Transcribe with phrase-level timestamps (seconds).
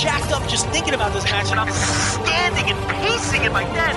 [0.00, 3.96] Jacked up just thinking about this match, and I'm standing and pacing in my bed.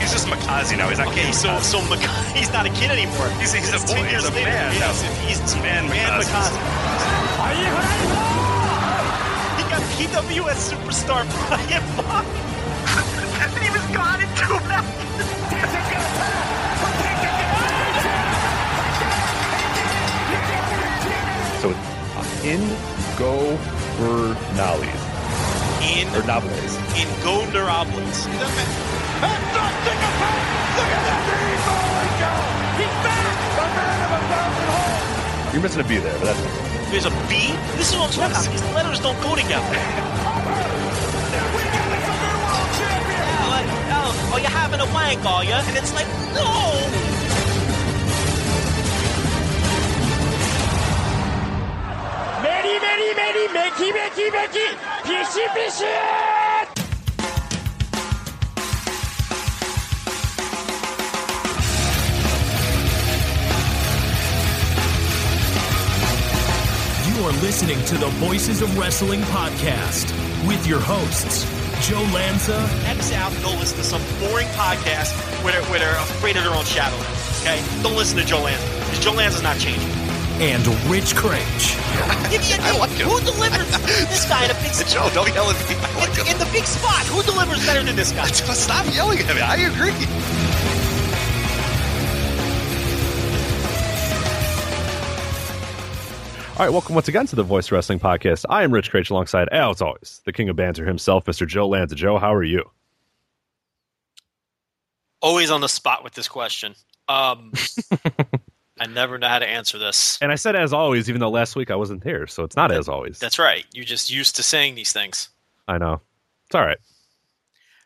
[0.00, 0.88] He's just Makazi now.
[0.88, 1.64] He's not Okay, King so Makazi.
[1.64, 3.28] so Mc- he's not a kid anymore.
[3.42, 4.48] He's- he's a boy, 10 he's years a later.
[4.50, 4.92] man Yeah, now.
[5.26, 6.30] he's, he's Man man Makazi.
[6.30, 6.58] Makazi.
[9.58, 12.24] He got PWS superstar Brian Mock.
[13.42, 15.87] and he was gone in two minutes.
[22.48, 23.58] It's in Go
[23.98, 25.04] Bernalis.
[25.82, 26.76] In Or Nables.
[26.96, 28.26] in Gondarables.
[35.52, 36.90] You're missing a B there, but that's fine.
[36.90, 37.52] There's a B.
[37.76, 38.50] This is what I'm talking about.
[38.50, 39.64] These letters don't go together.
[39.72, 39.98] Yeah,
[43.92, 45.52] oh, oh, you're having a wank, are you?
[45.52, 47.17] And it's like, no.
[67.06, 70.06] You are listening to the Voices of Wrestling podcast
[70.46, 71.44] with your hosts,
[71.86, 75.12] Joe Lanza X out and go listen to some boring podcast
[75.44, 76.96] where they're, where they're afraid of their own shadow.
[77.40, 77.62] Okay?
[77.82, 78.66] Don't listen to Joe Lanza.
[78.78, 80.07] Because Joe Lanza's not changing.
[80.40, 81.74] And Rich Kraetsch.
[82.30, 82.78] Give me a I name.
[82.80, 83.08] like him.
[83.08, 83.66] Who delivers
[84.08, 84.88] this guy in a big spot?
[84.88, 85.74] Joe, don't yell at me.
[85.76, 86.32] I like In, him.
[86.32, 88.26] in the big spot, who delivers better than this guy?
[88.28, 89.40] Stop yelling at me.
[89.42, 89.94] I agree.
[96.58, 98.44] All right, welcome once again to the Voice Wrestling Podcast.
[98.50, 101.46] I am Rich Kraetsch alongside, as always, the king of banter himself, Mr.
[101.46, 101.94] Joe Lanza.
[101.94, 102.68] Joe, how are you?
[105.22, 106.74] Always on the spot with this question.
[107.06, 107.52] Um,
[108.80, 110.18] I never know how to answer this.
[110.20, 112.70] And I said as always, even though last week I wasn't here, so it's not
[112.72, 113.18] as always.
[113.18, 113.64] That's right.
[113.72, 115.28] You're just used to saying these things.
[115.66, 116.00] I know.
[116.46, 116.78] It's all right.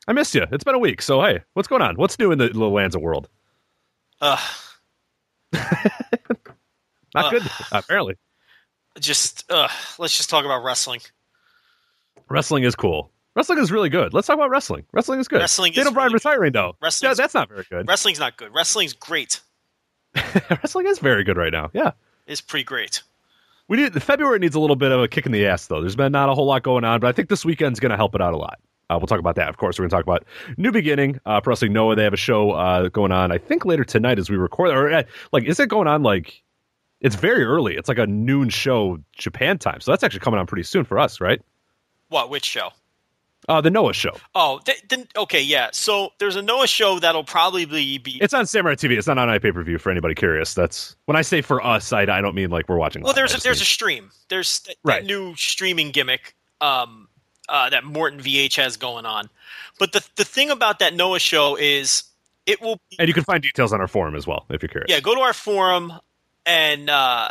[0.08, 0.44] I missed you.
[0.50, 1.96] It's been a week, so hey, what's going on?
[1.96, 3.28] What's new in the little Lanza world?
[4.20, 4.38] Ugh.
[7.14, 7.42] Not Uh, good,
[7.72, 8.16] apparently.
[8.98, 11.00] just uh, let's just talk about wrestling.
[12.30, 13.10] Wrestling is cool.
[13.36, 14.12] Wrestling is really good.
[14.14, 14.84] Let's talk about wrestling.
[14.92, 15.40] Wrestling is good.
[15.40, 16.76] Wrestling is Daniel Bryan really retiring though.
[16.80, 17.86] Wrestling yeah, that's not very good.
[17.88, 18.54] Wrestling's not good.
[18.54, 19.40] Wrestling's great.
[20.50, 21.70] Wrestling is very good right now.
[21.72, 21.92] Yeah.
[22.26, 23.02] It's pretty great.
[23.68, 25.80] We need the February needs a little bit of a kick in the ass though.
[25.80, 27.96] There's been not a whole lot going on, but I think this weekend's going to
[27.96, 28.58] help it out a lot.
[28.90, 29.48] Uh, we'll talk about that.
[29.48, 30.24] Of course, we're going to talk about
[30.58, 31.18] New Beginning.
[31.24, 33.32] Uh, Pro Wrestling Noah, they have a show uh, going on.
[33.32, 34.70] I think later tonight as we record.
[34.70, 35.02] Or uh,
[35.32, 36.42] like, is it going on like?
[37.00, 37.76] It's very early.
[37.76, 40.98] It's like a noon show Japan time, so that's actually coming on pretty soon for
[40.98, 41.40] us, right?
[42.10, 42.30] What?
[42.30, 42.70] Which show?
[43.48, 44.16] Uh, the Noah show.
[44.36, 45.70] Oh, th- then okay, yeah.
[45.72, 47.64] So there's a Noah show that'll probably
[47.98, 48.18] be.
[48.20, 48.96] It's on Samurai TV.
[48.96, 50.54] It's not on iPay per view for anybody curious.
[50.54, 53.02] That's when I say for us, I, I don't mean like we're watching.
[53.02, 53.16] well, live.
[53.16, 54.10] there's a, there's a stream.
[54.28, 55.00] There's that, Right.
[55.02, 57.08] that new streaming gimmick um,
[57.48, 59.28] uh, that Morton VH has going on.
[59.78, 62.04] But the the thing about that Noah show is
[62.46, 62.80] it will.
[63.00, 64.88] and you can find details on our forum as well if you're curious.
[64.88, 65.92] Yeah, go to our forum
[66.46, 67.30] and uh,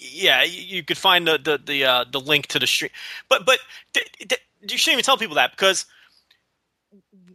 [0.00, 2.90] yeah, you, you could find the the the, uh, the link to the stream.
[3.28, 3.60] But but
[3.94, 5.86] th- th- you shouldn't even tell people that because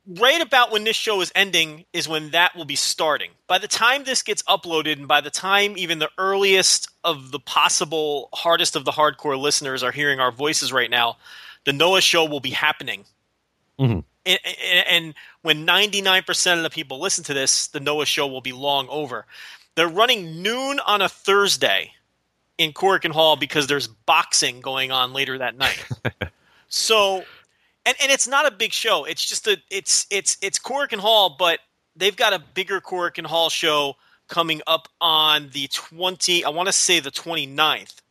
[0.07, 3.31] right about when this show is ending is when that will be starting.
[3.47, 7.39] By the time this gets uploaded, and by the time even the earliest of the
[7.39, 11.17] possible hardest of the hardcore listeners are hearing our voices right now,
[11.65, 13.05] the Noah show will be happening.
[13.79, 14.03] Mhm.
[14.25, 18.41] And, and, and when 99% of the people listen to this, the Noah show will
[18.41, 19.25] be long over.
[19.75, 21.93] They're running noon on a Thursday
[22.57, 25.85] in Korakuen Hall because there's boxing going on later that night.
[26.67, 27.23] so,
[27.85, 29.05] and and it's not a big show.
[29.05, 31.59] It's just a it's it's it's Korakuen Hall, but
[31.95, 33.95] they've got a bigger Korakuen Hall show
[34.27, 38.01] coming up on the 20 I want to say the 29th.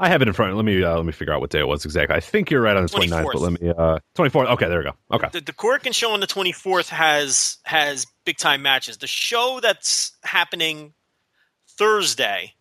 [0.00, 0.56] I have it in front.
[0.56, 2.16] Let me uh, let me figure out what day it was exactly.
[2.16, 4.50] I think you're right on the 29th, but let me uh 24th.
[4.50, 4.94] Okay, there we go.
[5.12, 5.28] Okay.
[5.32, 8.98] The, the and show on the 24th has has big time matches.
[8.98, 10.94] The show that's happening
[11.68, 12.54] Thursday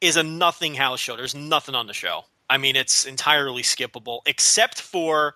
[0.00, 1.16] is a nothing house show.
[1.16, 2.24] There's nothing on the show.
[2.50, 5.34] I mean, it's entirely skippable except for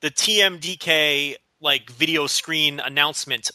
[0.00, 3.50] the TMDK like video screen announcement,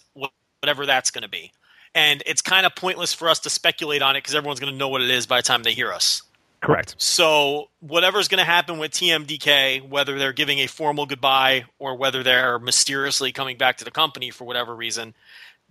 [0.62, 1.52] whatever that's going to be.
[1.94, 4.78] And it's kind of pointless for us to speculate on it because everyone's going to
[4.78, 6.22] know what it is by the time they hear us.
[6.62, 6.96] Correct.
[6.98, 12.24] So whatever's going to happen with TMDK, whether they're giving a formal goodbye or whether
[12.24, 15.14] they're mysteriously coming back to the company for whatever reason,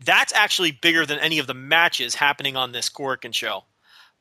[0.04, 3.64] that's actually bigger than any of the matches happening on this Korakuen show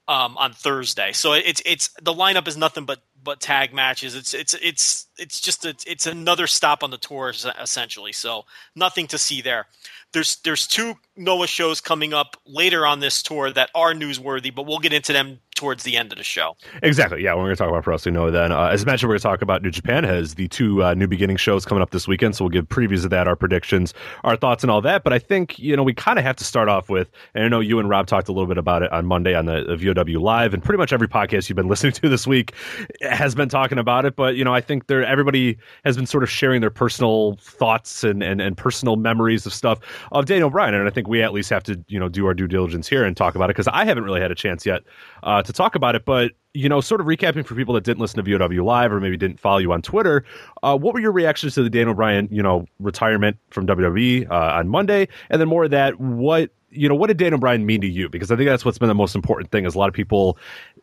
[0.07, 1.11] um, on Thursday.
[1.11, 4.15] So it's it's the lineup is nothing but but tag matches.
[4.15, 8.11] It's it's it's it's just a, it's another stop on the tour essentially.
[8.11, 9.67] So nothing to see there.
[10.13, 14.65] There's there's two Noah shows coming up later on this tour that are newsworthy, but
[14.65, 16.55] we'll get into them towards the end of the show.
[16.83, 17.23] Exactly.
[17.23, 18.51] Yeah, we're going to talk about Pro Wrestling Noah then.
[18.51, 21.07] Uh, as mentioned, we're going to talk about New Japan has the two uh, New
[21.07, 23.93] Beginning shows coming up this weekend, so we'll give previews of that, our predictions,
[24.23, 25.03] our thoughts, and all that.
[25.03, 27.47] But I think you know we kind of have to start off with, and I
[27.47, 29.77] know you and Rob talked a little bit about it on Monday on the, the
[29.77, 32.53] VOW Live, and pretty much every podcast you've been listening to this week
[33.01, 34.15] has been talking about it.
[34.15, 38.03] But you know, I think there everybody has been sort of sharing their personal thoughts
[38.03, 39.79] and and, and personal memories of stuff
[40.11, 42.33] of Daniel Bryan, and I think we at least have to you know do our
[42.33, 44.83] due diligence here and talk about it because I haven't really had a chance yet
[45.23, 46.06] uh, to talk about it.
[46.06, 49.00] But you know, sort of recapping for people that didn't listen to VOW Live or
[49.00, 50.24] maybe didn't follow you on Twitter,
[50.63, 54.33] uh, what were your reactions to the Daniel Bryan, you know, retirement from WWE uh,
[54.33, 57.81] on Monday, and then more of that, what you know, what did Daniel Bryan mean
[57.81, 58.09] to you?
[58.09, 59.65] Because I think that's what's been the most important thing.
[59.65, 60.38] Is a lot of people,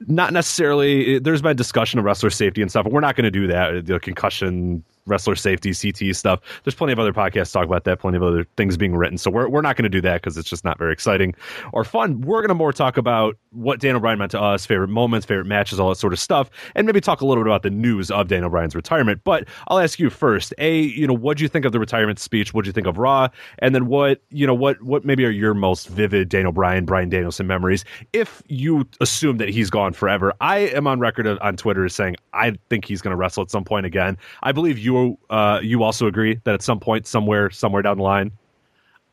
[0.06, 1.18] not necessarily.
[1.18, 3.86] There's been discussion of wrestler safety and stuff, and we're not going to do that.
[3.86, 6.40] The concussion wrestler safety, CT stuff.
[6.64, 9.18] There's plenty of other podcasts talk about that, plenty of other things being written.
[9.18, 11.34] So we're, we're not going to do that because it's just not very exciting
[11.72, 12.20] or fun.
[12.20, 15.46] We're going to more talk about what Daniel Bryan meant to us, favorite moments, favorite
[15.46, 18.10] matches, all that sort of stuff, and maybe talk a little bit about the news
[18.10, 19.22] of Daniel Bryan's retirement.
[19.24, 22.18] But I'll ask you first, A, you know, what do you think of the retirement
[22.18, 22.54] speech?
[22.54, 23.28] What do you think of Raw?
[23.58, 27.08] And then what, you know, what, what maybe are your most vivid Daniel Bryan, Bryan
[27.08, 30.32] Danielson memories if you assume that he's gone forever?
[30.40, 33.50] I am on record on Twitter as saying I think he's going to wrestle at
[33.50, 34.18] some point again.
[34.42, 38.02] I believe you uh, you also agree that at some point, somewhere, somewhere down the
[38.02, 38.32] line,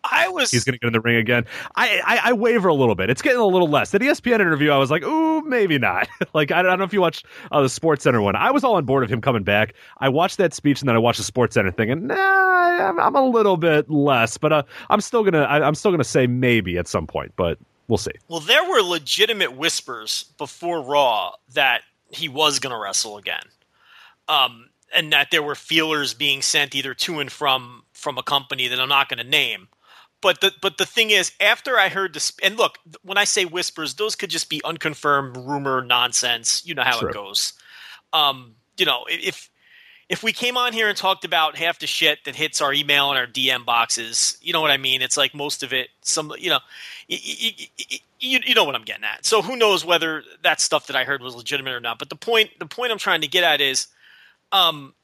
[0.04, 1.46] I was he's going to get in the ring again.
[1.76, 3.10] I, I, I waver a little bit.
[3.10, 3.92] It's getting a little less.
[3.92, 6.08] The ESPN interview, I was like, ooh, maybe not.
[6.34, 8.36] like I, I don't know if you watched uh, the Sports Center one.
[8.36, 9.74] I was all on board of him coming back.
[9.98, 13.00] I watched that speech and then I watched the Sports Center thing, and nah, I'm,
[13.00, 14.38] I'm a little bit less.
[14.38, 17.58] But uh, I'm still gonna I, I'm still gonna say maybe at some point, but
[17.90, 18.12] we'll see.
[18.30, 23.44] Well, there were legitimate whispers before Raw that he was going to wrestle again.
[24.30, 28.68] Um, and that there were feelers being sent either to and from from a company
[28.68, 29.68] that I'm not going to name.
[30.22, 33.46] But the but the thing is, after I heard this, and look, when I say
[33.46, 36.66] whispers, those could just be unconfirmed rumor nonsense.
[36.66, 37.54] You know how it goes.
[38.14, 39.50] Um, you know, if
[40.10, 43.12] if we came on here and talked about half the shit that hits our email
[43.12, 45.04] and our DM boxes, you know what I mean?
[45.04, 46.60] It's like most of it, some you know,
[47.08, 47.52] you,
[48.20, 49.24] you, know what I'm getting at.
[49.24, 52.00] So who knows whether that stuff that I heard was legitimate or not?
[52.00, 53.88] But the point the point I'm trying to get at is
[54.52, 54.96] um,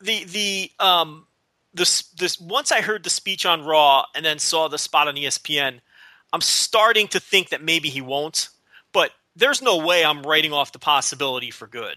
[0.00, 1.26] the the um,
[1.74, 5.16] this this once I heard the speech on Raw and then saw the spot on
[5.16, 5.80] ESPN,
[6.32, 8.50] I'm starting to think that maybe he won't.
[8.92, 11.96] But there's no way I'm writing off the possibility for good.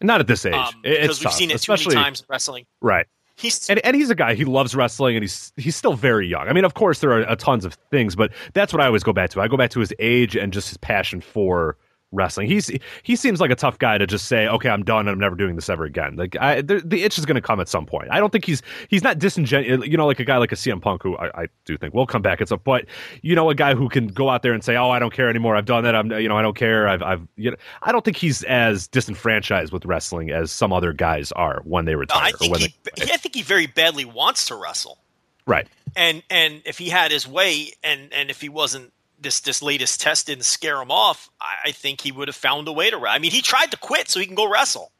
[0.00, 0.54] Not at this age.
[0.54, 2.66] Um, because we've tough, seen it too many times in wrestling.
[2.80, 3.06] Right.
[3.36, 6.46] He's and, and he's a guy he loves wrestling and he's he's still very young.
[6.48, 9.02] I mean, of course there are a tons of things, but that's what I always
[9.02, 9.40] go back to.
[9.40, 11.76] I go back to his age and just his passion for
[12.14, 12.48] wrestling.
[12.48, 12.70] He's
[13.02, 15.00] he seems like a tough guy to just say, "Okay, I'm done.
[15.00, 17.40] and I'm never doing this ever again." Like I, the, the itch is going to
[17.40, 18.08] come at some point.
[18.10, 19.80] I don't think he's he's not disingenuous.
[19.80, 21.94] Uh, you know, like a guy like a CM Punk, who I, I do think
[21.94, 22.60] will come back at some.
[22.64, 22.86] But
[23.22, 25.28] you know, a guy who can go out there and say, "Oh, I don't care
[25.28, 25.56] anymore.
[25.56, 25.94] I've done that.
[25.94, 26.88] I'm you know, I don't care.
[26.88, 30.92] I've I've you know." I don't think he's as disenfranchised with wrestling as some other
[30.92, 32.32] guys are when they retire.
[32.40, 34.98] No, I think he, they, I think he very badly wants to wrestle.
[35.46, 35.68] Right.
[35.96, 38.92] And and if he had his way, and and if he wasn't
[39.24, 42.68] this this latest test didn't scare him off, I, I think he would have found
[42.68, 42.98] a way to.
[43.06, 44.92] I mean, he tried to quit so he can go wrestle,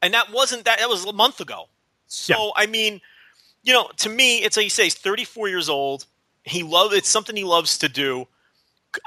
[0.00, 0.78] and that wasn't that.
[0.78, 1.68] That was a month ago.
[2.06, 2.50] So yeah.
[2.56, 3.00] I mean,
[3.62, 6.06] you know, to me, it's like you say, he's 34 years old.
[6.44, 8.26] He love it's something he loves to do.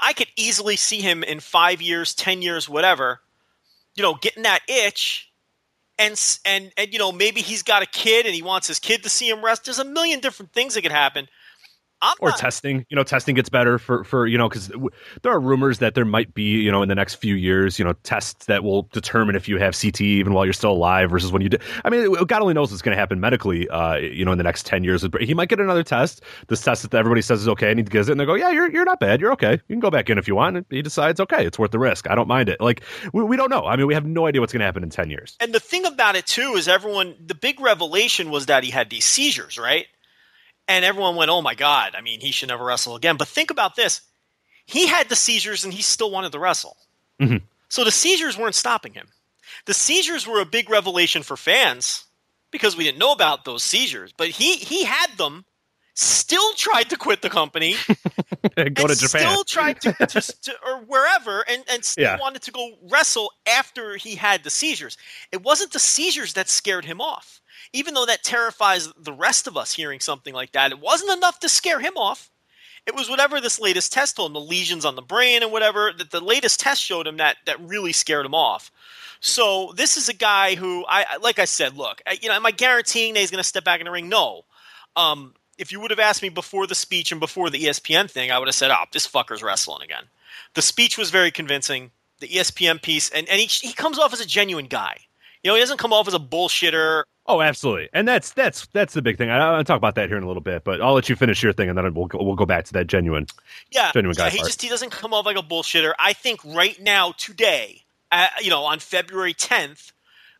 [0.00, 3.20] I could easily see him in five years, ten years, whatever.
[3.96, 5.32] You know, getting that itch,
[5.98, 9.02] and and and you know maybe he's got a kid and he wants his kid
[9.02, 9.64] to see him rest.
[9.64, 11.28] There's a million different things that could happen
[12.00, 14.90] I'm or not- testing you know testing gets better for for you know because w-
[15.22, 17.84] there are rumors that there might be you know in the next few years you
[17.84, 21.32] know tests that will determine if you have ct even while you're still alive versus
[21.32, 24.24] when you do i mean god only knows what's going to happen medically uh you
[24.24, 26.22] know in the next 10 years he might get another test.
[26.48, 28.50] This test that everybody says is okay and he gets it and they go yeah
[28.50, 29.52] you're, you're not bad you're okay.
[29.52, 31.78] You can go back in if you want and he decides okay it's worth the
[31.78, 32.08] risk.
[32.08, 32.60] I don't mind it.
[32.60, 33.64] Like we, we don't know.
[33.64, 35.36] I mean we have no idea what's going to happen in 10 years.
[35.40, 38.90] And the thing about it too is everyone the big revelation was that he had
[38.90, 39.86] these seizures, right?
[40.68, 43.50] And everyone went, "Oh my god, I mean, he should never wrestle again." But think
[43.50, 44.02] about this.
[44.66, 46.76] He had the seizures and he still wanted to wrestle.
[47.20, 47.42] Mhm.
[47.70, 49.08] So the seizures weren't stopping him.
[49.64, 52.04] The seizures were a big revelation for fans
[52.50, 55.46] because we didn't know about those seizures, but he he had them
[55.94, 57.74] still tried to quit the company
[58.74, 62.18] go to japan Still tried to, to, to or wherever, and and still Yeah.
[62.18, 64.96] wanted to go wrestle after he had the seizures.
[65.32, 67.40] It wasn't the seizures that scared him off,
[67.72, 70.72] even though that terrifies the rest of us hearing something like that.
[70.72, 72.30] It wasn't enough to scare him off.
[72.86, 75.92] It was whatever this latest test told him, the lesions on the brain and whatever
[75.92, 78.70] that the latest test showed him that that really scared him off.
[79.20, 82.50] So this is a guy who I like I said, look, you know, am I
[82.50, 84.08] guaranteeing that he's going to step back in the ring?
[84.08, 84.42] No.
[84.96, 88.30] Um, if you would have asked me before the speech and before the ESPN thing,
[88.30, 90.04] I would have said, "Oh, this fucker's wrestling again."
[90.54, 91.90] The speech was very convincing.
[92.20, 95.07] The ESPN piece, and and he he comes off as a genuine guy.
[95.42, 97.04] You know, he doesn't come off as a bullshitter.
[97.26, 99.28] Oh, absolutely, and that's that's that's the big thing.
[99.28, 101.42] I, I'll talk about that here in a little bit, but I'll let you finish
[101.42, 103.26] your thing, and then we'll go, we'll go back to that genuine.
[103.70, 104.30] Yeah, Genuine guy yeah.
[104.30, 104.48] He part.
[104.48, 105.92] just he doesn't come off like a bullshitter.
[105.98, 109.92] I think right now, today, uh, you know, on February tenth,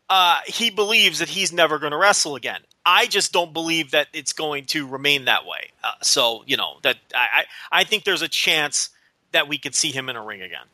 [0.09, 2.61] uh, he believes that he's never going to wrestle again.
[2.85, 5.69] I just don't believe that it's going to remain that way.
[5.83, 8.89] Uh, so you know that I, I I think there's a chance
[9.31, 10.65] that we could see him in a ring again.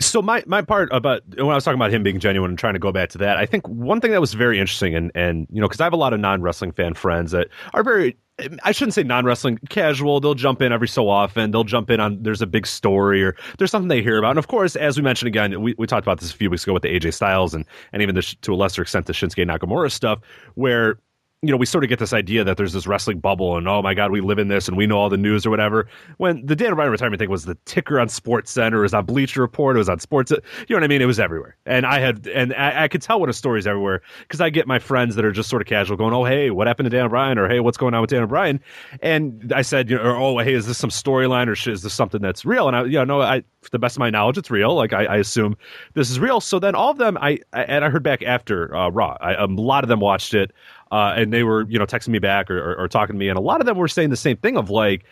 [0.00, 2.74] So my my part about when I was talking about him being genuine and trying
[2.74, 5.46] to go back to that, I think one thing that was very interesting, and and
[5.50, 8.16] you know, because I have a lot of non wrestling fan friends that are very.
[8.62, 10.20] I shouldn't say non wrestling casual.
[10.20, 11.50] They'll jump in every so often.
[11.50, 14.30] They'll jump in on there's a big story or there's something they hear about.
[14.30, 16.62] And of course, as we mentioned again, we, we talked about this a few weeks
[16.62, 19.44] ago with the AJ Styles and and even the, to a lesser extent the Shinsuke
[19.44, 20.20] Nakamura stuff,
[20.54, 21.00] where
[21.42, 23.80] you know, we sort of get this idea that there's this wrestling bubble and oh
[23.80, 25.88] my god, we live in this and we know all the news or whatever.
[26.16, 29.04] When the Dan Bryan retirement thing was the ticker on Sports Center, it was on
[29.04, 30.36] Bleacher Report, it was on Sports, you
[30.70, 31.00] know what I mean?
[31.00, 34.02] It was everywhere, and I had and I, I could tell when a story's everywhere
[34.22, 36.66] because I get my friends that are just sort of casual going, oh hey, what
[36.66, 38.60] happened to Dan Bryan or hey, what's going on with Dan Bryan?
[39.00, 41.94] And I said, you know, or, oh hey, is this some storyline or is this
[41.94, 42.66] something that's real?
[42.66, 44.74] And I, you know, no, I, to the best of my knowledge, it's real.
[44.74, 45.56] Like I, I assume
[45.94, 46.40] this is real.
[46.40, 49.34] So then all of them, I, I and I heard back after uh, Raw, I,
[49.34, 50.52] a lot of them watched it.
[50.90, 53.28] Uh, and they were, you know, texting me back or, or, or talking to me,
[53.28, 55.04] and a lot of them were saying the same thing of like,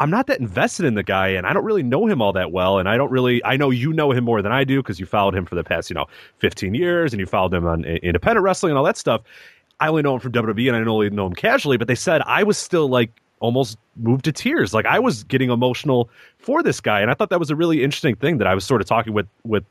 [0.00, 2.50] I'm not that invested in the guy, and I don't really know him all that
[2.50, 4.98] well, and I don't really, I know you know him more than I do because
[4.98, 6.06] you followed him for the past, you know,
[6.38, 9.22] 15 years, and you followed him on independent wrestling and all that stuff.
[9.80, 12.22] I only know him from WWE, and I only know him casually, but they said
[12.22, 13.10] I was still like
[13.40, 17.30] almost moved to tears, like I was getting emotional for this guy, and I thought
[17.30, 19.64] that was a really interesting thing that I was sort of talking with with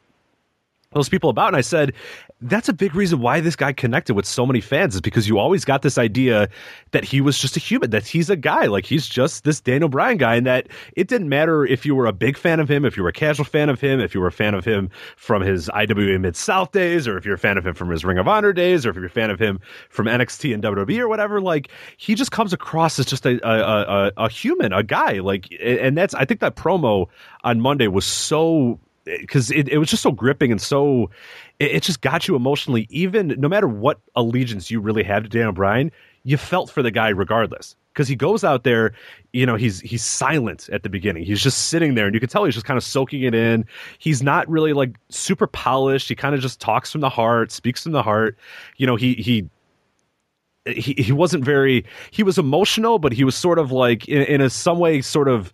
[0.93, 1.93] those people about and I said
[2.41, 5.39] that's a big reason why this guy connected with so many fans is because you
[5.39, 6.49] always got this idea
[6.91, 9.89] that he was just a human that he's a guy like he's just this Daniel
[9.89, 12.85] Bryan guy and that it didn't matter if you were a big fan of him
[12.85, 14.89] if you were a casual fan of him if you were a fan of him
[15.15, 18.03] from his IWA Mid South days or if you're a fan of him from his
[18.03, 19.59] Ring of Honor days or if you're a fan of him
[19.89, 24.07] from NXT and WWE or whatever like he just comes across as just a a,
[24.07, 27.07] a, a human a guy like and that's I think that promo
[27.43, 31.09] on Monday was so because it, it was just so gripping and so
[31.59, 32.87] it, it just got you emotionally.
[32.89, 35.91] Even no matter what allegiance you really had to Daniel Bryan
[36.25, 37.75] you felt for the guy regardless.
[37.93, 38.93] Because he goes out there
[39.33, 41.25] you know he's he's silent at the beginning.
[41.25, 43.65] He's just sitting there and you can tell he's just kind of soaking it in.
[43.99, 46.09] He's not really like super polished.
[46.09, 48.37] He kind of just talks from the heart speaks from the heart.
[48.77, 49.49] You know he he
[50.65, 54.39] he, he wasn't very he was emotional but he was sort of like in, in
[54.39, 55.51] a some way sort of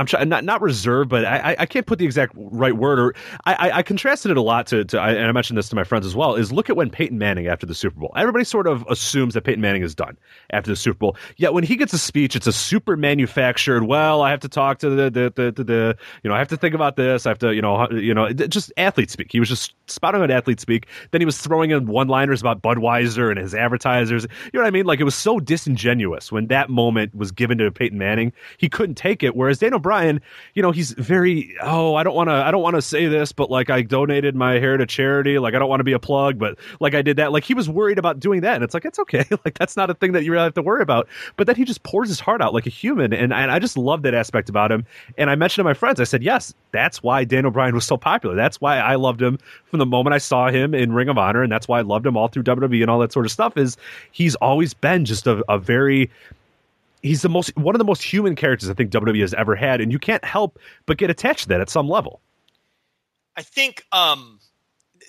[0.00, 2.98] I'm trying not not reserved, but I, I- can't put the exact right word.
[2.98, 3.14] Or
[3.44, 5.76] I, I, I contrasted it a lot to, to I, and I mentioned this to
[5.76, 6.34] my friends as well.
[6.34, 8.12] Is look at when Peyton Manning after the Super Bowl.
[8.16, 10.16] Everybody sort of assumes that Peyton Manning is done
[10.50, 11.16] after the Super Bowl.
[11.36, 13.84] Yet when he gets a speech, it's a super manufactured.
[13.84, 16.48] Well, I have to talk to the the, the, the, the you know I have
[16.48, 17.26] to think about this.
[17.26, 19.30] I have to you know you know just athlete speak.
[19.30, 20.86] He was just spouting on athlete speak.
[21.10, 24.24] Then he was throwing in one liners about Budweiser and his advertisers.
[24.24, 24.86] You know what I mean?
[24.86, 28.32] Like it was so disingenuous when that moment was given to Peyton Manning.
[28.58, 29.36] He couldn't take it.
[29.36, 30.20] Whereas Daniel Bryan Bryan,
[30.54, 33.32] you know, he's very oh, I don't want to I don't want to say this,
[33.32, 35.98] but like I donated my hair to charity, like I don't want to be a
[35.98, 37.32] plug, but like I did that.
[37.32, 39.90] Like he was worried about doing that, and it's like it's okay, like that's not
[39.90, 41.08] a thing that you really have to worry about.
[41.36, 43.76] But then he just pours his heart out like a human, and and I just
[43.76, 44.86] love that aspect about him.
[45.18, 47.96] And I mentioned to my friends, I said, yes, that's why Daniel Bryan was so
[47.96, 48.36] popular.
[48.36, 51.42] That's why I loved him from the moment I saw him in Ring of Honor,
[51.42, 53.56] and that's why I loved him all through WWE and all that sort of stuff.
[53.56, 53.76] Is
[54.12, 56.08] he's always been just a, a very
[57.02, 59.80] he's the most one of the most human characters I think WWE has ever had,
[59.80, 62.20] and you can't help but get attached to that at some level.
[63.36, 64.40] I think um,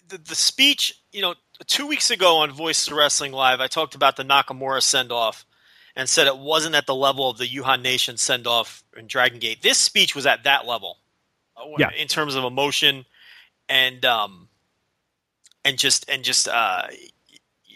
[0.08, 3.96] the, the speech, you know, two weeks ago on Voice of Wrestling Live, I talked
[3.96, 5.46] about the Nakamura send off
[5.96, 9.40] and said it wasn't at the level of the Yuhan Nation send off in Dragon
[9.40, 9.62] Gate.
[9.62, 10.98] This speech was at that level,
[11.58, 11.90] uh, Yeah.
[11.98, 13.06] in terms of emotion
[13.68, 14.48] and um,
[15.66, 16.84] and just and just uh,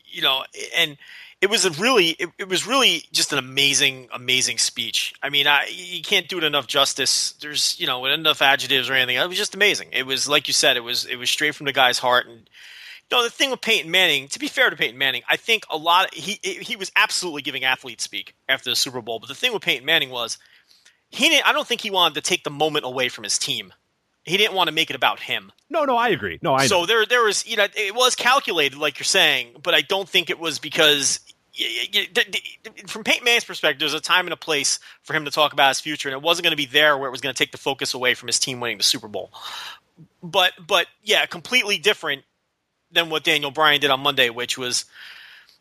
[0.06, 0.44] you know,
[0.78, 0.98] and
[1.42, 5.14] it was a really it, it was really just an amazing amazing speech.
[5.22, 7.34] I mean, I you can't do it enough justice.
[7.34, 9.18] There's you know enough adjectives or anything.
[9.18, 9.90] It was just amazing.
[9.92, 10.78] It was like you said.
[10.78, 12.50] It was it was straight from the guy's heart and.
[13.12, 15.78] No, the thing with Peyton Manning, to be fair to Peyton Manning, I think a
[15.78, 19.20] lot he he was absolutely giving athlete speak after the Super Bowl.
[19.20, 20.40] But the thing with Peyton Manning was
[21.10, 21.48] he didn't.
[21.48, 23.74] I don't think he wanted to take the moment away from his team.
[24.26, 25.52] He didn't want to make it about him.
[25.70, 26.40] No, no, I agree.
[26.42, 26.68] No, I know.
[26.68, 30.10] So there, there was, you know, it was calculated, like you're saying, but I don't
[30.10, 31.20] think it was because,
[32.88, 35.70] from Peyton Manning's perspective, there's a time and a place for him to talk about
[35.70, 37.52] his future, and it wasn't going to be there where it was going to take
[37.52, 39.32] the focus away from his team winning the Super Bowl.
[40.22, 42.24] But, but yeah, completely different
[42.92, 44.86] than what Daniel Bryan did on Monday, which was,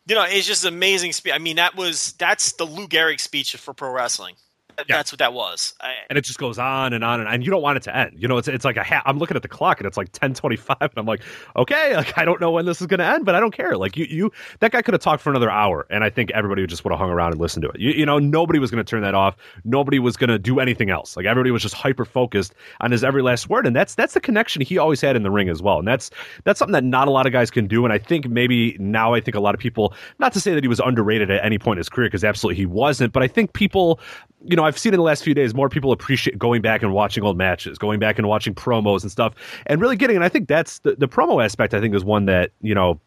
[0.07, 1.13] you know, it's just amazing.
[1.13, 4.35] Spe- I mean, that was that's the Lou Gehrig speech for pro wrestling.
[4.77, 4.97] Yeah.
[4.97, 5.73] That's what that was.
[5.81, 7.95] I, and it just goes on and on and, and you don't want it to
[7.95, 8.15] end.
[8.17, 10.11] You know, it's it's like a ha- I'm looking at the clock and it's like
[10.11, 11.21] 10:25 and I'm like,
[11.55, 13.77] okay, like I don't know when this is going to end, but I don't care.
[13.77, 16.61] Like you you that guy could have talked for another hour and I think everybody
[16.61, 17.79] would just would have hung around and listened to it.
[17.79, 19.35] You, you know, nobody was going to turn that off.
[19.63, 21.15] Nobody was going to do anything else.
[21.15, 24.21] Like everybody was just hyper focused on his every last word and that's that's the
[24.21, 25.79] connection he always had in the ring as well.
[25.79, 26.11] And that's
[26.43, 29.13] that's something that not a lot of guys can do and I think maybe now
[29.13, 31.57] I think a lot of people not to say that he was underrated at any
[31.57, 33.99] point in his career because absolutely he wasn't, but I think people
[34.47, 36.93] you know, I've seen in the last few days more people appreciate going back and
[36.93, 39.33] watching old matches, going back and watching promos and stuff,
[39.67, 40.15] and really getting.
[40.15, 41.73] And I think that's the, the promo aspect.
[41.73, 42.99] I think is one that you know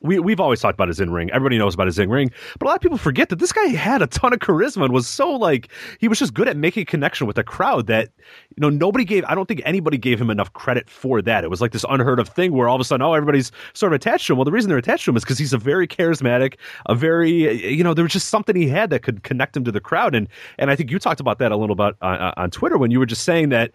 [0.00, 1.30] we we've always talked about his in ring.
[1.30, 3.66] Everybody knows about his in ring, but a lot of people forget that this guy
[3.66, 6.82] had a ton of charisma and was so like he was just good at making
[6.82, 8.10] a connection with the crowd that
[8.50, 9.24] you know nobody gave.
[9.24, 11.44] I don't think anybody gave him enough credit for that.
[11.44, 13.92] It was like this unheard of thing where all of a sudden, oh, everybody's sort
[13.92, 14.38] of attached to him.
[14.38, 16.56] Well, the reason they're attached to him is because he's a very charismatic,
[16.86, 19.72] a very you know there was just something he had that could connect him to
[19.72, 20.14] the crowd.
[20.14, 20.28] And
[20.58, 22.78] and I think you talked about that a little bit on, uh, uh, on Twitter
[22.78, 23.72] when you were just saying that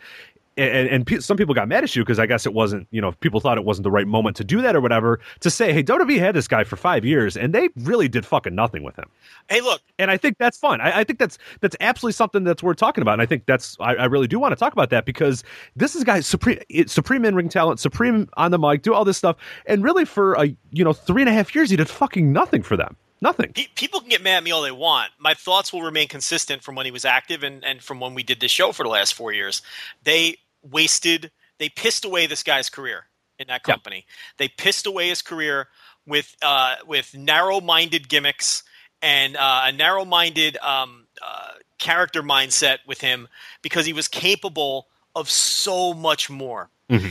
[0.58, 3.02] and, and pe- some people got mad at you because I guess it wasn't, you
[3.02, 5.20] know, people thought it wasn't the right moment to do that or whatever.
[5.40, 8.54] To say, hey, WWE had this guy for five years, and they really did fucking
[8.54, 9.10] nothing with him.
[9.50, 10.82] hey, look, And I think that's fun.
[10.82, 13.14] I, I think that's that's absolutely something that's worth talking about.
[13.14, 15.44] And I think that's I, I really do want to talk about that because
[15.76, 19.18] this is guy supreme supreme in ring talent, supreme on the mic, do all this
[19.18, 22.32] stuff, and really for a you know three and a half years he did fucking
[22.32, 22.96] nothing for them.
[23.22, 23.54] Nothing.
[23.54, 25.12] Pe- people can get mad at me all they want.
[25.20, 28.24] My thoughts will remain consistent from when he was active and, and from when we
[28.24, 29.62] did this show for the last four years.
[30.04, 33.06] They wasted, they pissed away this guy's career
[33.38, 33.74] in that Yeah.
[33.76, 34.06] company.
[34.38, 35.68] They pissed away his career
[36.08, 38.64] with uh, with narrow-minded gimmicks
[39.04, 43.28] and uh, a narrow-minded um, uh, character mindset with him
[43.62, 46.70] because he was capable of so much more.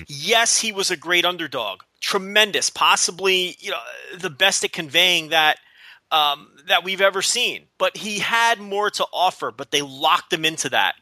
[0.08, 3.78] Yes, he was a great underdog, tremendous, possibly you know
[4.18, 5.58] the best at conveying that
[6.10, 7.66] um, that we've ever seen.
[7.78, 10.94] But he had more to offer, but they locked him into that.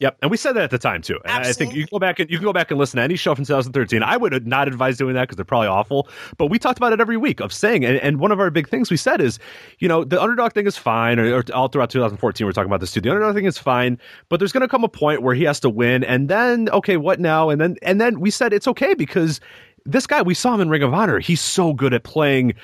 [0.00, 1.18] Yep, and we said that at the time too.
[1.24, 3.02] And I think you can go back and you can go back and listen to
[3.02, 4.02] any show from 2013.
[4.02, 6.08] I would not advise doing that because they're probably awful.
[6.36, 8.68] But we talked about it every week of saying, and, and one of our big
[8.68, 9.38] things we said is,
[9.78, 11.18] you know, the underdog thing is fine.
[11.18, 13.00] Or, or all throughout 2014, we're talking about this too.
[13.00, 15.60] The underdog thing is fine, but there's going to come a point where he has
[15.60, 17.48] to win, and then okay, what now?
[17.48, 19.40] And then and then we said it's okay because
[19.86, 21.20] this guy we saw him in Ring of Honor.
[21.20, 22.54] He's so good at playing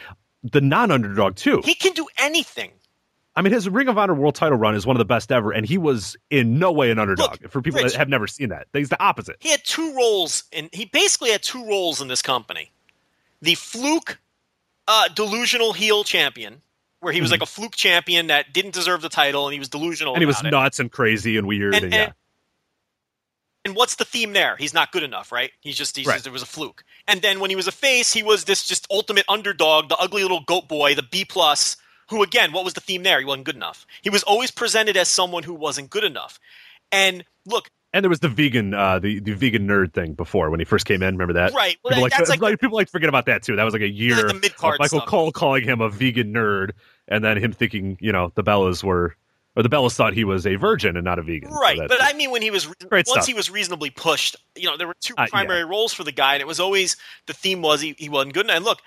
[0.43, 1.61] the non-underdog too.
[1.65, 2.71] He can do anything.
[3.35, 5.53] I mean, his Ring of Honor world title run is one of the best ever,
[5.53, 7.41] and he was in no way an underdog.
[7.43, 9.37] Look, For people Rich- that have never seen that, he's the opposite.
[9.41, 12.71] He had two roles, and he basically had two roles in this company:
[13.41, 14.19] the fluke,
[14.87, 16.61] uh, delusional heel champion,
[17.01, 19.71] where he was like a fluke champion that didn't deserve the title, and he was
[19.71, 20.13] delusional.
[20.13, 20.17] Mm-hmm.
[20.17, 20.51] and he was it.
[20.51, 21.75] nuts and crazy and weird.
[21.75, 22.13] And, And- yeah,
[23.65, 24.57] and- what's the theme there?
[24.57, 25.51] He's not good enough, right?
[25.61, 26.15] He's just he's Right.
[26.15, 26.85] just, it was a fluke.
[27.09, 30.23] And then when he was a face, he was this just ultimate underdog, the ugly
[30.23, 31.77] little goat boy, the B plus.
[32.11, 32.53] Who again?
[32.53, 33.19] What was the theme there?
[33.21, 33.87] He wasn't good enough.
[34.03, 36.39] He was always presented as someone who wasn't good enough.
[36.91, 40.61] And look, and there was the vegan, uh, the the vegan nerd thing before when
[40.61, 41.15] he first came in.
[41.15, 41.55] Remember that?
[41.55, 41.79] Right.
[41.83, 43.57] Well, People like, that's like, like- people like to forget about that too.
[43.57, 45.07] That was like a year Like Michael stuff.
[45.07, 46.73] Cole calling him a vegan nerd,
[47.09, 49.17] and then him thinking, you know, the Bellas were
[49.57, 51.51] or the Bellas thought he was a virgin and not a vegan.
[51.51, 53.27] Right, that- but I mean, when he was Great once stuff.
[53.27, 55.27] he was reasonably pushed, you know, there were two Uh, yeah.
[55.27, 58.33] primary roles for the guy, and it was always the theme was he, he wasn't
[58.35, 58.57] good enough.
[58.57, 58.81] And look,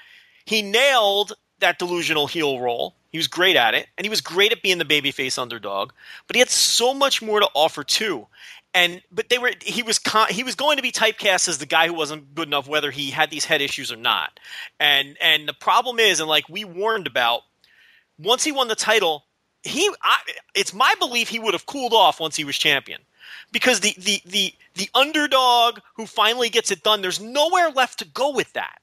[0.45, 2.95] he nailed that delusional heel role.
[3.11, 5.91] He was great at it, and he was great at being the babyface underdog.
[6.27, 8.27] But he had so much more to offer too.
[8.73, 11.65] And but they were he was con- he was going to be typecast as the
[11.65, 14.37] guy who wasn't good enough, whether he had these head issues or not.
[14.81, 17.43] And and the problem is, and like we warned about,
[18.19, 19.24] once he won the title,
[19.65, 20.17] he I,
[20.53, 23.01] it's my belief he would have cooled off once he was champion.
[23.51, 28.05] Because the the the the underdog who finally gets it done there's nowhere left to
[28.05, 28.79] go with that.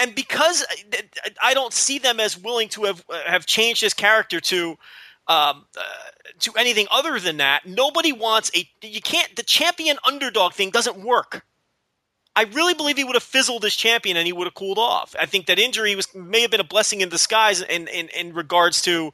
[0.00, 4.40] And because I- I don't see them as willing to have have changed his character
[4.40, 4.76] to
[5.26, 5.82] um, uh,
[6.40, 10.98] to anything other than that nobody wants a you can't the champion underdog thing doesn't
[10.98, 11.44] work.
[12.36, 15.14] I really believe he would have fizzled as champion and he would have cooled off.
[15.18, 18.34] I think that injury was may have been a blessing in disguise in in, in
[18.34, 19.12] regards to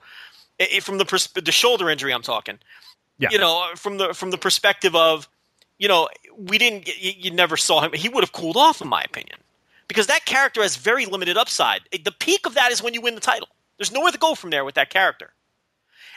[0.60, 2.58] i- i- from the pers- the shoulder injury I'm talking.
[3.18, 3.28] Yeah.
[3.32, 5.28] You know, from the from the perspective of,
[5.78, 7.92] you know, we didn't you, you never saw him.
[7.92, 9.38] He would have cooled off, in my opinion,
[9.88, 11.82] because that character has very limited upside.
[11.90, 13.48] It- The peak of that is when you win the title.
[13.76, 15.32] There's nowhere to go from there with that character,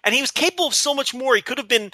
[0.04, 1.36] and he was capable of so much more.
[1.36, 1.92] He could have been,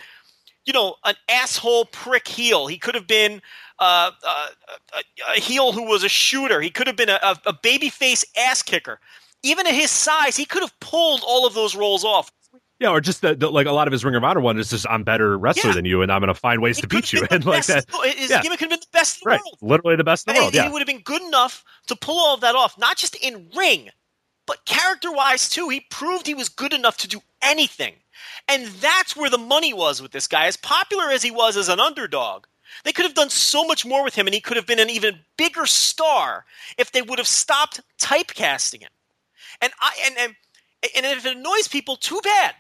[0.65, 2.67] you know, an asshole prick heel.
[2.67, 3.41] He could have been.
[3.81, 4.47] Uh, uh,
[4.93, 6.59] a, a heel who was a shooter.
[6.59, 8.99] He could have been a, a, a babyface ass kicker.
[9.41, 12.29] Even at his size, he could have pulled all of those roles off.
[12.79, 14.69] Yeah, or just the, the, like a lot of his Ring of Honor one is
[14.69, 15.75] just I'm better wrestler Yeah.
[15.75, 17.85] than you, and I'm going to find ways He to beat you, and like that.
[18.03, 18.41] His yeah.
[18.41, 19.59] gimmick could have been the best in the Right, world.
[19.61, 20.53] literally the best in the And world.
[20.53, 23.15] he Yeah, would have been good enough to pull all of that off, not just
[23.15, 23.89] in ring,
[24.45, 25.69] but character wise too.
[25.69, 27.95] He proved he was good enough to do anything.
[28.47, 30.45] And that's where the money was with this guy.
[30.47, 32.45] As popular as he was as an underdog,
[32.83, 34.89] they could have done so much more with him, and he could have been an
[34.89, 36.45] even bigger star
[36.77, 38.89] if they would have stopped typecasting him.
[39.61, 40.35] And I and and,
[40.95, 42.55] and if it annoys people, too bad.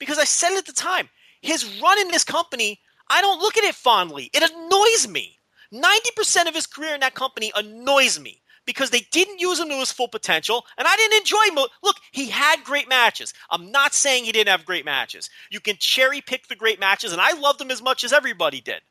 [0.00, 1.08] Because I said it at the time.
[1.40, 4.30] His run in this company, I don't look at it fondly.
[4.32, 5.38] It annoys me.
[5.72, 9.74] 90% of his career in that company annoys me because they didn't use him to
[9.74, 13.32] his full potential, and I didn't enjoy mo- Look, he had great matches.
[13.50, 15.30] I'm not saying he didn't have great matches.
[15.50, 18.60] You can cherry pick the great matches, and I loved him as much as everybody
[18.60, 18.82] did.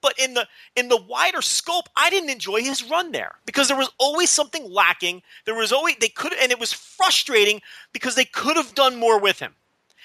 [0.00, 0.46] But in the
[0.76, 4.70] in the wider scope, I didn't enjoy his run there because there was always something
[4.70, 5.22] lacking.
[5.46, 9.18] There was always they could and it was frustrating because they could have done more
[9.18, 9.54] with him.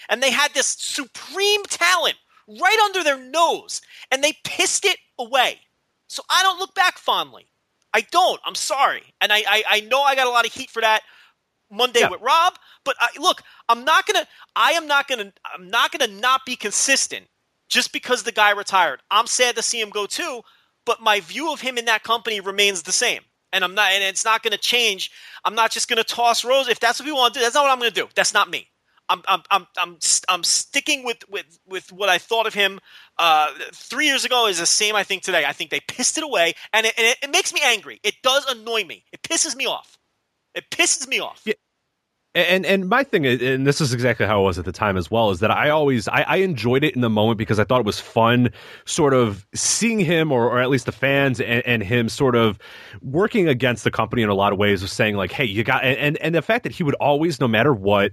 [0.07, 2.15] And they had this supreme talent
[2.47, 3.81] right under their nose
[4.11, 5.59] and they pissed it away.
[6.07, 7.47] So I don't look back fondly.
[7.93, 8.39] I don't.
[8.45, 9.03] I'm sorry.
[9.21, 11.01] And I I, I know I got a lot of heat for that
[11.71, 12.09] Monday Yeah.
[12.09, 14.27] with Rob, but I, look, I'm not gonna.
[14.55, 15.33] I am not gonna.
[15.53, 17.27] I'm not gonna not be consistent
[17.69, 19.01] just because the guy retired.
[19.11, 20.41] I'm sad to see him go too,
[20.85, 23.21] but my view of him in that company remains the same.
[23.51, 25.11] And I'm not, and it's not going to change.
[25.43, 26.67] I'm not just going to toss Rose.
[26.67, 28.07] If that's what we want to do, that's not what I'm going to do.
[28.15, 28.67] That's not me.
[29.09, 29.97] I'm, I'm, I'm, I'm,
[30.29, 32.79] I'm sticking with, with, with what I thought of him
[33.17, 35.45] uh, three years ago is the same I think today.
[35.45, 37.99] I think they pissed it away, and it, and it, it makes me angry.
[38.03, 39.03] It does annoy me.
[39.11, 39.97] It pisses me off.
[40.55, 41.41] It pisses me off.
[41.45, 41.53] Yeah.
[42.35, 45.09] And and my thing and this is exactly how it was at the time as
[45.09, 47.79] well, is that I always I, I enjoyed it in the moment because I thought
[47.79, 48.51] it was fun,
[48.85, 52.59] sort of seeing him or, or at least the fans and, and him sort of
[53.01, 55.83] working against the company in a lot of ways of saying like, hey, you got
[55.83, 58.11] and and, and the fact that he would always, no matter what,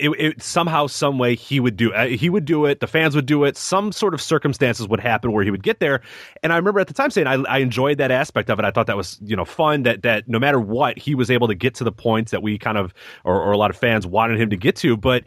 [0.00, 3.14] it, it somehow some way he would do uh, he would do it the fans
[3.14, 6.00] would do it some sort of circumstances would happen where he would get there.
[6.42, 8.64] And i remember at the time saying I, I enjoyed that aspect of it.
[8.64, 11.46] I thought that was you know fun that that no matter what he was able
[11.46, 12.92] to get to the points that we kind of
[13.24, 14.96] or, or a lot of fans wanted him to get to.
[14.96, 15.24] But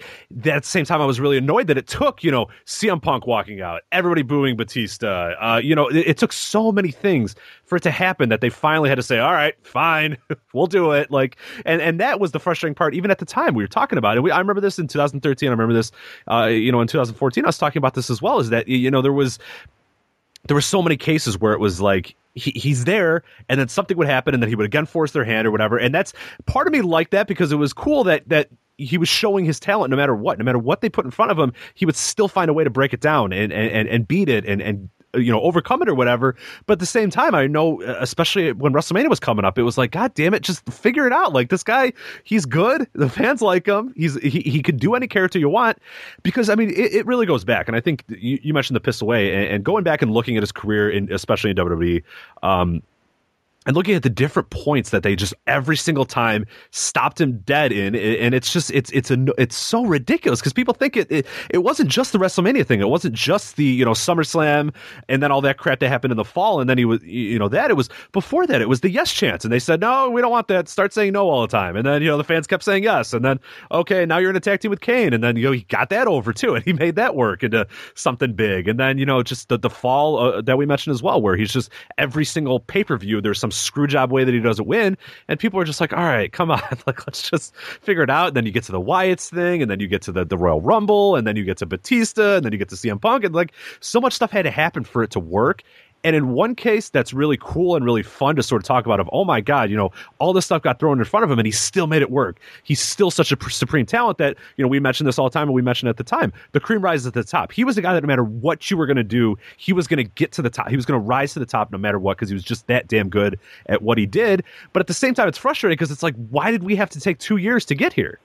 [0.52, 3.26] at the same time i was really annoyed that it took you know cm punk
[3.26, 7.36] walking out everybody booing batista uh, you know it, it took so many things
[7.68, 10.18] for it to happen that they finally had to say all right fine
[10.54, 11.12] we'll do it.
[11.12, 13.98] Like and and that was the frustrating part even at the time we were talking
[13.98, 14.22] about it.
[14.22, 15.92] We, i remember this in 2013 i remember this
[16.32, 18.90] uh, you know in 2014 i was talking about this as well is that you
[18.90, 19.38] know there was
[20.48, 23.98] there were so many cases where it was like he, he's there and then something
[23.98, 25.78] would happen and then he would again force their hand or whatever.
[25.78, 26.14] And that's
[26.46, 29.60] part of me liked that because it was cool that that he was showing his
[29.60, 30.38] talent no matter what.
[30.38, 32.64] No matter what they put in front of him he would still find a way
[32.64, 35.90] to break it down and and, and beat it and and you know overcome it
[35.90, 36.36] or whatever.
[36.66, 39.64] But at the same time i know uh, especially when wrestlemania was coming up it
[39.64, 41.34] was like god damn it just figure it out.
[41.34, 42.88] Like this guy he's good.
[42.98, 43.94] The fans like him.
[43.96, 45.78] He's he, he could do any character you want.
[46.24, 47.68] Because i mean it, it really goes back.
[47.68, 49.34] And i think you, you mentioned the piss away.
[49.34, 52.04] And, and going back and looking at his career in especially in wwe
[52.44, 52.82] um
[53.68, 57.72] and looking at the different points that they just every single time stopped him dead
[57.72, 61.28] in and it's just it's it's a it's so ridiculous because people think it, it
[61.50, 62.80] it wasn't just the WrestleMania thing.
[62.80, 64.74] It wasn't just the you know SummerSlam
[65.10, 67.38] and then all that crap that happened in the fall and then he was you
[67.38, 67.70] know that.
[67.70, 70.32] It was before that it was the yes chance and they said no we don't
[70.32, 70.70] want that.
[70.70, 71.76] Start saying no all the time.
[71.76, 73.40] And then you know the fans kept saying yes and then
[73.72, 75.14] okay now you're in a tag team with Kane.
[75.14, 77.68] And then you know he got that over too and he made that work into
[77.96, 78.70] something big.
[78.70, 81.36] And then you know just the the fall uh, that we mentioned as well where
[81.36, 84.68] he's just every single pay per view there's some screw job way that he doesn't
[84.68, 84.98] win.
[85.28, 88.30] And people are just like, all right, come on, like let's just figure it out.
[88.30, 90.38] And then you get to the Wyatt's thing, and then you get to the, the
[90.38, 93.24] Royal Rumble, and then you get to Batista, and then you get to CM Punk,
[93.24, 95.64] and like so much stuff had to happen for it to work.
[96.04, 99.00] And in one case, that's really cool and really fun to sort of talk about.
[99.00, 101.40] Of oh my god, you know, all this stuff got thrown in front of him,
[101.40, 102.40] and he still made it work.
[102.64, 105.44] He's still such a supreme talent that you know we mentioned this all the time,
[105.44, 107.52] and we mentioned at the time the cream rises at the top.
[107.52, 109.88] He was the guy that no matter what you were going to do, he was
[109.88, 110.70] going to get to the top.
[110.70, 112.68] He was going to rise to the top no matter what because he was just
[112.68, 114.44] that damn good at what he did.
[114.74, 117.00] But at the same time, it's frustrating because it's like, why did we have to
[117.00, 118.20] take two years to get here?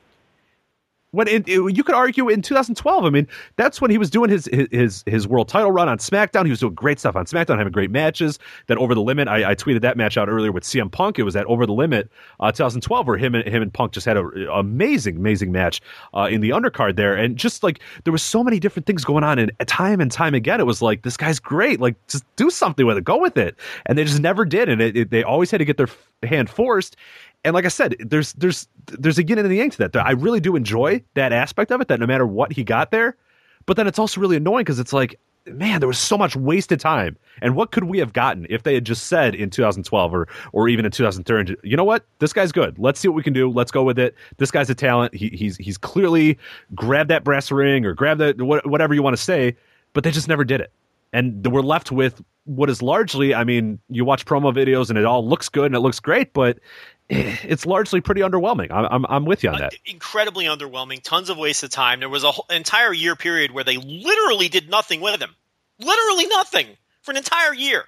[1.12, 4.30] When it, it, you could argue in 2012, I mean, that's when he was doing
[4.30, 6.44] his his his world title run on SmackDown.
[6.44, 8.38] He was doing great stuff on SmackDown, having great matches.
[8.66, 11.18] That Over the Limit, I, I tweeted that match out earlier with CM Punk.
[11.18, 14.06] It was that Over the Limit uh, 2012, where him and him and Punk just
[14.06, 15.82] had an amazing, amazing match
[16.14, 19.22] uh, in the undercard there, and just like there was so many different things going
[19.22, 21.78] on, and time and time again, it was like this guy's great.
[21.78, 24.80] Like just do something with it, go with it, and they just never did, and
[24.80, 25.88] it, they always had to get their
[26.22, 26.96] hand forced
[27.44, 29.96] and like I said, there's there's there's a yin and a yang to that.
[29.96, 31.88] I really do enjoy that aspect of it.
[31.88, 33.16] That no matter what he got there,
[33.66, 36.78] but then it's also really annoying because it's like, man, there was so much wasted
[36.78, 37.16] time.
[37.40, 40.68] And what could we have gotten if they had just said in 2012 or or
[40.68, 42.78] even in 2013, you know what, this guy's good.
[42.78, 43.50] Let's see what we can do.
[43.50, 44.14] Let's go with it.
[44.36, 45.14] This guy's a talent.
[45.14, 46.38] He, he's he's clearly
[46.74, 49.56] grabbed that brass ring or grabbed that whatever you want to say,
[49.94, 50.72] but they just never did it.
[51.12, 55.04] And we're left with what is largely, I mean, you watch promo videos and it
[55.04, 56.58] all looks good and it looks great, but
[57.08, 58.70] it's largely pretty underwhelming.
[58.70, 59.74] I'm, I'm, I'm with you on that.
[59.74, 61.02] Uh, incredibly underwhelming.
[61.02, 62.00] Tons of waste of time.
[62.00, 65.34] There was a whole, entire year period where they literally did nothing with him.
[65.78, 66.68] Literally nothing
[67.02, 67.84] for an entire year.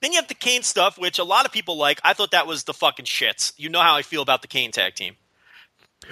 [0.00, 2.00] Then you have the Kane stuff, which a lot of people like.
[2.04, 3.52] I thought that was the fucking shits.
[3.56, 5.16] You know how I feel about the Kane tag team.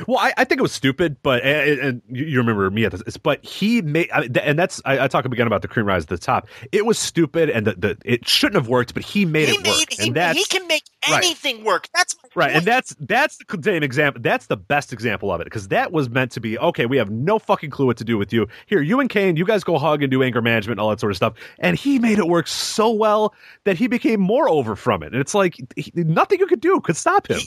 [0.07, 3.16] Well, I, I, think it was stupid, but and, and, you remember me at this.
[3.16, 6.18] But he made, and that's I, I talk again about the cream rise at the
[6.18, 6.49] top.
[6.70, 9.62] It was stupid, and the, the it shouldn't have worked, but he made he it
[9.62, 9.92] made, work.
[9.92, 11.64] He, and that's, he can make anything right.
[11.64, 11.88] work.
[11.94, 12.57] That's right, point.
[12.57, 14.20] and that's that's the same example.
[14.20, 16.85] That's the best example of it because that was meant to be okay.
[16.85, 18.49] We have no fucking clue what to do with you.
[18.66, 21.01] Here, you and Kane, you guys go hug and do anger management, and all that
[21.01, 21.35] sort of stuff.
[21.59, 25.12] And he made it work so well that he became more over from it.
[25.12, 27.38] And it's like he, nothing you could do could stop him.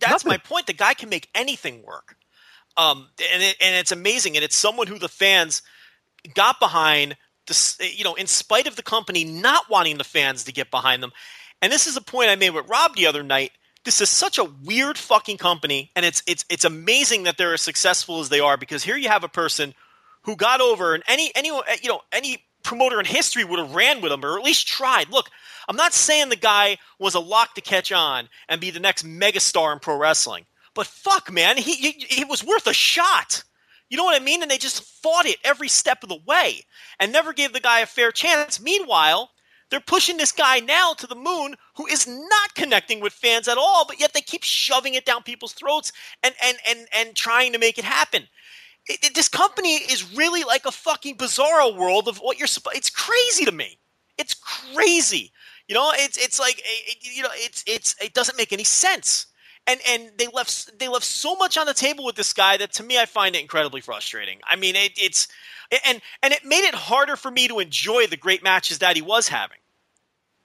[0.00, 0.28] That's nothing.
[0.28, 0.66] my point.
[0.66, 2.16] The guy can make anything work.
[2.76, 5.62] Um, and it, and it's amazing, and it's someone who the fans
[6.34, 7.16] got behind.
[7.46, 11.02] The, you know, in spite of the company not wanting the fans to get behind
[11.02, 11.12] them,
[11.62, 13.52] and this is a point I made with Rob the other night.
[13.84, 17.62] This is such a weird fucking company, and it's it's it's amazing that they're as
[17.62, 19.74] successful as they are because here you have a person
[20.22, 24.00] who got over, and any any you know any promoter in history would have ran
[24.00, 25.10] with him or at least tried.
[25.10, 25.30] Look,
[25.68, 29.06] I'm not saying the guy was a lock to catch on and be the next
[29.06, 30.46] megastar in pro wrestling.
[30.74, 33.44] But fuck, man, he, he, was worth a shot.
[33.88, 34.42] You know what I mean?
[34.42, 36.64] And they just fought it every step of the way
[36.98, 38.60] and never gave the guy a fair chance.
[38.60, 39.30] Meanwhile,
[39.70, 43.58] they're pushing this guy now to the moon who is not connecting with fans at
[43.58, 47.52] all, but yet they keep shoving it down people's throats and and and and trying
[47.52, 48.24] to make it happen.
[48.86, 52.76] It, it, this company is really like a fucking bizarro world of what you're supposed.
[52.76, 53.78] It's crazy to me.
[54.18, 55.32] It's crazy.
[55.68, 59.26] You know, it's it's like it, you know, it's it's it doesn't make any sense
[59.66, 62.72] and and they left they left so much on the table with this guy that
[62.74, 64.40] to me I find it incredibly frustrating.
[64.46, 65.28] I mean, it, it's
[65.84, 69.02] and and it made it harder for me to enjoy the great matches that he
[69.02, 69.58] was having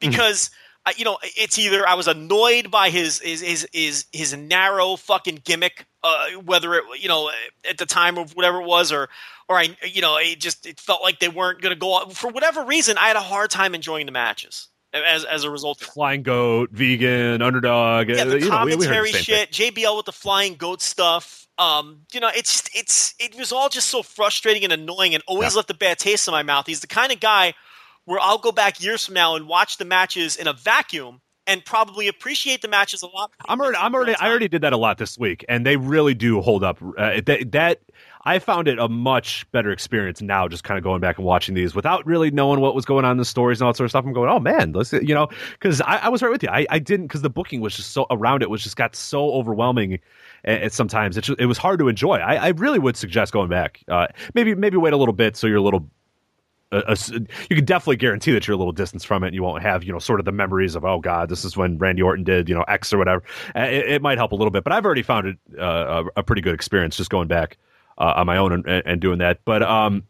[0.02, 0.12] mm-hmm.
[0.12, 0.46] because.
[0.46, 0.56] Mm-hmm.
[0.98, 5.42] you know, it's either I was annoyed by his his his his, his narrow fucking
[5.44, 7.30] gimmick, uh, whether it you know
[7.70, 9.10] at the time of whatever it was, or
[9.50, 12.12] or I you know it just it felt like they weren't going to go on
[12.12, 12.98] for whatever reason.
[12.98, 15.80] I had a hard time enjoying the matches as as a result.
[15.80, 18.10] Flying goat, vegan, underdog.
[18.10, 19.54] Yeah, the you commentary know, we, we shit.
[19.54, 19.72] Thing.
[19.74, 21.48] JBL with the flying goat stuff.
[21.58, 25.54] Um, you know, it's it's it was all just so frustrating and annoying, and always
[25.54, 25.58] yeah.
[25.58, 26.68] left a bad taste in my mouth.
[26.68, 27.54] He's the kind of guy
[28.06, 31.66] where I'll go back years from now and watch the matches in a vacuum and
[31.66, 33.32] probably appreciate the matches a lot.
[33.48, 36.14] I'm already, I'm already, I already did that a lot this week, and they really
[36.14, 36.80] do hold up.
[36.82, 37.82] Uh, that, that
[38.26, 41.56] I found it a much better experience now, just kind of going back and watching
[41.56, 43.86] these without really knowing what was going on in the stories and all that sort
[43.86, 44.06] of stuff.
[44.06, 46.50] I'm going, oh man, let's you know, because I, I, was right with you.
[46.50, 49.32] I, I didn't because the booking was just so around it was just got so
[49.32, 50.00] overwhelming.
[50.44, 52.16] At, sometimes it, it was hard to enjoy.
[52.16, 53.82] I, I really would suggest going back.
[53.88, 55.90] Uh, maybe maybe wait a little bit so you're a little
[56.72, 56.98] a, a,
[57.50, 59.28] you can definitely guarantee that you're a little distance from it.
[59.28, 61.56] and You won't have you know sort of the memories of oh god, this is
[61.56, 63.24] when Randy Orton did you know X or whatever.
[63.56, 66.20] Uh, It, it might help a little bit, but I've already found it uh, a,
[66.20, 67.58] a pretty good experience just going back
[68.00, 69.40] uh, on my own and, and doing that.
[69.46, 70.04] But um,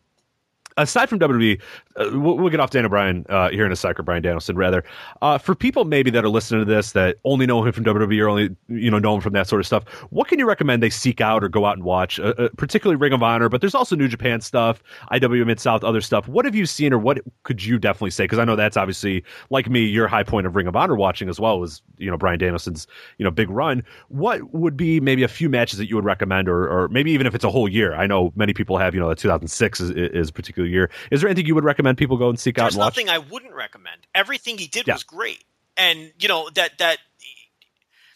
[0.77, 1.61] aside from WWE,
[1.99, 4.55] uh, we'll, we'll get off Daniel Bryan uh, here in a sec, or Brian Danielson
[4.55, 4.83] rather.
[5.21, 8.21] Uh, for people maybe that are listening to this that only know him from WWE
[8.21, 10.81] or only you know know him from that sort of stuff, what can you recommend
[10.81, 12.19] they seek out or go out and watch?
[12.19, 14.81] Uh, uh, particularly Ring of Honor, but there's also New Japan stuff,
[15.11, 16.27] IW Mid South, other stuff.
[16.27, 18.23] What have you seen, or what could you definitely say?
[18.23, 21.27] Because I know that's obviously like me, your high point of Ring of Honor watching
[21.29, 23.83] as well was you know Brian Danielson's you know big run.
[24.07, 27.27] What would be maybe a few matches that you would recommend, or, or maybe even
[27.27, 27.93] if it's a whole year?
[27.93, 30.89] I know many people have you know the 2006 is, is a particular year.
[31.11, 32.95] Is there anything you would recommend people go and seek out There's and watch?
[32.95, 34.07] nothing I wouldn't recommend.
[34.15, 34.93] Everything he did Yeah.
[34.95, 35.43] was great,
[35.77, 36.99] and you know that that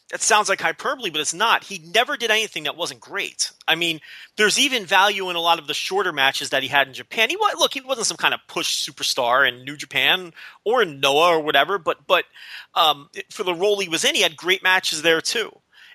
[0.10, 1.64] that sounds like hyperbole, but it's not.
[1.64, 3.52] He never did anything that wasn't great.
[3.68, 4.00] I mean,
[4.38, 7.30] there's even value in a lot of the shorter matches that he had in Japan.
[7.32, 10.34] He was look, he wasn't some kind of push superstar in New Japan
[10.66, 12.26] or in Noah or whatever, but but
[12.76, 15.52] um, for the role he was in, he had great matches there too.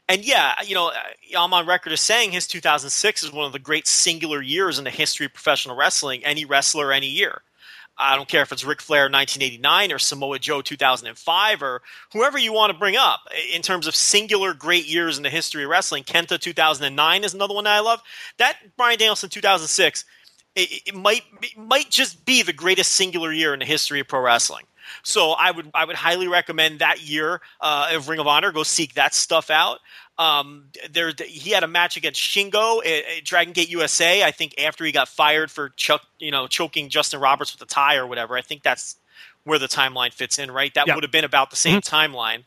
[0.09, 0.91] And yeah, you know,
[1.39, 4.85] I'm on record as saying his 2006 is one of the great singular years in
[4.85, 6.25] the history of professional wrestling.
[6.25, 7.43] Any wrestler, any year.
[7.99, 11.83] I don't care if it's Ric Flair 1989 or Samoa Joe 2005 or
[12.13, 13.21] whoever you want to bring up
[13.53, 16.05] in terms of singular great years in the history of wrestling.
[16.05, 18.01] Kenta 2009 is another one that I love.
[18.37, 20.05] That Bryan Danielson 2006,
[20.55, 24.07] it, it might it might just be the greatest singular year in the history of
[24.07, 24.65] pro wrestling.
[25.03, 28.53] So I would I would highly recommend that year uh, of Ring of Honor.
[28.53, 29.79] Go seek that stuff out.
[30.19, 34.25] Um, there, he had a match against Shingo at, at Dragon Gate USA.
[34.25, 37.73] I think after he got fired for chuck, you know, choking Justin Roberts with a
[37.73, 38.37] tie or whatever.
[38.37, 38.97] I think that's
[39.45, 40.75] where the timeline fits in, right?
[40.75, 40.95] That Yeah.
[40.97, 42.45] would have been about the same timeline.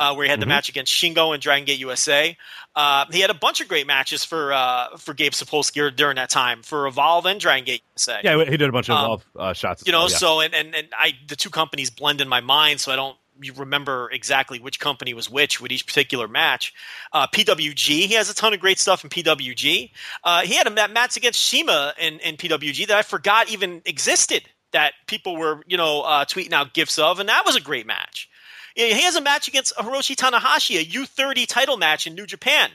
[0.00, 2.34] Uh, where he had the match against Shingo and Dragon Gate USA,
[2.74, 6.30] uh, he had a bunch of great matches for uh, for Gabe Sapolsky during that
[6.30, 9.52] time for Evolve and Dragon Gate USA Yeah, he did a bunch of Um, uh,
[9.52, 9.82] shots.
[9.84, 10.16] you know well, yeah.
[10.16, 13.14] so and, and and i the two companies blend in my mind so i don't
[13.42, 16.72] you remember exactly which company was which with each particular match.
[17.12, 19.90] Uh, pwg he has a ton of great stuff in pwg
[20.24, 23.82] uh, he had a ma- match against shima in, in pwg that i forgot even
[23.84, 27.60] existed that people were you know uh, tweeting out gifs of and that was a
[27.60, 28.29] great match
[28.74, 32.70] he has a match against hiroshi tanahashi a u30 title match in new japan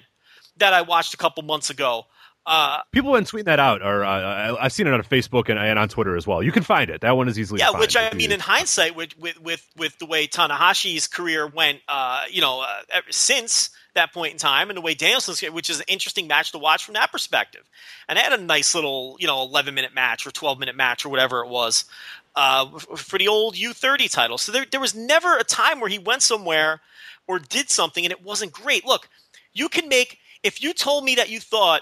[0.57, 2.05] that i watched a couple months ago
[2.47, 5.49] uh, people have been tweeting that out, or uh, I- I've seen it on Facebook
[5.49, 6.43] and, and on Twitter as well.
[6.43, 7.01] You can find it.
[7.01, 10.05] That one is easily Yeah, which I mean, in hindsight, with with with, with the
[10.05, 14.81] way Tanahashi's career went, uh, you know, uh, since that point in time, and the
[14.81, 17.63] way Danielson's, which is an interesting match to watch from that perspective,
[18.07, 21.03] and they had a nice little, you know, eleven minute match or twelve minute match
[21.03, 21.85] or whatever it was
[22.35, 24.37] uh, for the old U thirty title.
[24.37, 26.81] So there there was never a time where he went somewhere
[27.27, 28.85] or did something and it wasn't great.
[28.85, 29.09] Look,
[29.53, 31.81] you can make if you told me that you thought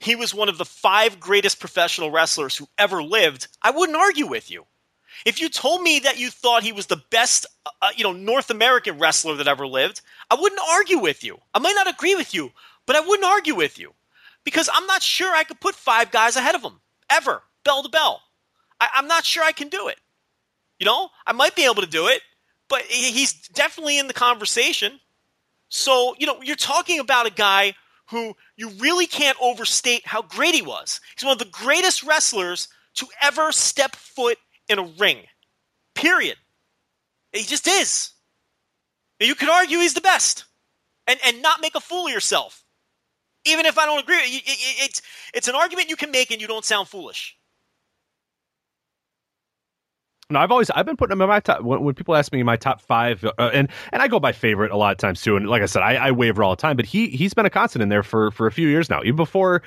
[0.00, 4.26] he was one of the five greatest professional wrestlers who ever lived, I wouldn't argue
[4.26, 4.66] with you.
[5.24, 8.50] If you told me that you thought he was the best, uh, you know, North
[8.50, 11.40] American wrestler that ever lived, I wouldn't argue with you.
[11.54, 12.50] I might not agree with you,
[12.84, 13.94] but I wouldn't argue with you
[14.42, 17.88] because I'm not sure I could put five guys ahead of him ever, bell to
[17.88, 18.20] bell.
[18.80, 19.98] I, I'm not sure I can do it.
[20.78, 22.22] You know, I might be able to do it,
[22.68, 24.98] but he's definitely in the conversation.
[25.68, 27.74] So, you know, you're talking about a guy
[28.10, 31.00] who you really can't overstate how great he was.
[31.16, 35.18] He's one of the greatest wrestlers to ever step foot in a ring.
[35.94, 36.36] Period.
[37.32, 38.10] He just is.
[39.20, 40.44] You could argue he's the best
[41.06, 42.64] and, and not make a fool of yourself.
[43.46, 46.40] Even if I don't agree, it- it- it's, it's an argument you can make and
[46.40, 47.36] you don't sound foolish.
[50.38, 51.62] I've always I've been putting him in my top.
[51.62, 54.70] When, when people ask me my top five, uh, and and I go by favorite
[54.70, 55.36] a lot of times too.
[55.36, 57.50] And like I said, I, I waver all the time, but he he's been a
[57.50, 59.62] constant in there for for a few years now, even before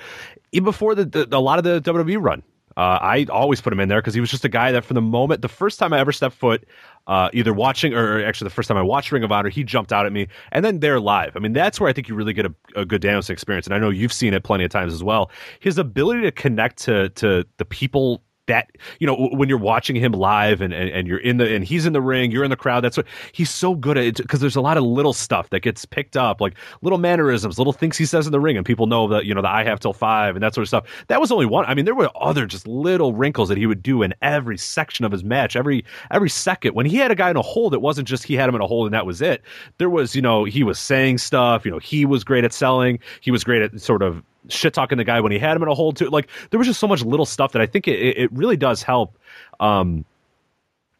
[0.51, 2.43] even before the, the a lot of the WWE run.
[2.77, 4.93] Uh, I always put him in there because he was just a guy that from
[4.93, 6.63] the moment the first time I ever stepped foot,
[7.07, 9.91] uh, either watching or actually the first time I watched Ring of Honor, he jumped
[9.91, 11.35] out at me, and then there live.
[11.35, 13.73] I mean, that's where I think you really get a, a good Danielson experience, and
[13.73, 15.31] I know you've seen it plenty of times as well.
[15.59, 20.11] His ability to connect to to the people that you know when you're watching him
[20.11, 22.55] live and, and and you're in the and he's in the ring you're in the
[22.57, 25.59] crowd that's what he's so good at because there's a lot of little stuff that
[25.59, 28.87] gets picked up like little mannerisms little things he says in the ring and people
[28.87, 30.85] know that you know the i have till five and that sort of stuff.
[31.07, 33.83] That was only one i mean there were other just little wrinkles that he would
[33.83, 36.73] do in every section of his match every every second.
[36.73, 38.61] When he had a guy in a hold it wasn't just he had him in
[38.61, 39.41] a hold and that was it
[39.77, 42.99] there was you know he was saying stuff you know he was great at selling
[43.21, 45.69] he was great at sort of shit talking the guy when he had him in
[45.69, 46.09] a hold too.
[46.09, 48.83] Like there was just so much little stuff that I think it, it really does
[48.83, 49.17] help.
[49.59, 50.05] Um,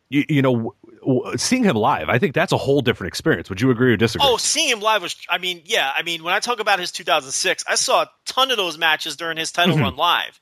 [0.09, 0.71] you, you know, w-
[1.01, 3.49] w- seeing him live, I think that's a whole different experience.
[3.49, 4.27] Would you agree or disagree?
[4.27, 6.91] Oh, seeing him live was, I mean, yeah, I mean, when I talk about his
[6.91, 10.39] 2006, I saw a ton of those matches during his title run live.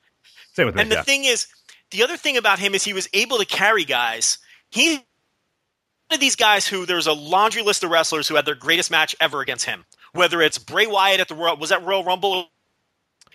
[0.52, 0.82] Same with me.
[0.82, 1.02] And the yeah.
[1.02, 1.48] thing is,
[1.90, 4.38] the other thing about him is he was able to carry guys.
[4.70, 5.00] He
[6.08, 8.90] one of these guys who there's a laundry list of wrestlers who had their greatest
[8.90, 9.84] match ever against him.
[10.12, 12.48] Whether it's Bray Wyatt at the Royal was that Royal Rumble?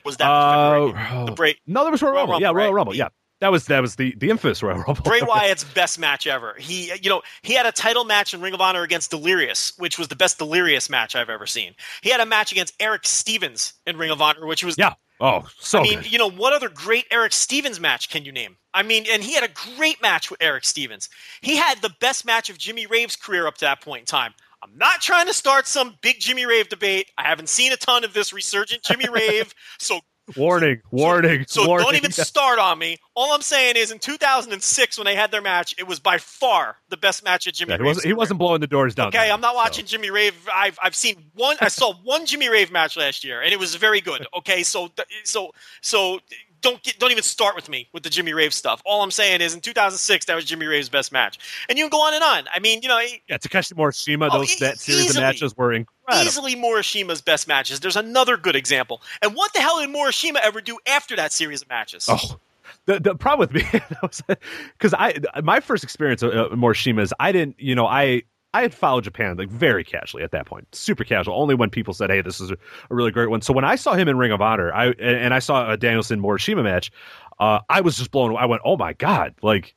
[0.05, 2.41] Was that Uh, the Bray no, there was Royal, Royal Rumble.
[2.41, 2.75] Yeah, Rumble, Royal right?
[2.75, 2.95] Rumble.
[2.95, 3.09] Yeah,
[3.39, 5.03] that was that was the the infamous Royal Rumble.
[5.03, 6.55] Bray Wyatt's best match ever.
[6.59, 9.97] He, you know, he had a title match in Ring of Honor against Delirious, which
[9.97, 11.73] was the best Delirious match I've ever seen.
[12.01, 14.93] He had a match against Erick Stevens in Ring of Honor, which was yeah.
[15.23, 16.11] Oh, so I mean, good.
[16.11, 18.57] you know, what other great Erick Stevens match can you name?
[18.73, 21.09] I mean, and he had a great match with Erick Stevens.
[21.41, 24.33] He had the best match of Jimmy Rave's career up to that point in time.
[24.63, 27.09] I'm not trying to start some big Jimmy Rave debate.
[27.17, 29.99] I haven't seen a ton of this resurgent Jimmy Rave, so
[30.37, 31.85] warning, warning, so warning.
[31.85, 32.97] don't even start on me.
[33.15, 36.77] All I'm saying is, in 2006, when they had their match, it was by far
[36.89, 37.71] the best match of Jimmy.
[37.71, 38.05] Yeah, he wasn't.
[38.05, 39.07] He wasn't blowing the doors down.
[39.07, 39.91] Okay, there, I'm not watching so.
[39.91, 40.35] Jimmy Rave.
[40.53, 41.57] I've I've seen one.
[41.59, 44.25] I saw one Jimmy Rave match last year, and it was very good.
[44.41, 44.89] Okay, so
[45.23, 45.51] so
[45.81, 46.19] so
[46.61, 48.81] don't get, don't even start with me with the Jimmy Rave stuff.
[48.85, 51.39] All I'm saying is, in 2006, that was Jimmy Rave's best match,
[51.69, 52.43] and you can go on and on.
[52.53, 54.29] I mean, you know, Yeah, Takeshi Morishima.
[54.31, 55.23] Oh, Those e- that series easily.
[55.23, 56.25] of matches were incredible.
[56.25, 57.79] easily Morishima's best matches.
[57.79, 59.01] There's another good example.
[59.21, 62.05] And what the hell did Morishima ever do after that series of matches?
[62.09, 62.37] Oh,
[62.85, 63.81] the the problem with me
[64.77, 68.23] because I my first experience of uh, Morishima is I didn't you know I
[68.53, 71.39] I had followed Japan like very casually at that point, super casual.
[71.39, 72.57] Only when people said, "Hey, this is a,
[72.89, 75.33] really great one." So when I saw him in Ring of Honor, I and, and
[75.33, 76.91] I saw a Danielson Morishima match,
[77.39, 78.35] uh, I was just blown.
[78.35, 79.75] I went, "Oh my god!" Like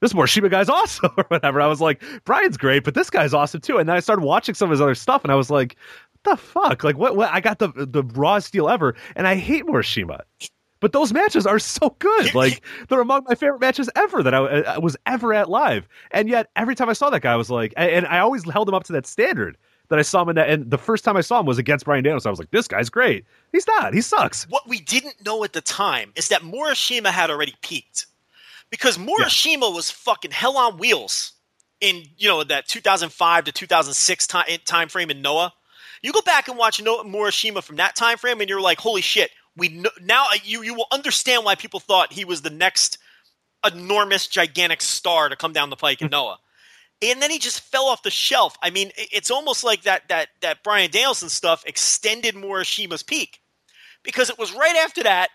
[0.00, 1.60] this Morishima guy's awesome or whatever.
[1.60, 3.78] I was like, Bryan's great, but this guy's awesome too.
[3.78, 5.76] And then I started watching some of his other stuff, and I was like,
[6.22, 6.84] what the fuck?
[6.84, 7.16] Like what?
[7.16, 7.30] What?
[7.32, 10.20] I got the the rawest deal ever, and I hate Morishima.
[10.86, 12.26] But those matches are so good.
[12.36, 15.88] Like they're among my favorite matches ever that I, I was ever at live.
[16.10, 18.68] And yet every time I saw that guy, I was like, and, I always held
[18.68, 19.56] him up to that standard
[19.88, 20.50] that I saw him in that.
[20.50, 22.28] And the first time I saw him was against Bryan Danielson.
[22.28, 23.24] I was like, this guy's great.
[23.52, 23.94] He's not.
[23.94, 24.44] He sucks.
[24.48, 28.06] What we didn't know at the time is that Morishima had already peaked.
[28.70, 31.32] Because Morishima was fucking hell on wheels
[31.80, 35.52] in, you know, that 2005 to 2006 time, time frame in Noah.
[36.02, 39.30] You go back and watch Morishima from that time frame and you're like, holy shit,
[39.56, 42.98] we know, now you you will understand why people thought he was the next
[43.64, 46.38] enormous gigantic star to come down the pike in Noah.
[47.02, 48.56] And then he just fell off the shelf.
[48.62, 53.40] I mean, it's almost like that that that Bryan Danielson stuff extended Morishima's peak
[54.02, 55.30] because it was right after that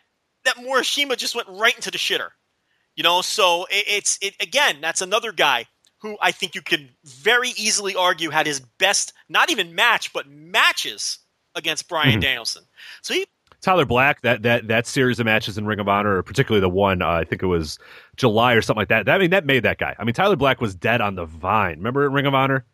[0.46, 2.30] that Morishima just went right into the shitter.
[2.96, 4.78] You know, so it, it's it again.
[4.82, 5.66] That's another guy
[6.00, 10.28] who I think you can very easily argue had his best, not even match, but
[10.28, 11.20] matches
[11.54, 12.24] against Bryan Mhm.
[12.24, 12.64] Danielson.
[13.04, 13.26] So he
[13.62, 17.02] Tyler Black, that that that series of matches in Ring of Honor, particularly the one
[17.02, 17.78] uh, I think it was
[18.18, 19.06] July or something like that.
[19.06, 19.16] that.
[19.16, 19.96] I mean, that made that guy.
[20.00, 21.78] I mean, Tyler Black was dead on the vine.
[21.78, 22.66] Remember in Ring of Honor?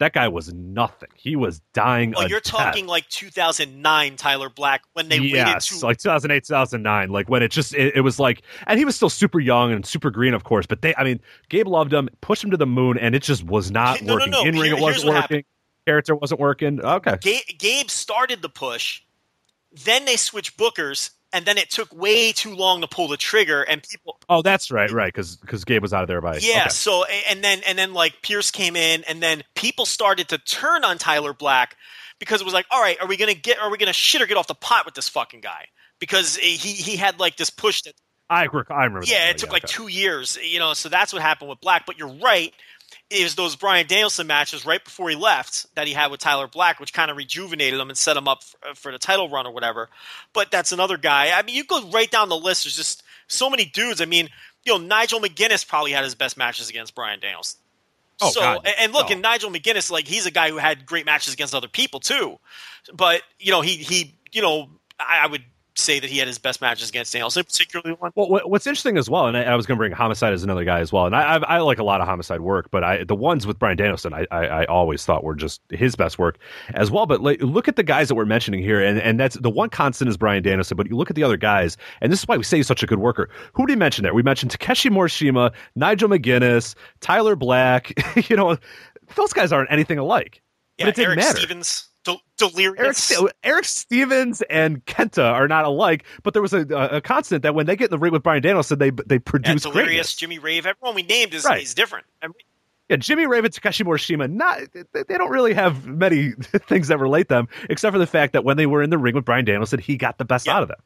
[0.00, 1.08] That guy was nothing.
[1.14, 2.10] He was dying.
[2.10, 2.50] well, a Oh, you're death.
[2.52, 7.42] talking like 2009 Tyler Black when they yes, waited to like 2008, 2009, like when
[7.44, 10.34] it just it, it was like, and he was still super young and super green,
[10.34, 10.66] of course.
[10.66, 13.44] But they, I mean, Gabe loved him, pushed him to the moon, and it just
[13.44, 14.30] was not No, no, working.
[14.32, 14.40] no.
[14.42, 15.44] In ring, Here- it wasn't working.
[15.86, 16.80] Character wasn't working.
[16.80, 19.00] Okay, Ga- Gabe started the push,
[19.84, 23.62] then they switched bookers, and then it took way too long to pull the trigger,
[23.62, 26.62] and people oh, that's right, right, because because Gabe was out of there by yeah.
[26.62, 26.68] okay.
[26.70, 30.84] So and then and then like Pierce came in, and then people started to turn
[30.84, 31.76] on Tyler Black
[32.18, 34.26] because it was like, all right, are we gonna get, are we gonna shit or
[34.26, 35.66] get off the pot with this fucking guy?
[35.98, 37.94] Because eh, he he had like this push that
[38.30, 39.06] I I remember.
[39.06, 39.30] yeah, that.
[39.30, 39.72] it took like okay.
[39.72, 40.72] two years, you know.
[40.72, 41.84] So that's what happened with Black.
[41.86, 42.54] But you're right.
[43.12, 46.80] Was those Bryan Danielson matches right before he left that he had with Tyler Black,
[46.80, 49.46] which kind of rejuvenated him and set him up for, uh, for the title run
[49.46, 49.88] or whatever.
[50.32, 51.30] But that's another guy.
[51.38, 52.64] I mean, you go right down the list.
[52.64, 54.00] There's just so many dudes.
[54.00, 54.30] I mean,
[54.64, 57.60] you know, Nigel McGuinness probably had his best matches against Bryan Danielson.
[58.20, 59.12] Oh, so God, and- and look, no.
[59.14, 62.38] and Nigel McGuinness, like he's a guy who had great matches against other people too.
[62.92, 65.44] But you know, he he, you know, I, I would
[65.76, 68.12] say that he had his best matches against Danielson, particularly one.
[68.14, 70.64] Well, what's interesting as well, and I, I was going to bring Homicide as another
[70.64, 73.04] guy as well, and I, I, I like a lot of Homicide work, but I
[73.04, 76.38] the ones with Bryan Danielson, I, I, I always thought were just his best work
[76.74, 77.06] as well.
[77.06, 79.70] But like, look at the guys that we're mentioning here, and, and that's the one
[79.70, 82.36] constant is Bryan Danielson, but you look at the other guys, and this is why
[82.36, 83.28] we say he's such a good worker.
[83.54, 84.14] Who did he mention there?
[84.14, 87.92] We mentioned Takeshi Morishima, Nigel McGuinness, Tyler Black.
[88.30, 88.56] you know,
[89.16, 90.42] those guys aren't anything alike.
[90.78, 91.38] Yeah, but it didn't Eric matter.
[91.38, 93.10] Stevens, Del- Delirious.
[93.10, 97.54] Eric, Erick Stevens and Kenta are not alike, but there was a, a, constant that
[97.54, 100.16] when they get in the ring with Bryan Danielson, they they yeah, produce Delirious, greatness.
[100.16, 101.62] Jimmy Rave, everyone we named is, Right.
[101.62, 102.06] is different.
[102.22, 102.34] I mean,
[102.88, 106.32] Yeah, Jimmy Raven, Takeshi Morishima, not they, they don't really have many
[106.68, 109.14] things that relate them, except for the fact that when they were in the ring
[109.14, 110.56] with Bryan Danielson, he got the best Yeah.
[110.56, 110.80] out of them,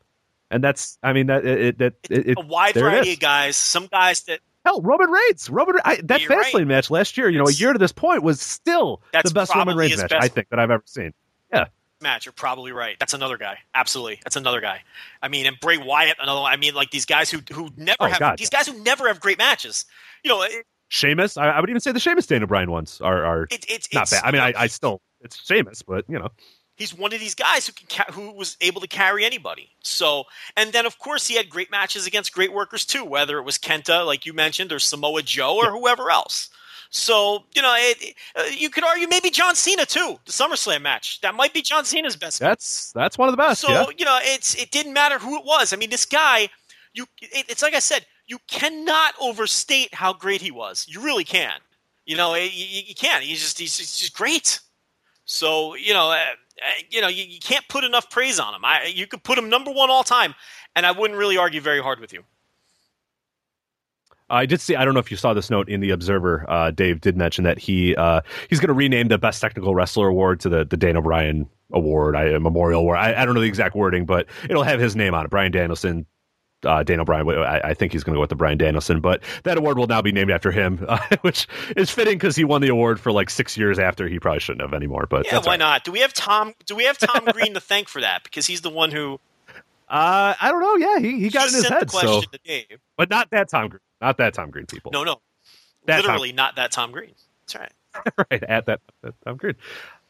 [0.50, 3.56] and that's I mean that it, that it, it, a wide variety of guys.
[3.56, 4.38] Some guys that
[4.68, 6.66] Hell, Roman Reigns, Roman I, that You're Fastlane right.
[6.66, 9.78] match last year, you know, a year to this point was still the best Roman
[9.78, 11.14] Reigns match I think that I've ever seen.
[11.50, 11.68] Yeah,
[12.02, 12.26] match.
[12.26, 12.94] You're probably right.
[13.00, 13.60] That's another guy.
[13.74, 14.82] Absolutely, that's another guy.
[15.22, 16.52] I mean, and Bray Wyatt, another one.
[16.52, 18.38] I mean, like these guys who who never Oh, have God.
[18.38, 19.86] these guys who never have great matches.
[20.22, 23.24] You know, it, Sheamus, I, I would even say the Sheamus Daniel Bryan ones are
[23.24, 24.22] are it, it's not bad.
[24.22, 26.28] I mean, I, I still it's Sheamus, but you know,
[26.78, 29.68] he's one of these guys who can ca- who was able to carry anybody.
[29.82, 30.24] So,
[30.56, 33.58] and then of course he had great matches against great workers too, whether it was
[33.58, 36.48] Kenta, like you mentioned, or Samoa Joe, or whoever else.
[36.90, 40.18] So you know, it, uh, you could argue maybe John Cena too.
[40.24, 42.40] The SummerSlam match that might be John Cena's best.
[42.40, 43.60] that's that's one of the best.
[43.60, 43.86] so yeah.
[43.98, 45.72] you know, it's it didn't matter who it was.
[45.72, 46.48] I mean, this guy,
[46.94, 50.86] you it, it's like I said, you cannot overstate how great he was.
[50.88, 51.58] You really can.
[52.06, 53.22] You know, you, you you can't.
[53.22, 54.60] He's just he's, he's just great.
[55.26, 56.24] So you know, uh,
[56.90, 58.64] you know, you, you can't put enough praise on him.
[58.64, 60.34] I you could put him number one all time,
[60.74, 62.24] and I wouldn't really argue very hard with you.
[64.30, 64.76] I did see.
[64.76, 66.44] I don't know if you saw this note in the Observer.
[66.48, 70.08] Uh, Dave did mention that he uh, he's going to rename the Best Technical Wrestler
[70.08, 72.98] Award to the the Dan O'Brien Award, I, Memorial Award.
[72.98, 75.30] I, I don't know the exact wording, but it'll have his name on it.
[75.30, 76.06] Bryan Danielson,
[76.64, 77.28] uh, Dan O'Brien.
[77.28, 79.86] I, I think he's going to go with the Bryan Danielson, but that award will
[79.86, 81.46] now be named after him, uh, which
[81.76, 84.62] is fitting because he won the award for like six years after he probably shouldn't
[84.62, 85.06] have anymore.
[85.08, 85.58] But Yeah, why right.
[85.58, 85.84] not?
[85.84, 86.54] Do we have Tom?
[86.66, 88.24] Do we have Tom Green to thank for that?
[88.24, 89.20] Because he's the one who
[89.88, 90.76] Uh, I don't know.
[90.76, 91.90] Yeah, he, he got it in his head.
[91.90, 92.22] So,
[92.96, 93.80] but not that Tom Green.
[94.00, 94.66] Not that Tom Green.
[94.66, 94.92] People.
[94.92, 95.20] No, no,
[95.86, 97.14] That Tom- literally not that Tom Green.
[97.46, 97.72] That's right.
[98.30, 99.54] right at that, that Tom Green.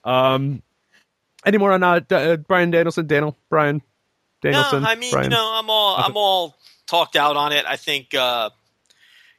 [0.04, 0.62] Um,
[1.46, 3.06] any more on uh, uh, Bryan Danielson?
[3.06, 3.80] Daniel Bryan
[4.42, 4.82] Danielson.
[4.82, 5.24] No, I mean, Bryan?
[5.24, 7.64] you know, I'm all I'm all talked out on it.
[7.66, 8.50] I think, uh,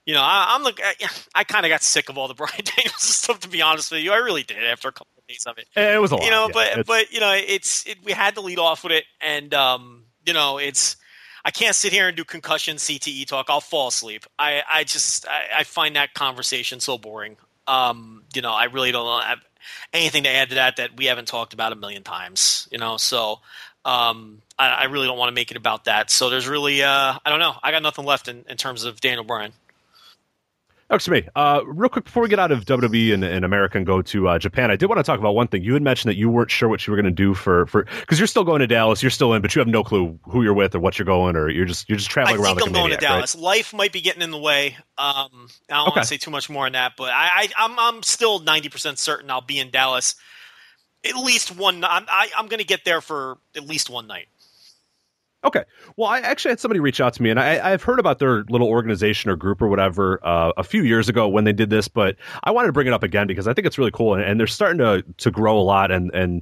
[0.05, 0.79] you know, I, I'm look.
[0.83, 0.93] I,
[1.35, 3.39] I kind of got sick of all the Bryan Danielson stuff.
[3.41, 5.67] To be honest with you, I really did after a couple of days of it.
[5.75, 6.25] Eh, it was a lot.
[6.25, 6.53] you know, yeah.
[6.53, 9.53] but It's- but you know, it's it, we had to lead off with it, and
[9.53, 10.95] um, you know, it's
[11.45, 13.47] I can't sit here and do concussion CTE talk.
[13.49, 14.25] I'll fall asleep.
[14.37, 17.37] I I just I, I find that conversation so boring.
[17.67, 19.39] Um, you know, I really don't have
[19.93, 22.67] anything to add to that that we haven't talked about a million times.
[22.71, 23.39] You know, so
[23.85, 26.11] um, I, I really don't want to make it about that.
[26.11, 27.55] So there's really uh, I don't know.
[27.63, 29.53] I got nothing left in, in terms of Daniel Bryan.
[30.89, 31.27] Works for me.
[31.35, 34.27] Uh, real quick before we get out of WWE and, and America and go to
[34.27, 35.63] uh, Japan, I did want to talk about one thing.
[35.63, 37.83] You had mentioned that you weren't sure what you were going to do for for
[37.83, 40.41] because you're still going to Dallas, you're still in, but you have no clue who
[40.41, 42.57] you're with or what you're going, or you're just you're just I traveling around think
[42.57, 43.07] like I'm going maniac, to right?
[43.07, 43.35] Dallas.
[43.35, 44.75] Life might be getting in the way.
[44.97, 45.91] Um, I don't Okay.
[45.91, 48.69] want to say too much more on that, but I, I, I'm I'm still 90
[48.69, 50.15] percent certain I'll be in Dallas
[51.05, 51.83] at least one.
[51.83, 54.27] I'm I, I'm going to get there for at least one night.
[55.43, 55.63] Okay.
[55.95, 58.43] Well, I actually had somebody reach out to me, and I, I've heard about their
[58.49, 61.87] little organization or group or whatever uh, a few years ago when they did this,
[61.87, 64.23] but I wanted to bring it up again because I think it's really cool, and,
[64.23, 66.41] and they're starting to to grow a lot, and and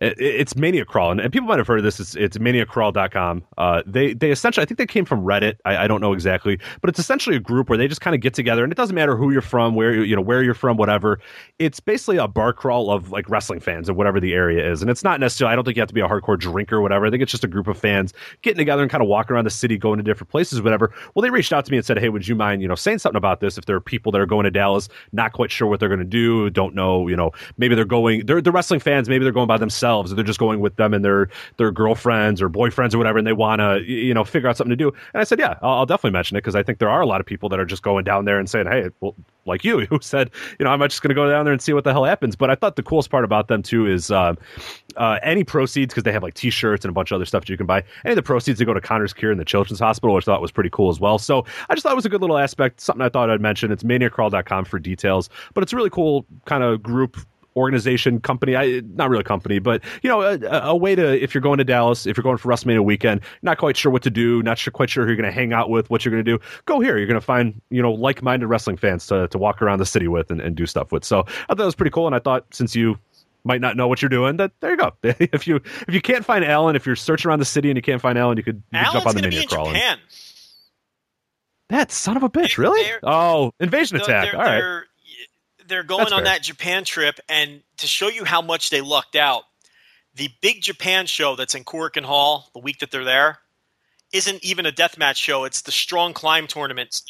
[0.00, 1.98] it's Mania Crawl, and, and people might have heard of this.
[2.00, 3.44] It's, it's maniacrawl.com.
[3.56, 5.56] Uh, they they essentially, I think they came from Reddit.
[5.64, 8.20] I, I don't know exactly, but it's essentially a group where they just kind of
[8.20, 10.54] get together, and it doesn't matter who you're from, where you you know where you're
[10.54, 11.20] from, whatever.
[11.58, 14.90] It's basically a bar crawl of like wrestling fans of whatever the area is, and
[14.90, 15.52] it's not necessarily.
[15.52, 17.06] I don't think you have to be a hardcore drinker or whatever.
[17.06, 19.44] I think it's just a group of fans getting together and kind of walking around
[19.44, 20.92] the city, going to different places, whatever.
[21.14, 22.98] Well, they reached out to me and said, "Hey, would you mind, you know, saying
[22.98, 23.58] something about this?
[23.58, 25.98] If there are people that are going to Dallas, not quite sure what they're going
[25.98, 29.32] to do, don't know, you know, maybe they're going, they're they're wrestling fans, maybe they're
[29.32, 32.94] going by themselves, or they're just going with them and their their girlfriends or boyfriends
[32.94, 35.24] or whatever, and they want to, you know, figure out something to do." And I
[35.24, 37.26] said, "Yeah, I'll, I'll definitely mention it because I think there are a lot of
[37.26, 39.14] people that are just going down there and saying, "Hey, well,
[39.46, 41.72] like you, who said, you know, I'm just going to go down there and see
[41.72, 44.38] what the hell happens." But I thought the coolest part about them too is um,
[44.96, 47.48] uh, any proceeds because they have like T-shirts and a bunch of other stuff that
[47.48, 47.82] you can buy.
[48.04, 50.32] Any of the proceeds that go to Connor's Cure and the Children's Hospital, which I
[50.32, 51.18] thought was pretty cool as well.
[51.18, 53.72] So I just thought it was a good little aspect, something I thought I'd mention.
[53.72, 57.16] It's maniacrawl.com for details, but it's a really cool kind of group
[57.58, 60.38] organization company i not really a company but you know a,
[60.68, 63.58] a way to if you're going to dallas if you're going for wrestlemania weekend not
[63.58, 65.68] quite sure what to do not sure, quite sure who you're going to hang out
[65.70, 66.96] with what you're going to do go here.
[66.96, 70.08] You're going to find you know like-minded wrestling fans to, to walk around the city
[70.08, 71.04] with and, and do stuff with.
[71.04, 72.98] So i thought it was pretty cool and i thought since you
[73.44, 74.92] might not know what you're doing that there you go.
[75.02, 77.82] If you if you can't find alan if you're searching around the city and you
[77.82, 79.76] can't find alan you could, you could jump on the going to be mania in
[79.76, 79.98] and- Japan.
[81.70, 82.82] that son of a bitch really?
[82.82, 84.32] they're- oh invasion They're- attack.
[84.32, 84.46] They're, all
[84.78, 84.84] right
[85.68, 86.24] they're, going That's on fair.
[86.24, 89.44] that Japan trip, and to show you how much they lucked out,
[90.14, 93.38] the big Japan show that's in Korakuen Hall the week that they're there
[94.12, 95.44] isn't even a deathmatch show.
[95.44, 97.02] It's the Strong Climb tournament.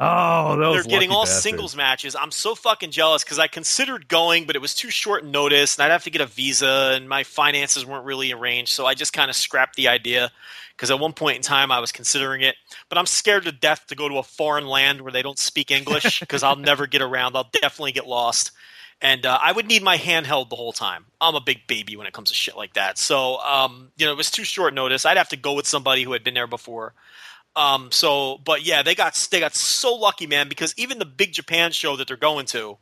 [0.00, 1.42] Oh those They're getting all bastards.
[1.42, 2.16] singles matches.
[2.16, 5.84] I'm so fucking jealous because I considered going, but it was too short notice, and
[5.84, 8.72] I'd have to get a visa, and my finances weren't really arranged.
[8.72, 10.32] So I just kind of scrapped the idea
[10.76, 12.56] because at one point in time I was considering it.
[12.88, 15.70] But I'm scared to death to go to a foreign land where they don't speak
[15.70, 17.36] English because I'll never get around.
[17.36, 18.50] I'll definitely get lost.
[19.02, 21.06] And uh, I would need my handheld the whole time.
[21.20, 22.98] I'm a big baby when it comes to shit like that.
[22.98, 25.06] So, um, you know, it was too short notice.
[25.06, 26.92] I'd have to go with somebody who had been there before.
[27.56, 31.32] Um, so, but yeah, they got they got so lucky, man, because even the big
[31.32, 32.78] Japan show that they're going to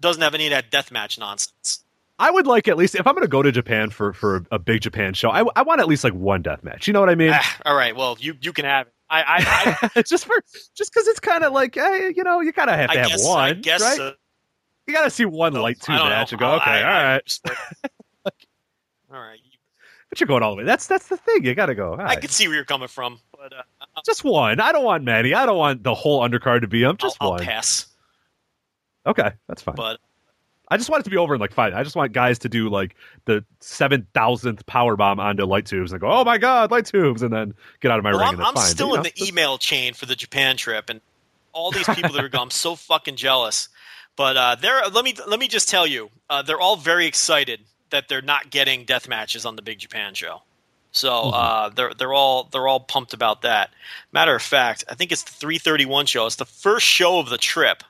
[0.00, 1.80] doesn't have any of that deathmatch nonsense.
[2.18, 4.58] I would like at least if I'm going to go to Japan for for a
[4.58, 6.86] big Japan show, I, I want at least like one death match.
[6.86, 7.30] You know what I mean?
[7.32, 8.92] Ah, all right, well, you you can have it.
[9.10, 10.34] I I, I, just for
[10.76, 13.02] just because it's kind of like hey, you know, you kind of have to I
[13.02, 13.98] have guess one, I guess right?
[14.00, 14.12] uh,
[14.86, 16.36] you got to see one light don't match know.
[16.36, 17.38] and go, okay, I- all right.
[19.12, 19.40] all right,
[20.10, 20.64] But you're going all the way.
[20.64, 21.44] That's that's the thing.
[21.44, 21.92] You got to go.
[21.94, 22.20] All I right.
[22.20, 23.62] could see where you're coming from, but uh,
[24.04, 24.60] just one.
[24.60, 25.34] I don't want many.
[25.34, 26.96] I don't want the whole undercard to be them.
[26.96, 27.44] Just I'll, I'll one.
[27.44, 27.86] pass.
[29.06, 29.74] Okay, that's fine.
[29.74, 30.00] But
[30.68, 31.74] I just want it to be over in like five.
[31.74, 35.92] I just want guys to do like the seven thousandth power bomb onto light tubes
[35.92, 38.28] and go, "Oh my god, light tubes!" and then get out of my well, ring.
[38.28, 38.64] I'm, and I'm fine.
[38.64, 41.00] still But, in know, the email chain for the Japan trip, and
[41.52, 43.68] all these people that are going, I'm so fucking jealous.
[44.16, 47.60] But uh, they're let me let me just tell you, uh, they're all very excited
[47.90, 50.42] that they're not getting death matches on the Big Japan show.
[50.94, 51.34] So Mm-hmm.
[51.34, 53.70] uh, they're they're all they're all pumped about that.
[54.12, 56.24] Matter of fact, I think it's the 331 show.
[56.26, 57.82] It's the first show of the trip,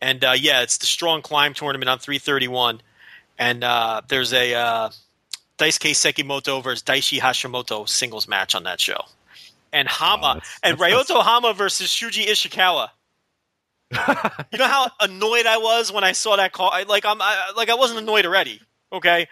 [0.00, 2.80] and uh, yeah, it's the Strong Climb tournament on 331,
[3.38, 4.90] and uh, there's a uh,
[5.58, 9.00] Daisuke Sekimoto versus Daichi Hashimoto singles match on that show,
[9.72, 12.90] and Hama Oh, that's- and that's- Ryota Hama versus Shuji Ishikawa.
[14.52, 16.70] you know how annoyed I was when I saw that call.
[16.70, 18.60] I, like I'm I, like I wasn't annoyed already.
[18.92, 19.28] Okay,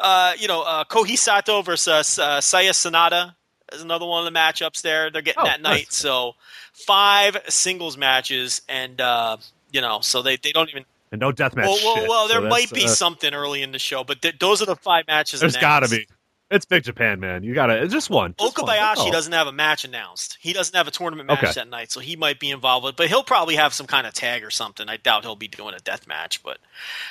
[0.00, 3.34] uh, you know uh, Kohei Sato versus uh, Seiya Sanada
[3.72, 5.10] is another one of the matchups there.
[5.10, 5.86] They're getting Oh, that night.
[5.88, 5.96] nice.
[5.96, 6.34] So
[6.72, 9.36] five singles matches, and uh,
[9.72, 10.84] you know, so they, they don't even.
[11.12, 11.66] and no death match.
[11.66, 14.38] Well, well, well there So might be uh, something early in the show, but th-
[14.38, 15.40] those are the five matches.
[15.40, 16.06] There's got to be.
[16.50, 17.42] It's Big Japan, man.
[17.42, 17.88] You got to.
[17.88, 18.34] Just one.
[18.38, 18.54] Just.
[18.54, 19.10] Okabayashi That's all.
[19.10, 20.36] doesn't have a match announced.
[20.40, 21.52] He doesn't have a tournament match Okay.
[21.54, 22.96] that night, so he might be involved with.
[22.96, 24.88] But he'll probably have some kind of tag or something.
[24.88, 26.42] I doubt he'll be doing a death match.
[26.42, 26.58] But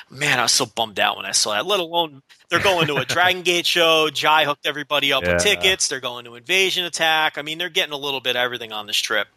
[0.09, 1.65] man, I was so bummed out when I saw that.
[1.65, 4.09] Let alone they're going to a Dragon Gate show.
[4.09, 5.33] Jai hooked everybody up Yeah.
[5.33, 5.87] with tickets.
[5.87, 7.37] They're going to Invasion Attack.
[7.37, 9.27] I mean, they're getting a little bit of everything on this trip.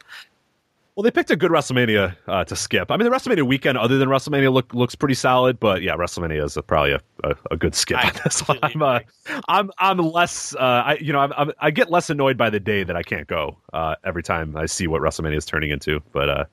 [0.96, 2.90] Well, they picked a good WrestleMania uh, to skip.
[2.90, 5.60] I mean, the WrestleMania weekend, other than WrestleMania, look looks pretty solid.
[5.60, 8.58] But yeah, WrestleMania is a, probably a, a, a good skip I on this one.
[8.62, 9.00] I'm, uh.
[9.46, 10.54] I'm I'm less.
[10.54, 13.02] Uh, I you know I'm, I'm, I get less annoyed by the day that I
[13.02, 16.00] can't go uh, every time I see what WrestleMania is turning into.
[16.12, 16.44] But uh,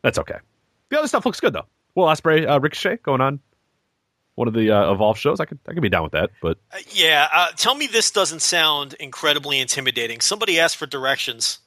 [0.00, 0.38] that's okay.
[0.88, 1.66] The other stuff looks good though.
[1.94, 3.40] Will Ospreay, uh, Ricochet going on
[4.36, 5.38] one of the uh, Evolve shows.
[5.38, 6.30] I could I could be down with that.
[6.40, 6.56] But
[6.88, 10.22] yeah, uh, tell me this doesn't sound incredibly intimidating.
[10.22, 11.58] Somebody asked for directions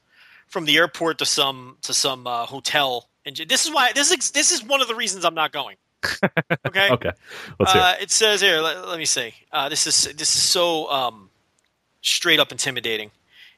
[0.47, 4.31] from the airport to some to some uh, hotel, and this is why this is
[4.31, 5.77] this is one of the reasons I'm not going.
[6.67, 6.89] Okay.
[6.91, 7.11] okay,
[7.59, 7.81] let's hear.
[7.81, 7.85] it.
[7.85, 8.59] Uh, it says here.
[8.59, 9.33] Let, let me see.
[9.51, 11.29] Uh, this is this is so um,
[12.01, 13.11] straight up intimidating.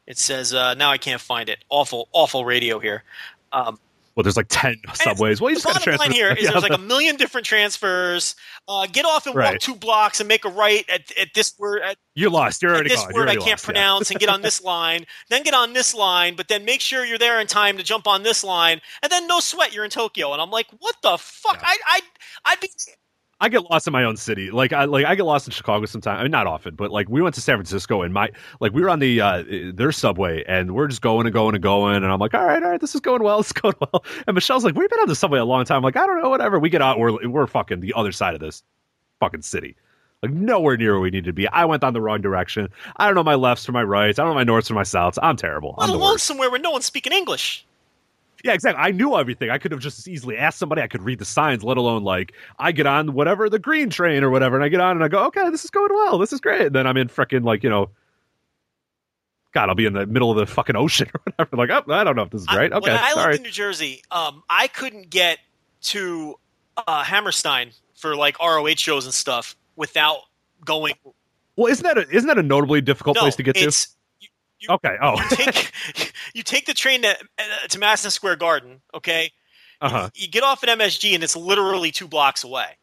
[0.06, 1.64] It says uh, now I can't find it.
[1.70, 3.04] Awful, awful radio here.
[3.52, 3.80] Um,
[4.18, 5.40] Well, there's like ten subways.
[5.40, 6.04] Well, you the just got to bottom transfer.
[6.06, 8.36] line here is Yeah, there's like a million different transfers.
[8.68, 9.60] Uh, get off and walk Right.
[9.62, 12.64] two blocks and make a right at, at this word at you lost.
[12.64, 13.12] You're at already this gone.
[13.14, 13.66] You're word I can't lost, yeah.
[13.68, 17.06] pronounce and get on this line, then get on this line, but then make sure
[17.06, 19.92] you're there in time to jump on this line, and then no sweat, you're in
[19.92, 20.34] Tokyo.
[20.34, 21.60] And I'm like, what the fuck?
[21.62, 22.00] I I
[22.46, 22.72] I'd be
[23.40, 24.50] I get lost in my own city.
[24.50, 26.20] Like I like I get lost in Chicago sometimes.
[26.20, 28.82] I mean, not often, but like we went to San Francisco and my like we
[28.82, 32.06] were on the uh their subway and we're just going and going and going and
[32.06, 34.04] I'm like, all right, all right, this is going well, it's going well.
[34.26, 35.78] And Michelle's like, we've been on the subway a long time.
[35.78, 36.58] I'm like, I don't know, whatever.
[36.58, 38.64] We get out, we're we're fucking the other side of this
[39.20, 39.76] fucking city.
[40.24, 41.48] Like nowhere near where we need to be.
[41.48, 42.70] I went on the wrong direction.
[42.96, 44.18] I don't know my lefts from my rights.
[44.18, 45.20] I don't know my norths from my souths.
[45.22, 45.76] I'm terrible.
[45.78, 47.66] let I'm alone somewhere where no one's speaking English.
[48.44, 48.84] Yeah, exactly.
[48.84, 49.50] I knew everything.
[49.50, 50.82] I could have just as easily asked somebody.
[50.82, 54.24] I could read the signs, let alone like I get on whatever the green train
[54.24, 56.18] or whatever, and I get on and I go, okay, this is going well.
[56.18, 56.68] This is great.
[56.68, 57.90] And then I'm in freaking like you know,
[59.54, 61.58] God, I'll be in the middle of the fucking ocean or whatever.
[61.58, 62.72] Like, oh, I don't know if this is right.
[62.72, 63.34] Okay, when I sorry.
[63.34, 65.40] lived in New Jersey, um, I couldn't get
[65.84, 66.36] to
[66.86, 70.20] uh, Hammerstein for like ROH shows and stuff without
[70.64, 70.94] going.
[71.56, 73.88] well, isn't that a, isn't that a notably difficult no, place to get to?
[74.60, 74.98] You, you, Okay.
[75.02, 75.20] Oh.
[75.20, 78.82] you take you take the train to, uh, to Madison Square Garden.
[78.94, 79.32] Okay,
[79.82, 80.10] uh huh.
[80.16, 82.78] you get off at MSG and it's literally two blocks away.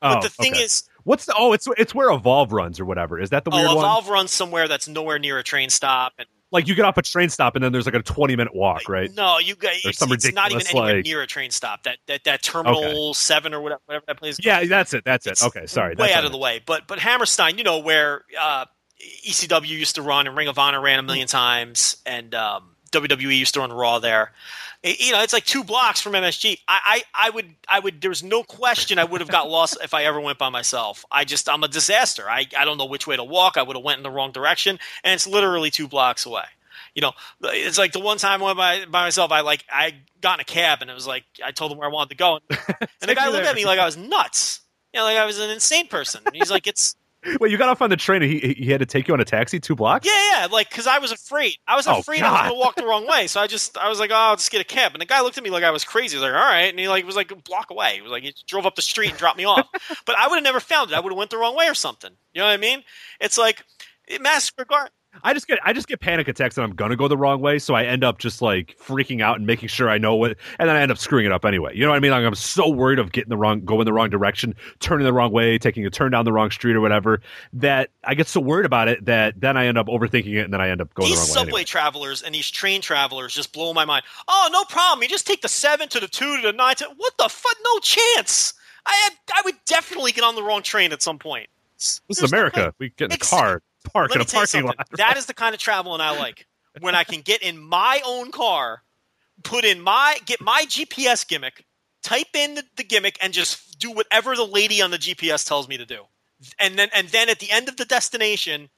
[0.00, 0.62] But Oh, the thing okay.
[0.62, 1.34] is, what's the?
[1.36, 3.18] Oh, it's it's where Evolve runs or whatever.
[3.18, 3.84] Is that the weird oh, one?
[3.84, 7.02] Evolve runs somewhere that's nowhere near a train stop, and Like you get off a
[7.02, 9.10] train stop and then there's like a 20 minute walk, right?
[9.14, 11.84] no, you Or it's, some it's not even ridiculous, anywhere near a train stop.
[11.84, 14.38] That that that Terminal Seven or whatever, whatever that place.
[14.38, 15.04] is Yeah, that's it.
[15.04, 15.42] That's it.
[15.42, 15.94] Okay, sorry.
[15.94, 16.60] way out of the way.
[16.64, 18.66] But but Hammerstein, you know where uh,
[19.00, 23.36] ECW used to run and Ring of Honor ran a million times, and um, WWE
[23.38, 24.32] used to run Raw there.
[24.82, 26.60] It- you know, it's like two blocks from MSG.
[26.68, 28.00] I, I I would I would.
[28.00, 31.04] There was no question I would have got lost if I ever went by myself.
[31.10, 32.28] I just I'm a disaster.
[32.28, 33.56] I I don't know which way to walk.
[33.56, 36.44] I would have went in the wrong direction, and it's literally two blocks away.
[36.94, 39.30] You know, it's like the one time I went by, by myself.
[39.30, 41.88] I like I got in a cab and it was like I told him where
[41.88, 42.42] I wanted to go, and,
[43.02, 44.60] and the guy looked at me like I was nuts.
[44.94, 46.22] You know, like I was an insane person.
[46.24, 46.96] And he's like, "It's
[47.40, 49.20] Wait, you got off on the train and he he had to take you on
[49.20, 50.06] a taxi two blocks?
[50.06, 51.56] Yeah, yeah, like because I was afraid.
[51.66, 52.48] I was Oh, afraid I was God.
[52.48, 54.60] gonna walk the wrong way, so I just I was like, oh, I'll just get
[54.60, 54.92] a cab.
[54.94, 56.16] And the guy looked at me like I was crazy.
[56.16, 57.94] He was like, all right, and he like was like a block away.
[57.96, 59.66] He was like he drove up the street and dropped me off.
[60.06, 60.94] but I would have never found it.
[60.96, 62.12] I would have went the wrong way or something.
[62.32, 62.82] You know what I mean?
[63.20, 63.64] It's like
[64.06, 64.90] it Master Gar-
[65.22, 67.58] I just get I just get panic attacks and I'm gonna go the wrong way,
[67.58, 70.68] so I end up just like freaking out and making sure I know what, and
[70.68, 71.72] then I end up screwing it up anyway.
[71.74, 72.10] You know what I mean?
[72.10, 75.32] Like I'm so worried of getting the wrong, going the wrong direction, turning the wrong
[75.32, 77.20] way, taking a turn down the wrong street or whatever,
[77.52, 80.52] that I get so worried about it that then I end up overthinking it and
[80.52, 81.60] then I end up going these the wrong subway way.
[81.60, 81.64] Anyway.
[81.64, 84.04] travelers and these train travelers just blow my mind.
[84.28, 85.02] Oh, no problem.
[85.02, 87.56] You just take the seven to the two to the nine to what the fuck?
[87.64, 88.54] No chance.
[88.84, 91.48] I had, I would definitely get on the wrong train at some point.
[91.76, 92.66] This There's is America.
[92.66, 93.62] way- we get in a car,
[93.92, 94.74] park Let in me a tell you parking something.
[94.78, 94.88] lot.
[94.96, 96.46] That is the kind of traveling I like.
[96.80, 98.82] When I can get in my own car,
[99.42, 101.64] put in my get my GPS gimmick,
[102.02, 105.68] type in the, the gimmick, and just do whatever the lady on the GPS tells
[105.68, 106.02] me to do.
[106.58, 108.68] And then and then at the end of the destination,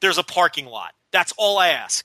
[0.00, 0.92] there's a parking lot.
[1.10, 2.04] That's all I ask.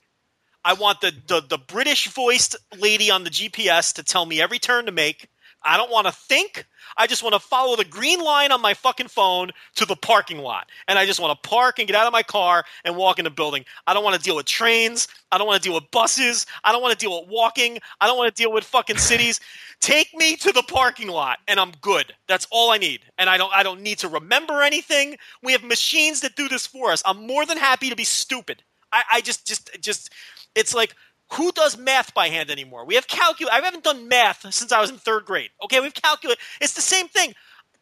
[0.64, 4.58] I want the, the, the British voiced lady on the GPS to tell me every
[4.58, 5.28] turn to make.
[5.62, 6.66] I don't want to think.
[6.96, 10.38] I just want to follow the green line on my fucking phone to the parking
[10.38, 10.68] lot.
[10.88, 13.24] And I just want to park and get out of my car and walk in
[13.24, 13.64] the building.
[13.86, 15.08] I don't want to deal with trains.
[15.32, 16.46] I don't want to deal with buses.
[16.62, 17.78] I don't want to deal with walking.
[18.00, 19.40] I don't want to deal with fucking cities.
[19.80, 22.14] Take me to the parking lot and I'm good.
[22.28, 23.00] That's all I need.
[23.18, 25.16] And I don't I don't need to remember anything.
[25.42, 27.02] We have machines that do this for us.
[27.04, 28.62] I'm more than happy to be stupid.
[28.92, 30.10] I, I just just just
[30.54, 30.94] it's like
[31.32, 32.84] who does math by hand anymore?
[32.86, 33.52] We have calculate.
[33.52, 35.50] I haven't done math since I was in third grade.
[35.64, 36.40] Okay, we've calculated.
[36.60, 37.34] It's the same thing.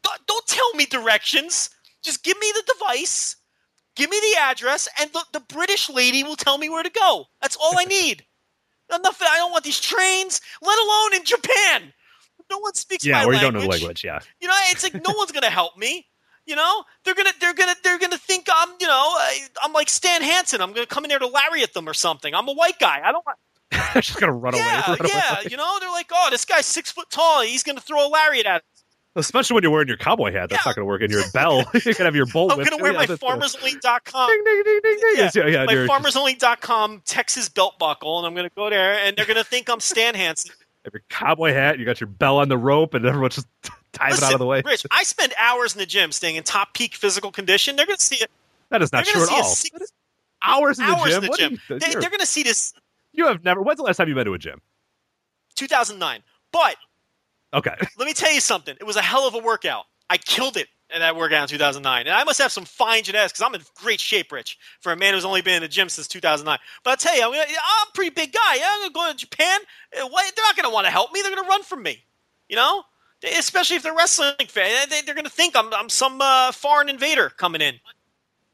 [0.03, 1.71] Don't, don't tell me directions.
[2.03, 3.37] Just give me the device,
[3.95, 7.27] give me the address, and the, the British lady will tell me where to go.
[7.41, 8.25] That's all I need.
[8.95, 9.23] Enough.
[9.23, 11.93] I don't want these trains, let alone in Japan.
[12.51, 13.43] No one speaks yeah, my where you language.
[13.43, 14.05] don't know the language.
[14.05, 16.07] Yeah, You know, it's like no one's gonna help me.
[16.47, 19.89] You know, they're gonna they're gonna they're gonna think I'm you know I, I'm like
[19.89, 20.61] Stan Hansen.
[20.61, 22.35] I'm gonna come in there to lariat them or something.
[22.35, 23.01] I'm a white guy.
[23.05, 23.39] I don't want.
[23.73, 24.97] I'm just gonna run Yeah, away.
[25.01, 25.33] Run yeah.
[25.41, 25.49] away.
[25.51, 27.43] You know, they're like, oh, this guy's six foot tall.
[27.43, 28.57] He's gonna throw a lariat at.
[28.57, 28.63] us.
[29.15, 30.71] Especially when you're wearing your cowboy hat, that's Yeah.
[30.71, 31.03] not gonna work.
[31.03, 32.51] And your bell, you can have your bolt.
[32.53, 32.83] I'm gonna you.
[32.83, 34.29] wear Yeah, my FarmersOnly.com.
[34.31, 35.15] Ding, ding, ding, ding, ding.
[35.17, 39.27] Yeah, Yeah, yeah, my FarmersOnly.com Texas belt buckle, and I'm gonna go there, and they're
[39.27, 40.53] gonna think I'm Stan Hansen.
[40.85, 43.49] have your cowboy hat, you got your bell on the rope, and everyone's just
[43.93, 44.63] diving Listen, out of the way.
[44.65, 47.77] Rich, I spend hours in the gym, staying in top peak physical condition.
[47.77, 48.31] They're gonna see it.
[48.71, 49.45] That is not true at all.
[49.45, 49.93] six-
[50.45, 51.25] Hours in the hours gym.
[51.25, 51.53] in the gym.
[51.53, 52.73] you- They, you're- they're gonna see this.
[53.13, 53.63] you have never.
[53.63, 54.61] When's the last time you've been to a gym?
[55.55, 56.23] 2009.
[56.53, 56.77] But
[57.55, 57.75] Okay.
[57.99, 58.75] let me tell you something.
[58.81, 59.85] It was a hell of a workout.
[60.09, 62.07] I killed it in that workout in 2009.
[62.07, 64.97] And I must have some fine genetics because I'm in great shape, Rich, for a
[64.97, 66.59] man who's only been in the gym since 2009.
[66.85, 68.41] But I'll tell you, I'm, I'm a pretty big guy.
[68.63, 69.61] I'm going to go to Japan.
[69.93, 71.23] They're not going to want to help me.
[71.23, 72.03] They're going to run from me.
[72.49, 72.83] You know?
[73.39, 74.89] Especially if they're wrestling fan.
[74.91, 77.75] They, they're going to think I'm, I'm some uh, foreign invader coming in.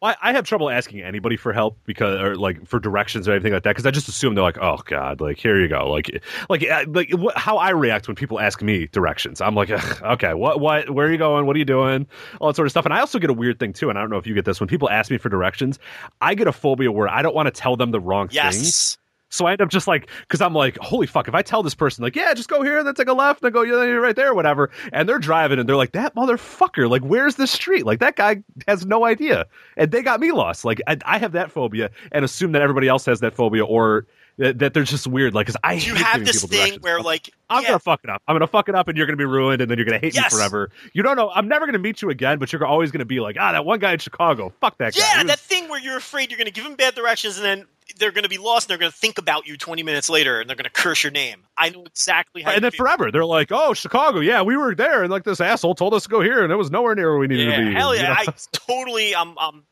[0.01, 3.53] Well, I have trouble asking anybody for help because, or like for directions or anything
[3.53, 6.23] like that, because I just assume they're like, "Oh God, like here you go." Like,
[6.49, 9.41] like, uh, like wh- how I react when people ask me directions.
[9.41, 9.71] I'm like,
[10.03, 11.47] "Okay, what, what, where are you going?
[11.47, 12.07] What are you doing?"
[12.41, 12.85] All that sort of stuff.
[12.85, 13.91] And I also get a weird thing too.
[13.91, 15.81] And I don't know if you get this when people ask me for directions.
[16.21, 18.37] I get a phobia where I don't want to tell them the wrong things.
[18.37, 18.99] Yes.
[19.31, 21.75] So I end up just like, because I'm like, holy fuck, if I tell this
[21.75, 23.85] person, like, yeah, just go here, and then take a left, and then go, yeah,
[23.85, 27.47] you're right there, whatever, and they're driving and they're like, that motherfucker, like, where's the
[27.47, 27.85] street?
[27.85, 29.47] Like, that guy has no idea.
[29.77, 30.65] And they got me lost.
[30.65, 34.07] Like, I, I have that phobia and assume that everybody else has that phobia or
[34.39, 35.35] that, that they're just weird.
[35.35, 36.83] Like, because I you hate have this thing directions.
[36.83, 38.23] where, like, I'm yeah, gonna fuck it up.
[38.29, 40.15] I'm gonna fuck it up, and you're gonna be ruined, and then you're gonna hate
[40.15, 40.33] Yes.
[40.33, 40.71] me forever.
[40.93, 41.31] You don't know.
[41.35, 43.79] I'm never gonna meet you again, but you're always gonna be like, ah, that one
[43.79, 44.53] guy in Chicago.
[44.61, 45.01] Fuck that guy.
[45.17, 47.67] Yeah, that thing where you're afraid you're going to give him bad directions and then
[47.97, 50.41] they're going to be lost and they're going to think about you 20 minutes later
[50.41, 51.45] and they're going to curse your name.
[51.57, 52.79] I know exactly how and then feel.
[52.79, 56.05] forever, they're like, "Oh, Chicago, yeah, we were there, and like this asshole told us
[56.05, 57.95] to go here, and it was nowhere near where we needed yeah, to be." hell
[57.95, 58.09] You yeah.
[58.09, 58.15] know?
[58.19, 59.65] I totally, I'm, I'm,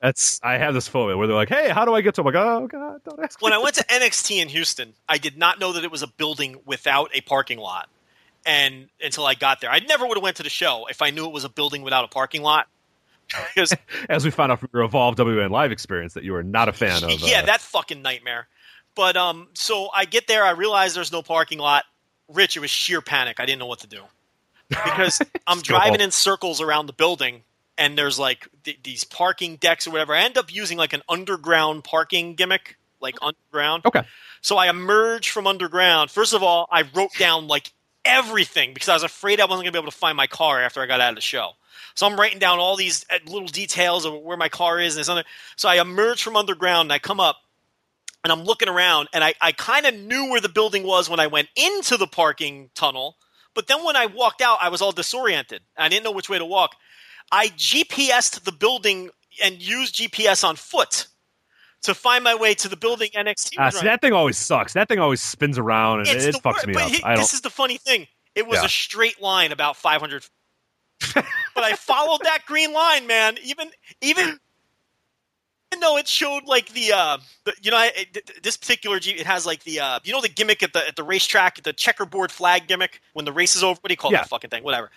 [0.00, 2.26] That's I have this phobia where they're like, "Hey, how do I get to?" I'm
[2.26, 5.36] like, "Oh God, don't ask when me." I went to NXT in Houston, I did
[5.36, 7.88] not know that it was a building without a parking lot.
[8.44, 11.10] And until I got there, I never would have went to the show if I
[11.10, 12.66] knew it was a building without a parking lot.
[13.54, 13.74] Because
[14.08, 16.72] As we found out from your Evolve WN live experience, that you are not a
[16.72, 17.10] fan of.
[17.20, 18.48] yeah, uh, that fucking nightmare.
[18.94, 21.84] But um, so I get there, I realize there's no parking lot.
[22.28, 23.40] Rich, it was sheer panic.
[23.40, 24.02] I didn't know what to do
[24.68, 27.42] because I'm driving in circles around the building,
[27.78, 30.14] and there's like th- these parking decks or whatever.
[30.14, 33.86] I end up using like an underground parking gimmick, like underground.
[33.86, 34.02] Okay.
[34.40, 36.10] So I emerge from underground.
[36.10, 37.72] First of all, I wrote down like
[38.04, 40.60] everything because I was afraid I wasn't going to be able to find my car
[40.60, 41.52] after I got out of the show.
[41.94, 45.00] So I'm writing down all these uh, little details of where my car is and
[45.00, 45.24] this other.
[45.56, 47.36] So I emerge from underground and I come up
[48.24, 51.20] and I'm looking around and I, I kind of knew where the building was when
[51.20, 53.16] I went into the parking tunnel.
[53.54, 55.60] But then when I walked out, I was all disoriented.
[55.76, 56.74] I didn't know which way to walk.
[57.30, 59.10] I GPSed the building
[59.42, 61.08] and use GPS on foot
[61.82, 63.58] to find my way to the building NXT.
[63.58, 64.72] Uh, see, that thing always sucks.
[64.74, 66.90] That thing always spins around and It's it, the fucks me up.
[66.90, 67.16] he- I don't.
[67.18, 68.06] this is the funny thing.
[68.34, 68.66] It was Yeah.
[68.66, 70.24] a straight line about 500.
[71.14, 73.36] But I followed that green line, man.
[73.42, 74.38] Even even
[75.72, 79.18] even though it showed like the, uh, the you know, I, it, this particular Jeep,
[79.18, 81.72] it has like the, uh, you know, the gimmick at the at the racetrack, the
[81.72, 83.78] checkerboard flag gimmick when the race is over.
[83.80, 84.18] What do you call Yeah.
[84.18, 84.64] that fucking thing?
[84.64, 84.90] Whatever.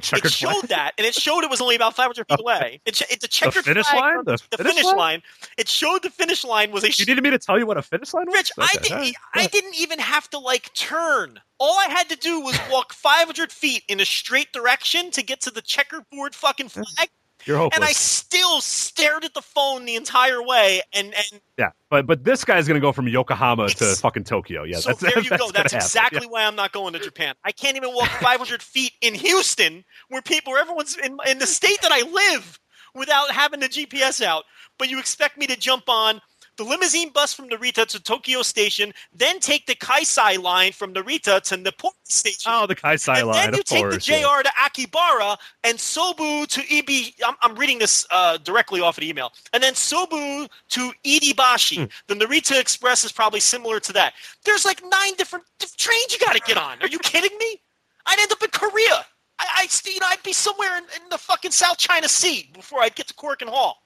[0.00, 0.68] checkered it showed flag.
[0.68, 2.80] that, and it showed it was only about 500 feet away.
[2.86, 4.24] It, it's a checkered finish flag line?
[4.24, 4.96] The The, finish finish line?
[4.96, 5.22] line.
[5.58, 7.82] It showed the finish line was a You needed me to tell you what a
[7.82, 8.34] finish line was?
[8.34, 8.98] Rich, I didn't.
[8.98, 9.14] right.
[9.34, 11.40] I didn't even have to like turn.
[11.58, 15.40] All I had to do was walk 500 feet in a straight direction to get
[15.42, 17.08] to the checkerboard fucking flag,
[17.46, 17.76] You're hopeless.
[17.78, 20.82] and I still stared at the phone the entire way.
[20.92, 24.64] And and yeah, but but this guy's gonna go from Yokohama to fucking Tokyo.
[24.64, 25.50] Yeah, so that's, there you that's go.
[25.50, 26.28] That's exactly Yeah.
[26.28, 27.34] why I'm not going to Japan.
[27.44, 31.46] I can't even walk 500 feet in Houston, where people, where everyone's in, in the
[31.46, 32.60] state that I live,
[32.94, 34.44] without having the GPS out.
[34.78, 36.20] But you expect me to jump on
[36.56, 41.40] the limousine bus from Narita to Tokyo Station, then take the Keisei line from Narita
[41.42, 42.52] to Nippori Station.
[42.52, 43.94] Oh, the Keisei and line, then you of take course.
[43.94, 44.42] the JR yeah.
[44.42, 47.14] to Akibara and Sobu to Ibi.
[47.24, 49.32] I'm, I'm reading this uh, directly off of the email.
[49.52, 51.78] And then Sobu to Idibashi.
[51.78, 51.84] Hmm.
[52.06, 54.14] The Narita Express is probably similar to that.
[54.44, 55.44] There's like nine different
[55.76, 56.80] trains you got to get on.
[56.82, 57.60] Are you kidding me?
[58.06, 59.04] I'd end up in Korea.
[59.38, 62.80] I, I you know, I'd be somewhere in, in the fucking South China Sea before
[62.80, 63.82] I'd get to Korakuen Hall.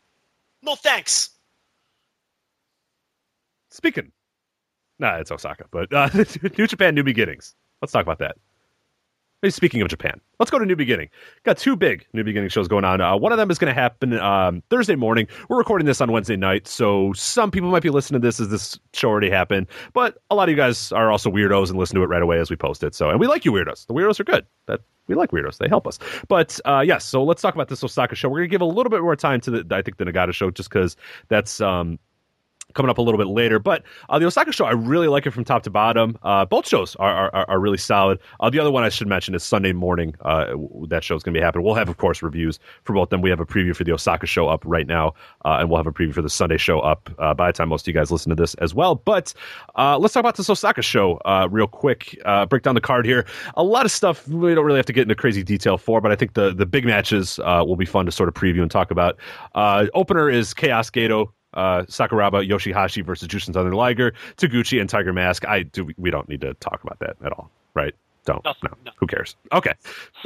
[0.63, 1.31] No thanks.
[3.71, 4.11] Speaking,
[4.99, 6.09] nah, it's Osaka, but uh,
[6.59, 7.55] New Japan, New Beginnings.
[7.81, 8.37] Let's talk about that.
[9.49, 11.09] Speaking of Japan, let's go to New Beginning.
[11.45, 13.01] Got two big New Beginning shows going on.
[13.01, 15.29] Uh, one of them is going to happen um, Thursday morning.
[15.49, 18.51] We're recording this on Wednesday night, so some people might be listening to this as
[18.51, 19.69] this show already happened.
[19.95, 22.39] But a lot of you guys are also weirdos and listen to it right away
[22.39, 22.95] as we post it.
[22.95, 23.87] So, and we like you weirdos.
[23.87, 24.45] The weirdos are good.
[24.67, 25.57] That we like weirdos.
[25.57, 25.99] They help us.
[26.29, 28.29] But uh, yes, so let's talk about this Osaka show.
[28.29, 30.35] We're going to give a little bit more time to the I think the Niigata
[30.35, 30.97] show just because
[31.29, 31.99] that's um,
[32.75, 33.59] coming up a little bit later.
[33.59, 36.19] But uh, the Osaka show, I really like it from top to bottom.
[36.23, 38.19] Uh, both shows are, are, are really solid.
[38.41, 40.15] Uh, the other one I should mention is Sunday morning.
[40.23, 40.55] Uh,
[40.89, 41.65] that show is going to be happening.
[41.65, 43.23] We'll have, of course, reviews for both of them.
[43.23, 45.15] We have a preview for the Osaka show up right now,
[45.45, 47.69] uh, and we'll have a preview for the Sunday show up uh, by the time
[47.69, 48.95] most of you guys listen to this as well.
[48.95, 49.35] But
[49.77, 52.19] let's talk about this Osaka show real quick.
[52.49, 53.27] Break down the card here.
[53.57, 56.13] A lot of stuff we don't really have to get into crazy detail for, but
[56.13, 58.91] I think the, the big matches will be fun to sort of preview and talk
[58.91, 59.19] about.
[59.95, 65.47] Opener is Chaos Gato uh, Sakuraba Yoshihashi versus Jushin Thunder Liger, Taguchi and Tiger Mask.
[65.47, 65.89] I do.
[65.97, 67.95] We don't need to talk about that at all, right?
[68.27, 68.45] Don't.
[68.45, 68.71] No, No.
[68.85, 68.93] no.
[68.97, 69.35] Who cares?
[69.53, 69.73] Okay.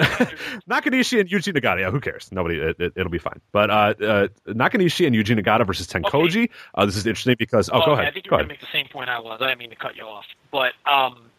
[0.69, 1.81] Nakanishi and Yuji Nagata.
[1.81, 2.31] Yeah, who cares?
[2.33, 2.59] Nobody.
[2.59, 3.41] It, it, will be fine.
[3.53, 6.51] But uh, uh, Nakanishi and Yuji Nagata versus Tenkoji.
[6.75, 7.71] Uh, this is interesting because.
[7.73, 8.07] Oh, Well, go ahead.
[8.07, 9.41] I think you Go were going to make the same point I was.
[9.41, 11.31] I didn't mean to cut you off, but um,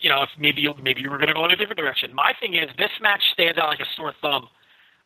[0.00, 2.12] you know, if maybe you maybe you were going to go in a different direction.
[2.14, 4.48] My thing is, this match stands out like a sore thumb.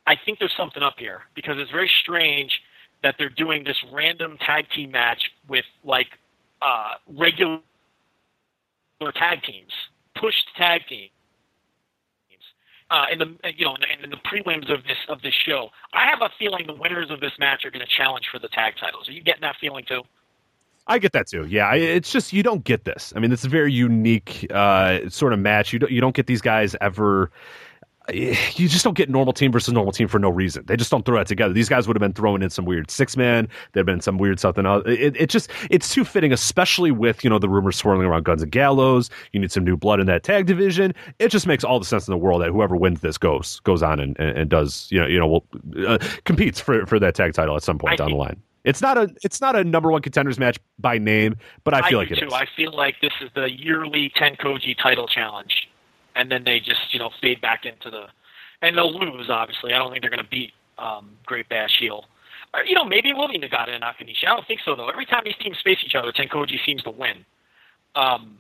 [0.07, 2.61] I think there's something up here because it's very strange
[3.03, 6.09] that they're doing this random tag team match with like
[6.63, 7.61] uh, regular
[9.15, 9.73] tag teams,
[10.15, 11.11] pushed tag teams.
[12.91, 16.07] Uh, in the you know in, in the prelims of this of this show, I
[16.07, 18.75] have a feeling the winners of this match are going to challenge for the tag
[18.81, 19.09] titles.
[19.09, 20.03] Are you getting that feeling too?
[20.89, 21.47] I get that too.
[21.47, 23.13] Yeah, it's just you don't get this.
[23.15, 25.73] I mean, it's a very unique uh, sort of match.
[25.73, 27.31] You don't you don't get these guys ever.
[28.15, 30.65] You just don't get normal team versus normal team for no reason.
[30.67, 31.53] They just don't throw that together.
[31.53, 33.49] These guys would have been throwing in some weird six man.
[33.73, 34.83] There'd been some weird something else.
[34.87, 38.43] It, it just it's too fitting, especially with you know the rumors swirling around Guns
[38.43, 39.11] and Gallows.
[39.33, 40.95] You need some new blood in that tag division.
[41.19, 43.83] It just makes all the sense in the world that whoever wins this goes goes
[43.83, 45.47] on and, and, and does you know you know will
[45.87, 48.43] uh, competes for for that tag title at some point I down the line.
[48.65, 51.99] It's not a it's not a number one contenders match by name, but I feel
[51.99, 52.27] like do it too.
[52.27, 52.33] is.
[52.33, 55.69] I feel like this is the yearly Tenkoji title challenge,
[56.17, 58.07] and then they just you know fade back into the,
[58.63, 59.29] and they'll lose.
[59.31, 62.05] Obviously, I don't think they're going to beat um, Great Bash Heel.
[62.53, 64.25] Or, you know, maybe it will be Nagata and Nakanishi.
[64.27, 64.89] I don't think so though.
[64.89, 67.25] Every time these teams face each other, Tenkoji seems to win.
[67.95, 68.39] Um,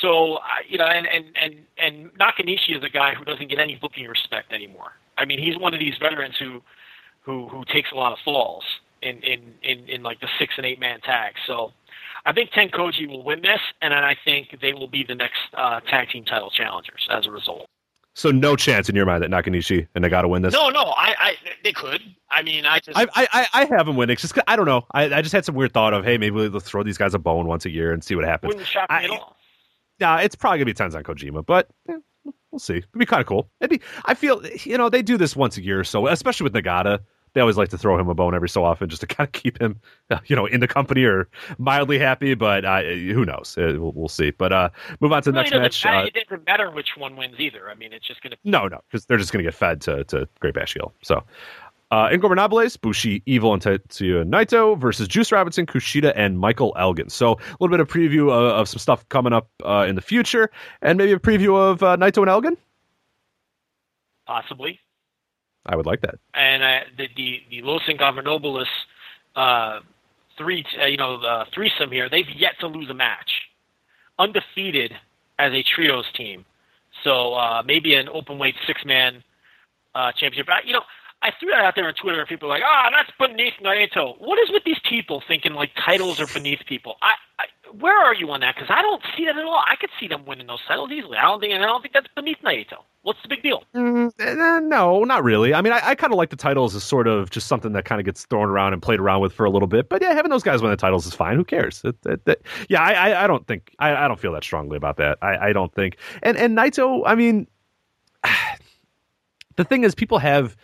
[0.00, 3.58] so I- you know, and and and and Nakanishi is a guy who doesn't get
[3.58, 4.92] any booking respect anymore.
[5.18, 6.62] I mean, he's one of these veterans who
[7.22, 8.64] who who takes a lot of falls
[9.02, 11.34] in in in, in like the six and eight man tag.
[11.46, 11.72] So
[12.26, 15.38] I think Tenkoji will win this, and then I think they will be the next
[15.54, 17.66] uh, tag team title challengers as a result.
[18.14, 20.52] So no chance in your mind that Nakanishi and Nagata win this.
[20.52, 22.02] No, no, I, I they could.
[22.30, 24.16] I mean, I just I, I I- have them winning.
[24.16, 24.84] Just I don't know.
[24.92, 27.18] I, I just had some weird thought of hey maybe we'll throw these guys a
[27.20, 28.48] bone once a year and see what happens.
[28.54, 29.36] wouldn't shock me I- at all.
[30.00, 31.94] Nah, it's probably gonna be Tenzan Kojima, but eh,
[32.50, 32.78] we'll see.
[32.78, 33.48] It'd be kind of cool.
[33.60, 33.80] It'd be.
[34.06, 36.98] I feel you know they do this once a year or so, especially with Nagata.
[37.32, 39.32] They always like to throw him a bone every so often just to kind of
[39.32, 41.28] keep him, uh, you know, in the company or
[41.58, 42.34] mildly happy.
[42.34, 43.56] But uh, who knows?
[43.58, 44.30] Uh, we'll, we'll see.
[44.30, 44.70] But uh,
[45.00, 45.84] move on to the really next match.
[45.84, 45.96] matter.
[45.98, 47.70] Uh, it doesn't matter which one wins either.
[47.70, 48.36] I mean, it's just going to.
[48.44, 50.92] no, no, because they're just going to get fed to to Great Bash Heel.
[51.02, 51.22] So
[51.92, 57.08] Uh, Ingobernables, Bushi, Evil, and Tetsuya Naito versus Juice Robinson, Kushida, and Michael Elgin.
[57.10, 60.00] So a little bit of preview of, of some stuff coming up uh, in the
[60.00, 60.50] future,
[60.82, 62.56] and maybe a preview of uh, Naito and Elgin.
[64.26, 64.78] Possibly.
[65.66, 66.16] I would like that.
[66.34, 68.66] And uh, the the the Los Ingobernables
[69.36, 69.80] uh,
[70.36, 72.08] three uh, you know uh, threesome here.
[72.08, 73.30] They've yet to lose a match,
[74.18, 74.92] undefeated
[75.38, 76.44] as a trios team.
[77.04, 79.22] So uh, maybe an open weight six man
[79.94, 80.48] uh, championship.
[80.48, 80.82] I, you know,
[81.22, 83.54] I threw that out there on Twitter, and people were like, "Ah, oh, that's beneath
[83.62, 86.96] Naito." What is with these people thinking like titles are beneath people?
[87.02, 87.44] I, I
[87.78, 88.54] where are you on that?
[88.54, 89.62] Because I don't see that at all.
[89.66, 91.18] I could see them winning those titles easily.
[91.18, 92.84] I don't think, and I don't think that's beneath Naito.
[93.02, 93.64] What's the big deal?
[93.74, 95.54] Mm, eh, no, not really.
[95.54, 97.86] I mean, I, I kind of like the titles as sort of just something that
[97.86, 99.88] kind of gets thrown around and played around with for a little bit.
[99.88, 101.36] But yeah, having those guys win the titles is fine.
[101.36, 101.80] Who cares?
[101.84, 104.76] It, it, it, yeah, I, I, I, don't think I, I don't feel that strongly
[104.76, 105.18] about that.
[105.22, 105.96] I, I don't think.
[106.22, 107.46] And and Naito, I mean,
[109.56, 110.56] the thing is, people have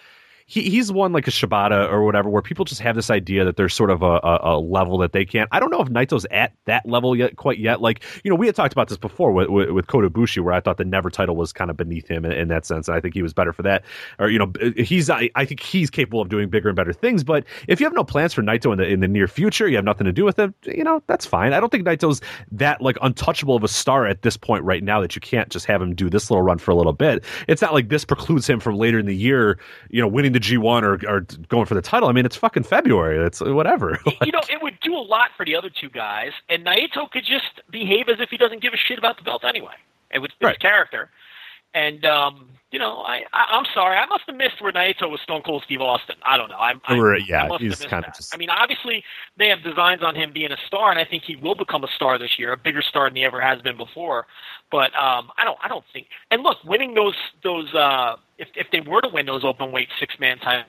[0.48, 3.56] he, he's one like a Shibata or whatever, where people just have this idea that
[3.56, 5.48] there's sort of a, a, a, level that they can't.
[5.50, 7.80] I don't know if Naito's at that level yet, quite yet.
[7.80, 10.54] Like you know, we had talked about this before with, with, with Kota Ibushi, where
[10.54, 12.96] I thought the Never title was kind of beneath him in, in, that sense, and
[12.96, 13.84] I think he was better for that.
[14.20, 17.24] Or you know, he's I, I, think he's capable of doing bigger and better things.
[17.24, 19.74] But if you have no plans for Naito in the in the near future, you
[19.74, 20.54] have nothing to do with him.
[20.64, 21.54] You know, that's fine.
[21.54, 22.20] I don't think Naito's
[22.52, 25.66] that like untouchable of a star at this point right now that you can't just
[25.66, 27.24] have him do this little run for a little bit.
[27.48, 29.58] It's not like this precludes him from later in the year,
[29.90, 32.08] you know, winning the G1 or, or are going for the title.
[32.08, 33.24] I mean, it's fucking February.
[33.24, 33.98] It's whatever.
[34.22, 37.24] you know, it would do a lot for the other two guys, and Naito could
[37.24, 39.74] just behave as if he doesn't give a shit about the belt anyway.
[40.10, 40.56] It would fit right.
[40.56, 41.10] his character.
[41.72, 45.18] And um, you know, I, I I'm sorry, I must have missed where Naito was
[45.22, 46.16] Stone Cold Steve Austin.
[46.26, 46.58] I don't know.
[46.58, 48.08] I'm, I'm yeah, I he's kind that.
[48.08, 48.14] of.
[48.16, 48.34] Just...
[48.34, 49.02] I mean, obviously
[49.38, 51.88] they have designs on him being a star, and I think he will become a
[51.88, 54.26] star this year, a bigger star than he ever has been before.
[54.70, 56.08] But um, I don't, I don't think.
[56.30, 59.88] And look, winning those those uh, if if they were to win those open weight
[59.98, 60.66] six man titles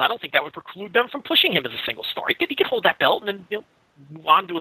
[0.00, 2.24] I don't think that would preclude them from pushing him as a single star.
[2.26, 3.64] He could, he could hold that belt and then you know,
[4.10, 4.60] move on to a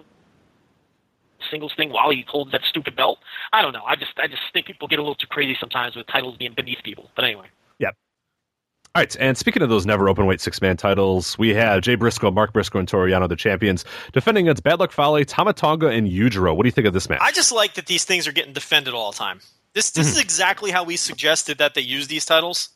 [1.49, 3.19] singles thing while he holds that stupid belt.
[3.53, 3.83] I don't know.
[3.85, 6.53] I just I just think people get a little too crazy sometimes with titles being
[6.53, 7.09] beneath people.
[7.15, 7.47] But anyway.
[7.79, 7.89] Yeah.
[8.95, 11.95] All right, and speaking of those never open weight six man titles, we have Jay
[11.95, 15.87] Briscoe, Mark Briscoe, and Toru Yano, the champions, defending against Bad Luck Fale, Tama Tonga,
[15.87, 16.55] and Yujiro.
[16.55, 17.19] What do you think of this match?
[17.21, 19.41] I just like that these things are getting defended all the time.
[19.73, 20.13] This this hmm.
[20.13, 22.69] is exactly how we suggested that they use these titles.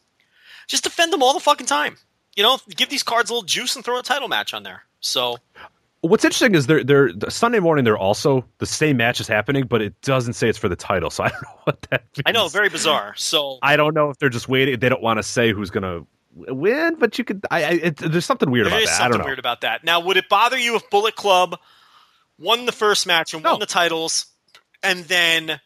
[0.68, 1.98] Just defend them all the fucking time
[2.36, 4.84] you know, give these cards a little juice and throw a title match on there.
[5.00, 5.38] So
[6.04, 7.86] What's interesting is they're they're Sunday morning.
[7.86, 11.10] They're also the same match is happening, but it doesn't say it's for the title.
[11.10, 12.04] So I don't know what that.
[12.18, 12.24] Means.
[12.26, 13.14] I know, very bizarre.
[13.16, 14.78] So I don't know if they're just waiting.
[14.80, 16.06] They don't want to say who's going to
[16.54, 17.46] win, but you could.
[17.50, 19.02] I, I it, there's something weird there about that.
[19.02, 19.26] I don't know.
[19.26, 19.86] weird about that.
[19.86, 21.58] Now, would it bother you if Bullet Club
[22.38, 23.52] won the first match and no.
[23.52, 24.26] won the titles,
[24.84, 25.62] and then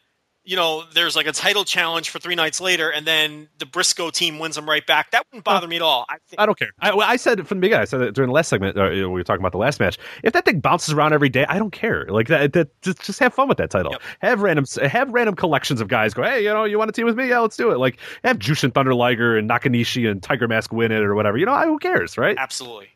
[0.48, 4.08] you know, there's like a title challenge for three nights later, and then the Briscoe
[4.08, 5.10] team wins them right back.
[5.10, 6.06] That wouldn't bother me at all.
[6.08, 6.70] I, think- I don't care.
[6.80, 7.82] I, I, said from the beginning.
[7.82, 8.78] I said it during the last segment.
[8.78, 9.98] Uh, we were talking about the last match.
[10.24, 12.06] If that thing bounces around every day, I don't care.
[12.08, 12.54] Like that.
[12.54, 13.92] that just, just have fun with that title.
[13.92, 14.02] Yep.
[14.20, 14.64] Have random.
[14.80, 16.22] Have random collections of guys go.
[16.22, 17.28] Hey, you know, you want to team with me?
[17.28, 17.76] Yeah, let's do it.
[17.76, 21.36] Like have Jushin Thunder Liger and Nakanishi and Tiger Mask win it or whatever.
[21.36, 22.38] You know, who cares, right?
[22.38, 22.88] Absolutely.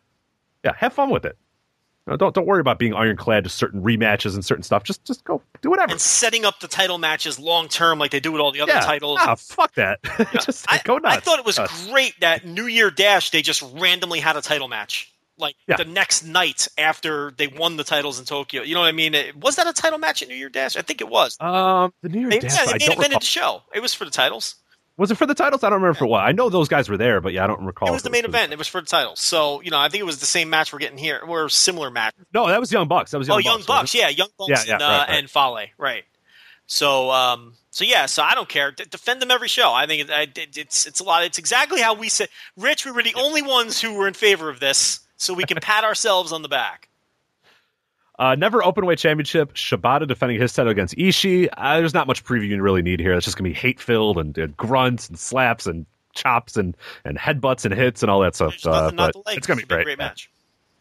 [0.64, 1.36] Yeah, have fun with it.
[2.06, 4.82] No, don't don't worry about being ironclad to certain rematches and certain stuff.
[4.82, 5.92] Just just go do whatever.
[5.92, 8.72] And setting up the title matches long term like they do with all the other
[8.72, 8.80] yeah.
[8.80, 9.18] titles.
[9.22, 10.00] Ah, fuck that.
[10.18, 10.24] Yeah.
[10.40, 11.16] just I, go nuts.
[11.16, 11.86] I thought it was nuts.
[11.88, 15.12] great that New Year Dash they just randomly had a title match.
[15.38, 15.76] Like Yeah.
[15.76, 18.62] the next night after they won the titles in Tokyo.
[18.62, 19.14] You know what I mean?
[19.14, 20.76] It, was that a title match at New Year Dash?
[20.76, 21.36] I think it was.
[21.40, 22.54] Um, the New Year They, Dash.
[22.54, 23.20] yeah, they main don't evented recall.
[23.20, 23.62] the show.
[23.74, 24.56] It was for the titles.
[24.98, 25.64] Was it for the titles?
[25.64, 26.20] I don't remember for what.
[26.20, 27.88] I know those guys were there, but yeah, I don't recall.
[27.88, 28.52] It was the main for event.
[28.52, 29.20] It was for the titles.
[29.20, 31.90] So, you know, I think it was the same match we're getting here, or similar
[31.90, 32.14] match.
[32.34, 33.10] No, that was Young Bucks.
[33.10, 33.46] That was Young oh, Bucks.
[33.46, 35.18] Young Bucks, yeah, Young Bucks Yeah, yeah, and, uh, right, right.
[35.18, 36.04] and Fale, right.
[36.66, 38.70] So, um, so yeah, so I don't care.
[38.70, 39.72] D- defend them every show.
[39.72, 41.24] I think it, it, it's it's a lot.
[41.24, 42.28] It's exactly how we said.
[42.56, 45.58] Rich, we were the only ones who were in favor of this, so we can
[45.60, 46.88] pat ourselves on the back.
[48.18, 49.54] Uh, never open weight championship.
[49.54, 51.48] Shibata defending his title against Ishii.
[51.56, 53.14] Uh, there's not much preview you really need here.
[53.14, 57.16] It's just gonna be hate filled and, and grunts and slaps and chops and and
[57.16, 58.54] headbutts and hits and all that stuff.
[58.66, 59.84] Uh, but it's gonna be a great.
[59.84, 60.30] great match.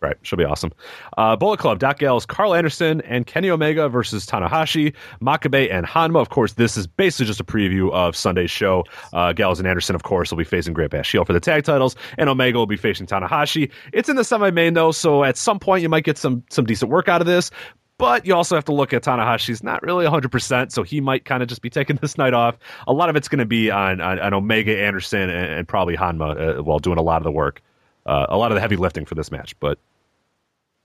[0.01, 0.71] Right, she'll be awesome.
[1.15, 6.19] Uh, Bullet Club, Doc Gallows, Carl Anderson, and Kenny Omega versus Tanahashi, Makabe, and Honma.
[6.19, 8.83] Of course, this is basically just a preview of Sunday's show.
[9.13, 11.65] Uh, Gallows and Anderson, of course, will be facing Great Bash Shield for the tag
[11.65, 13.69] titles, and Omega will be facing Tanahashi.
[13.93, 16.89] It's in the semi-main though, so at some point you might get some some decent
[16.89, 17.51] work out of this.
[17.99, 21.43] But you also have to look at Tanahashi's not really 100%, so he might kind
[21.43, 22.57] of just be taking this night off.
[22.87, 25.95] A lot of it's going to be on, on, on Omega, Anderson, and, and probably
[25.95, 27.61] Honma uh, while doing a lot of the work.
[28.07, 29.77] Uh, a lot of the heavy lifting for this match, but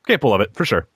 [0.07, 0.89] capable of it for sure.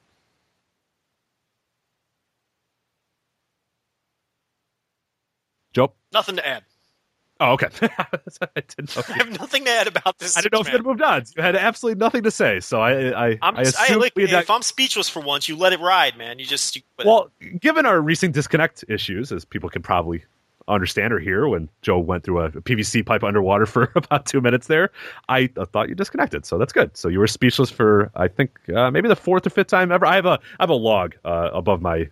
[5.72, 5.92] Joe.
[6.12, 6.64] Nothing to add.
[7.38, 7.68] Oh, okay.
[7.80, 8.06] I
[8.54, 9.02] didn't know.
[9.08, 10.36] I have nothing to add about this.
[10.36, 11.24] I didn't know if you had moved on.
[11.34, 14.60] You had absolutely nothing to say, so I I, I'm, I I, like, if I'm
[14.60, 16.38] speechless for once, you let it ride, man.
[16.38, 20.22] You just you, Well, given our recent disconnect issues, as people can probably
[20.70, 24.66] understand or hear, when Joe went through a PVC pipe underwater for about two minutes
[24.66, 24.90] there,
[25.28, 26.46] I thought you disconnected.
[26.46, 26.96] So that's good.
[26.96, 30.06] So you were speechless for I think uh, maybe the fourth or fifth time ever.
[30.06, 32.08] I have a I have a log uh, above my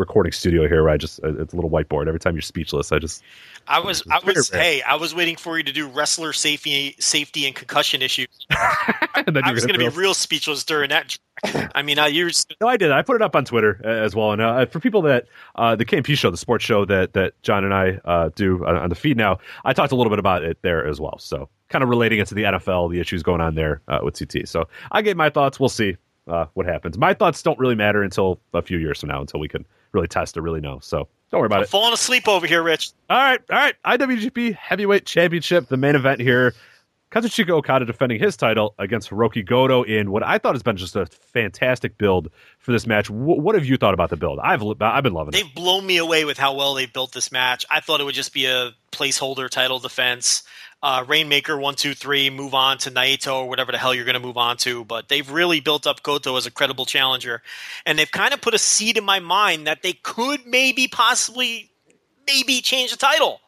[0.00, 2.08] recording studio here where I just uh, it's a little whiteboard.
[2.08, 3.22] Every time you're speechless, I just
[3.68, 7.46] I was I was hey I was waiting for you to do wrestler safety safety
[7.46, 8.28] and concussion issues.
[8.50, 11.16] I was going to be real- speechless during that.
[11.74, 12.90] I mean, I used No, I did.
[12.90, 14.32] I put it up on Twitter uh, as well.
[14.32, 17.64] And uh, for people that uh, the KMP show, the sports show that that John
[17.64, 20.42] and I uh, do on, on the feed now, I talked a little bit about
[20.42, 21.18] it there as well.
[21.18, 24.18] So kind of relating it to the NFL, the issues going on there uh, with
[24.18, 24.48] CT.
[24.48, 25.60] So I gave my thoughts.
[25.60, 25.96] We'll see
[26.26, 26.98] uh, what happens.
[26.98, 30.08] My thoughts don't really matter until a few years from now, until we can really
[30.08, 30.78] test or really know.
[30.80, 31.68] So don't worry about I'm it.
[31.68, 32.92] falling asleep over here, Rich.
[33.08, 33.74] All right, all right.
[33.84, 36.54] IWGP Heavyweight Championship, the main event here.
[37.10, 40.94] Kazuchika Okada defending his title against Hirooki Goto in what I thought has been just
[40.94, 42.30] a fantastic build
[42.60, 43.08] for this match.
[43.08, 44.38] Wh- what have you thought about the build?
[44.38, 45.42] I've I've been loving it.
[45.42, 47.66] They've blown me away with how well they built this match.
[47.68, 50.44] I thought it would just be a placeholder title defense.
[50.82, 54.14] Uh, Rainmaker one two three, move on to Naito or whatever the hell you're going
[54.14, 54.82] to move on to.
[54.82, 57.42] But they've really built up Goto as a credible challenger,
[57.84, 61.70] and they've kind of put a seed in my mind that they could maybe possibly
[62.26, 63.40] maybe change the title.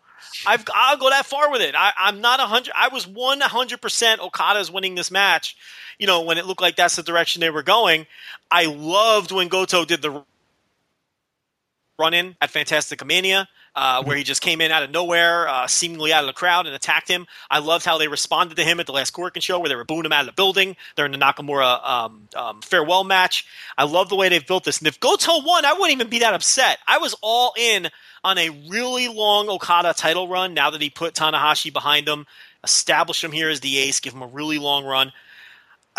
[0.46, 1.74] I've, I'll go that far with it.
[1.74, 2.74] I, I'm not a hundred.
[2.76, 5.56] I was one hundred percent Okada's winning this match.
[5.98, 8.06] You know when it looked like that's the direction they were going.
[8.50, 10.22] I loved when Goto did the
[11.98, 15.66] run in at Fantastica Mania, uh, where he just came in out of nowhere, uh,
[15.66, 17.26] seemingly out of the crowd, and attacked him.
[17.50, 19.84] I loved how they responded to him at the last Korakuen show, where they were
[19.84, 23.46] booing him out of the building during the Nakamura um, um, farewell match.
[23.78, 24.78] I love the way they've built this.
[24.78, 26.78] And if Goto won, I wouldn't even be that upset.
[26.86, 27.88] I was all in
[28.24, 32.26] on a really long Okada title run now that he put Tanahashi behind him,
[32.62, 35.12] established him here as the ace, give him a really long run.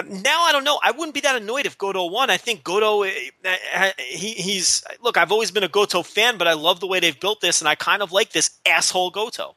[0.02, 0.80] Now I don't know.
[0.82, 2.32] I wouldn't be that annoyed if Goto won.
[2.32, 5.18] I think Goto, eh, eh, he, he's look.
[5.18, 7.68] I've always been a Goto fan, but I love the way they've built this, and
[7.68, 9.56] I kind of like this asshole Goto.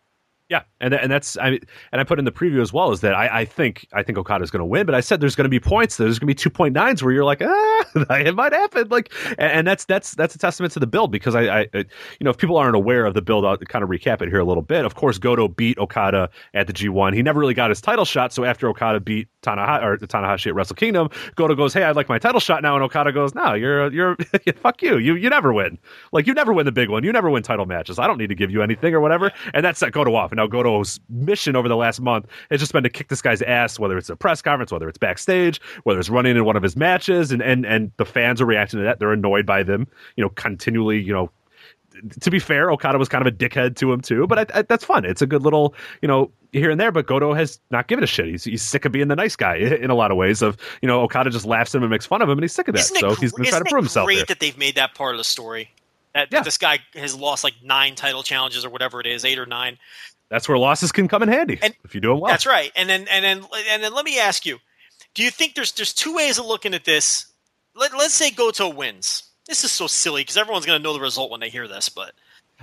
[0.49, 3.01] Yeah, and and that's I mean, and I put in the preview as well is
[3.01, 5.47] that I, I think I think Okada's going to win, but I said there's going
[5.47, 5.97] to be points.
[5.97, 8.89] There's going to be two point nines where you're like, ah, it might happen.
[8.89, 11.85] Like, and, and that's that's that's a testament to the build because I, I you
[12.23, 14.45] know if people aren't aware of the build, I'll kind of recap it here a
[14.45, 14.85] little bit.
[14.85, 17.15] Of course, Goto beat Okada at the G1.
[17.15, 18.33] He never really got his title shot.
[18.33, 22.09] So after Okada beat Tanahashi or Tanahashi at Wrestle Kingdom, Goto goes, hey, I'd like
[22.09, 24.17] my title shot now, and Okada goes, no, you're you're
[24.57, 25.79] fuck you, you you never win.
[26.13, 27.03] Like you never win the big one.
[27.03, 27.99] You never win title matches.
[27.99, 29.33] I don't need to give you anything or whatever.
[29.55, 30.33] And that's that set Goto off.
[30.37, 33.41] And now Goto's mission over the last month has just been to kick this guy's
[33.43, 36.62] ass, whether it's a press conference, whether it's backstage, whether it's running in one of
[36.62, 38.99] his matches, and and and the fans are reacting to that.
[38.99, 41.30] They're annoyed by them, you know, continually, you know.
[42.20, 44.62] To be fair, Okada was kind of a dickhead to him too, but I, I,
[44.62, 45.07] that's fun.
[45.07, 46.93] It's a good little, you know, here and there.
[46.93, 48.26] But Goto has not given a shit.
[48.26, 50.43] He's, he's sick of being the nice guy in a lot of ways.
[50.43, 52.53] Of you know, Okada just laughs at him and makes fun of him, and he's
[52.53, 52.80] sick of that.
[52.80, 54.05] Isn't so gr- he's going to try to prove it himself.
[54.05, 54.24] Great there.
[54.26, 55.70] that they've made that part of the story.
[56.16, 59.39] That, that this guy has lost like nine title challenges or whatever it is, eight
[59.39, 59.76] or nine.
[60.29, 62.31] That's where losses can come in handy And- if you do them well.
[62.31, 62.72] That's right.
[62.77, 64.59] And then and then and then let me ask you:
[65.14, 67.27] Do you think there's there's two ways of looking at this?
[67.74, 69.24] Let, let's say Goto wins.
[69.47, 71.89] This is so silly because everyone's going to know the result when they hear this.
[71.89, 72.12] But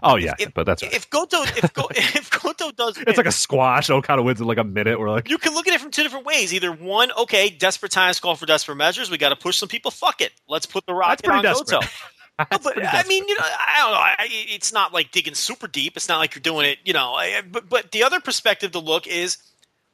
[0.01, 0.91] Oh yeah, if, but that's right.
[0.93, 3.89] if Goto if Go, if Goto does win, it's like a squash.
[3.91, 4.99] Okada wins in like a minute.
[4.99, 6.53] We're like, you can look at it from two different ways.
[6.53, 9.09] Either one, okay, desperate times call for desperate measures.
[9.11, 9.91] We got to push some people.
[9.91, 11.70] Fuck it, let's put the rocket on desperate.
[11.82, 11.88] Goto.
[12.50, 13.98] but I mean, you know, I don't know.
[13.98, 15.96] I, it's not like digging super deep.
[15.96, 17.14] It's not like you're doing it, you know.
[17.14, 19.38] I, but but the other perspective to look is,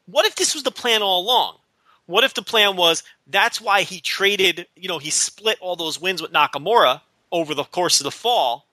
[0.06, 1.58] what if this was the plan all along?
[2.06, 6.02] What if the plan was that's why he traded, you know, he split all those
[6.02, 8.66] wins with Nakamura over the course of the fall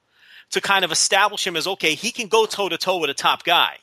[0.51, 3.15] to kind of establish him as okay, he can go toe to toe with a
[3.15, 3.77] top guy,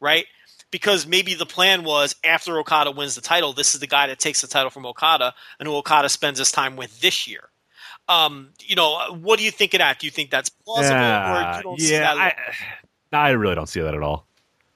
[0.00, 0.26] right?
[0.70, 4.18] Because maybe the plan was after Okada wins the title, this is the guy that
[4.18, 7.48] takes the title from Okada and who Okada spends his time with this year.
[8.08, 9.98] Um, you know, what do you think of that?
[9.98, 12.14] Do you think that's plausible, or yeah, you don't see yeah.
[12.14, 12.36] that?
[13.12, 14.26] I, I really don't see that at all.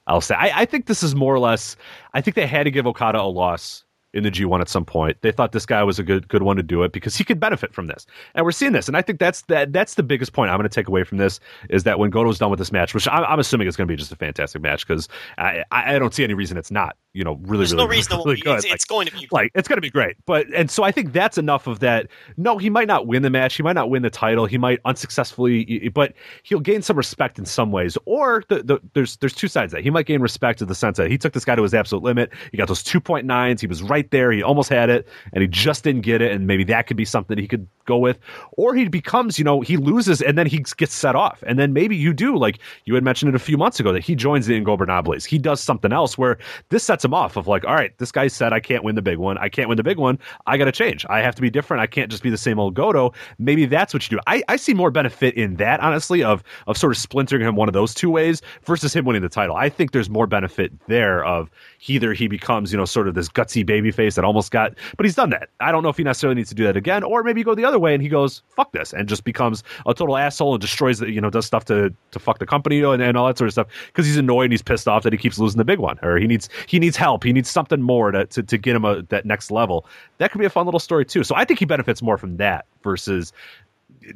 [0.06, 1.76] I'll say I, I think this is more or less.
[2.14, 5.16] I think they had to give Okada a loss in the G1 at some point.
[5.22, 7.40] They thought this guy was a good good one to do it because he could
[7.40, 8.06] benefit from this.
[8.34, 8.88] And we're seeing this.
[8.88, 11.18] And I think that's that that's the biggest point I'm going to take away from
[11.18, 13.86] this is that when Goto's done with this match, which I'm, I'm assuming is going
[13.86, 15.08] to be just a fantastic match because
[15.38, 16.96] I, I don't see any reason it's not.
[17.12, 18.58] You know, really, There's really, no reason really, good.
[18.58, 19.28] it's, Like, it's going to be.
[19.32, 22.06] like it's going to be great but and so i think that's enough of that
[22.36, 24.78] no he might not win the match he might not win the title he might
[24.84, 26.12] unsuccessfully but
[26.44, 29.82] he'll gain some respect in some ways or the, the there's there's two sides that
[29.82, 32.04] he might gain respect in the sense that he took this guy to his absolute
[32.04, 34.32] limit he got those 2.9s he was right right there.
[34.32, 36.32] He almost had it, and he just didn't get it.
[36.32, 38.18] And maybe that could be something he could go with.
[38.52, 41.42] Or he becomes, you know, he loses and then he gets set off.
[41.46, 44.04] And then maybe you do, like you had mentioned it a few months ago, that
[44.04, 45.26] he joins the Ingobernables.
[45.26, 48.28] He does something else where this sets him off of like, all right, this guy
[48.28, 49.36] said I can't win the big one.
[49.38, 50.18] I can't win the big one.
[50.46, 51.04] I got to change.
[51.10, 51.82] I have to be different.
[51.82, 53.12] I can't just be the same old Goto.
[53.38, 54.22] Maybe that's what you do.
[54.26, 57.68] I, I see more benefit in that, honestly, of of sort of splintering him one
[57.68, 59.56] of those two ways versus him winning the title.
[59.56, 61.50] I think there's more benefit there of
[61.86, 65.06] either he becomes, you know, sort of this gutsy baby face that almost got, but
[65.06, 65.50] he's done that.
[65.60, 67.54] I don't know if he necessarily needs to do that again, or maybe you go
[67.54, 70.60] the other way and he goes, fuck this, and just becomes a total asshole and
[70.60, 73.38] destroys the, you know, does stuff to, to fuck the company and, and all that
[73.38, 75.64] sort of stuff because he's annoyed and he's pissed off that he keeps losing the
[75.64, 77.24] big one, or he needs, he needs help.
[77.24, 79.86] He needs something more to, to, to get him a, that next level.
[80.18, 81.24] That could be a fun little story too.
[81.24, 83.32] So I think he benefits more from that versus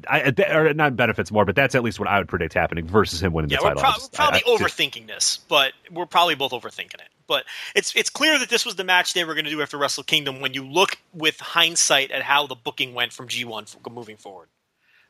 [0.08, 3.22] I, or not benefits more, but that's at least what I would predict happening versus
[3.22, 3.82] him winning yeah, the we're, title.
[3.82, 7.08] pro- just- probably I- I- overthinking this, but we're probably both overthinking it.
[7.26, 7.44] But
[7.74, 10.04] it's it's clear that this was the match they were going to do after Wrestle
[10.04, 10.40] Kingdom.
[10.40, 14.48] When you look with hindsight at how the booking went from G1 for, moving forward,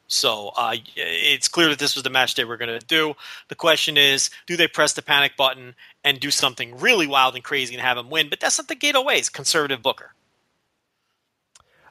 [0.06, 3.14] so uh, it's clear that this was the match they were going to do.
[3.48, 5.74] The question is, do they press the panic button
[6.04, 8.28] and do something really wild and crazy and have him win?
[8.28, 9.28] But that's not the Gedo ways.
[9.28, 10.12] Conservative Booker.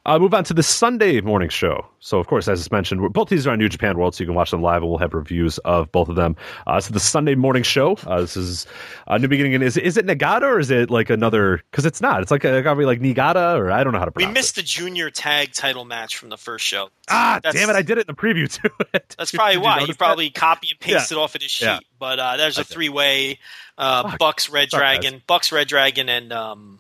[0.05, 1.85] Uh, move on to the Sunday morning show.
[1.99, 4.35] So, of course, as mentioned, both these are on New Japan World, so you can
[4.35, 6.35] watch them live, and we'll have reviews of both of them.
[6.67, 7.95] Uh, so, the Sunday morning show.
[8.05, 8.67] Uh, this is
[9.07, 9.55] a New Beginning.
[9.55, 11.61] And is is it Nagata or is it like another?
[11.71, 12.21] Because it's not.
[12.21, 14.34] It's like a, gotta be like Nigata or I don't know how to pronounce We
[14.34, 14.61] missed it.
[14.61, 16.89] the junior tag title match from the first show.
[17.09, 17.77] Ah, That's- damn it!
[17.77, 19.15] I did it in the preview to it.
[19.17, 19.97] That's probably you why you that?
[19.97, 21.65] probably copy and pasted off of this sheet.
[21.65, 21.80] Yeah.
[21.97, 23.39] But uh, there's a three way
[23.77, 24.80] uh, Bucks Red guys.
[24.80, 26.80] Dragon, Bucks Red Dragon, and um,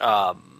[0.00, 0.53] um,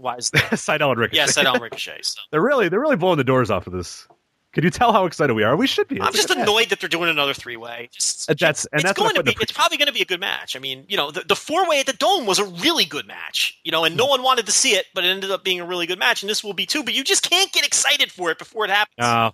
[0.00, 0.42] why is that?
[0.52, 1.16] Sydal and Ricochet.
[1.16, 2.00] yeah, Sydal Ricochet.
[2.02, 2.20] So.
[2.30, 4.06] they're really they're really blowing the doors off of this.
[4.52, 5.56] Can you tell how excited we are?
[5.56, 6.00] We should be.
[6.00, 7.88] I'm just annoyed that they're doing another three way.
[7.92, 9.32] That's and it's that's what going to be.
[9.34, 10.54] pre- It's probably going to be a good match.
[10.54, 13.04] I mean, you know, the, the four way at the Dome was a really good
[13.08, 13.58] match.
[13.64, 13.98] You know, and Hmm.
[13.98, 16.22] no one wanted to see it, but it ended up being a really good match,
[16.22, 16.84] and this will be too.
[16.84, 18.94] But you just can't get excited for it before it happens.
[19.04, 19.32] Uh,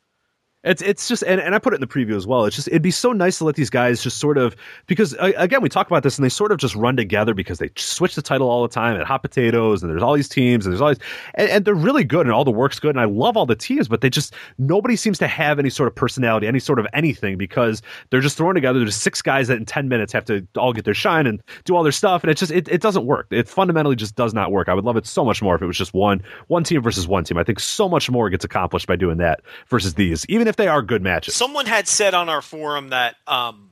[0.62, 2.44] it's it's just and, and I put it in the preview as well.
[2.44, 4.54] It's just it'd be so nice to let these guys just sort of
[4.86, 7.70] because again we talk about this and they sort of just run together because they
[7.76, 10.72] switch the title all the time at Hot Potatoes and there's all these teams and
[10.74, 10.98] there's all these
[11.34, 13.56] and, and they're really good and all the work's good and I love all the
[13.56, 16.86] teams but they just nobody seems to have any sort of personality any sort of
[16.92, 17.80] anything because
[18.10, 18.80] they're just thrown together.
[18.80, 21.74] There's six guys that in ten minutes have to all get their shine and do
[21.74, 23.28] all their stuff and it just it, it doesn't work.
[23.30, 24.68] It fundamentally just does not work.
[24.68, 27.08] I would love it so much more if it was just one one team versus
[27.08, 27.38] one team.
[27.38, 30.68] I think so much more gets accomplished by doing that versus these, even if they
[30.68, 31.34] are good matches.
[31.34, 33.70] Someone had said on our forum that um,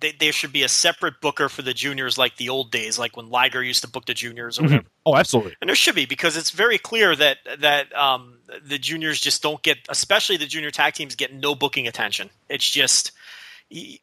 [0.00, 3.16] they, there should be a separate booker for the juniors, like the old days, like
[3.16, 4.84] when Liger used to book the juniors or whatever.
[5.04, 5.56] Oh, absolutely.
[5.60, 9.62] And there should be because it's very clear that that um, the juniors just don't
[9.62, 12.30] get, especially the junior tag teams, get no booking attention.
[12.48, 13.12] It's just
[13.70, 13.98] y-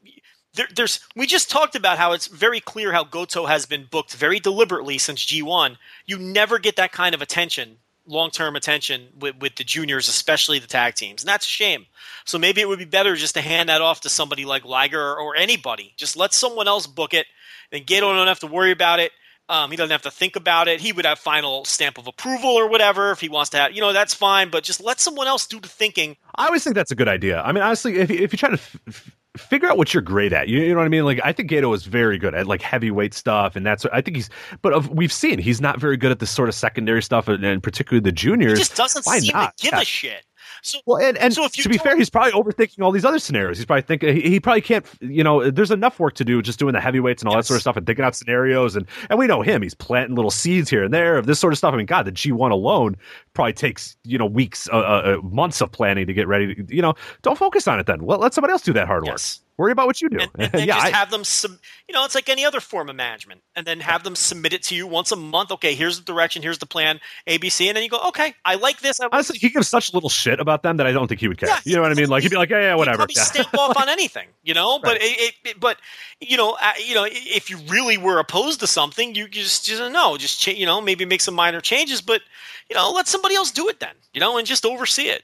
[0.55, 0.99] there, there's.
[1.15, 4.97] We just talked about how it's very clear how Goto has been booked very deliberately
[4.97, 5.77] since G1.
[6.05, 7.77] You never get that kind of attention,
[8.07, 11.85] long term attention with, with the juniors, especially the tag teams, and that's a shame.
[12.25, 15.01] So maybe it would be better just to hand that off to somebody like Liger
[15.01, 15.93] or, or anybody.
[15.97, 17.27] Just let someone else book it.
[17.71, 19.11] Then Gedo don't have to worry about it.
[19.47, 20.81] Um, he doesn't have to think about it.
[20.81, 23.73] He would have final stamp of approval or whatever if he wants to have.
[23.73, 24.49] You know, that's fine.
[24.49, 26.17] But just let someone else do the thinking.
[26.33, 27.41] I always think that's a good idea.
[27.41, 30.33] I mean, honestly, if you, if you try to f- figure out what you're great
[30.33, 31.05] at, you, you know what I mean?
[31.05, 34.17] Like, I think Gedo is very good at like heavyweight stuff, and that's I think
[34.17, 34.29] he's.
[34.61, 37.43] But of, we've seen he's not very good at this sort of secondary stuff, and,
[37.43, 38.57] and particularly the He juniors.
[38.59, 39.57] just doesn't Why seem not?
[39.57, 39.81] to give Yeah.
[39.81, 40.25] a shit.
[40.65, 43.57] So, Well, and, and So to be fair, he's probably overthinking all these other scenarios.
[43.57, 44.83] He's probably thinking he, he probably can't.
[44.99, 47.43] You know, there's enough work to do just doing the heavyweights and all Yes.
[47.43, 48.75] that sort of stuff and thinking out scenarios.
[48.75, 51.53] And and we know him; he's planting little seeds here and there of this sort
[51.53, 51.73] of stuff.
[51.73, 52.97] I mean, God, the G1 alone
[53.33, 56.55] probably takes you know weeks, uh, uh, uh, months of planning to get ready.
[56.55, 57.99] To, you know, don't focus on it then.
[57.99, 59.39] Let, let somebody else do that hard Yes.
[59.39, 59.44] work.
[59.57, 60.19] Worry about what you do.
[60.19, 61.51] and, and then yeah, just I- have them, sub,
[61.87, 64.63] you know, it's like any other form of management, and then have them submit it
[64.63, 65.51] to you once a month.
[65.51, 68.81] Okay, here's the direction, here's the plan, ABC, and then you go, okay, I like
[68.81, 68.99] this.
[68.99, 71.27] I like honestly, he gives such little shit about them that I don't think he
[71.29, 71.47] would care.
[71.49, 72.09] Yeah, you know what I mean?
[72.09, 72.97] Like he'd be like, yeah, yeah, He'd whatever.
[72.97, 73.23] probably Yeah.
[73.23, 74.79] stamp off on anything, you know.
[74.79, 75.01] But Right.
[75.03, 75.77] it, it, it- but
[76.19, 79.81] you know, uh, you know, if you really were opposed to something, you just just
[79.93, 82.21] no, just cha- you know, maybe make some minor changes, but
[82.69, 85.23] you know, let somebody else do it then, you know, and just oversee it.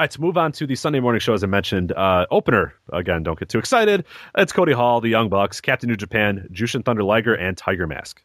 [0.00, 2.72] All right, to move on to the Sunday morning show, as I mentioned, uh, opener
[2.90, 3.22] again.
[3.22, 4.06] Don't get too excited.
[4.34, 8.22] It's Cody Hall, the Young Bucks, Captain New Japan, Jushin Thunder Liger, and Tiger Mask.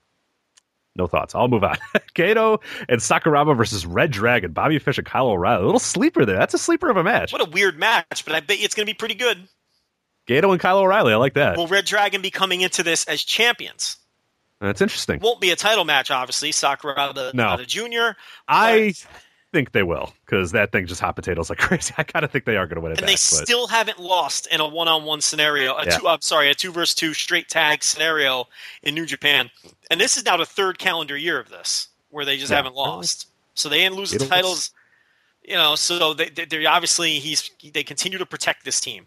[0.96, 1.36] No thoughts.
[1.36, 1.76] I'll move on.
[2.16, 5.64] Gedo and Sakuraba versus Red Dragon, Bobby Fish and Kyle O'Reilly.
[5.64, 6.38] A little sleeper there.
[6.38, 7.34] That's a sleeper of a match.
[7.34, 9.46] What a weird match, but I bet it's going to be pretty good.
[10.30, 11.12] Gedo and Kyle O'Reilly.
[11.12, 11.58] I like that.
[11.58, 13.98] Will Red Dragon be coming into this as champions?
[14.62, 15.20] That's interesting.
[15.20, 16.52] Won't be a title match, obviously.
[16.52, 17.44] Sakuraba, No.
[17.44, 18.16] not a junior.
[18.48, 18.94] I
[19.56, 21.94] think they will because that thing just hot potatoes like crazy.
[21.98, 23.07] I kind of think they are going to win it and back.
[23.07, 25.76] they but- still haven't lost in a one-on-one scenario.
[25.76, 25.98] A Yeah.
[25.98, 28.45] two, I'm sorry, a two versus two straight tag scenario
[28.84, 29.49] in New Japan,
[29.90, 32.57] and this is now the third calendar year of this where they just Yeah.
[32.57, 33.27] haven't lost.
[33.56, 34.72] So they didn't lose the It'll- titles.
[35.48, 39.06] You know, so they, they, they're obviously he's they continue to protect this team.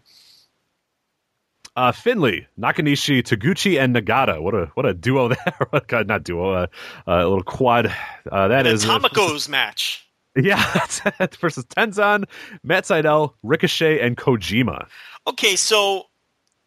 [1.75, 4.41] Uh, Finlay, Nakanishi, Taguchi, and Nagata.
[4.41, 5.81] What a what a duo there.
[5.87, 6.51] God, not duo.
[6.51, 6.67] Uh,
[7.07, 7.93] uh, a little quad.
[8.31, 10.05] Uh, that The is Tomiko's match.
[10.35, 10.63] Yeah,
[11.17, 12.25] that's versus Tenzan,
[12.63, 14.87] Matt Sydal, Ricochet, and Kojima.
[15.27, 16.05] Okay, so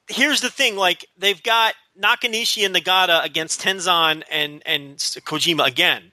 [0.09, 6.13] here's the thing: like they've got Nakanishi and Nagata against Tenzan and and Kojima again.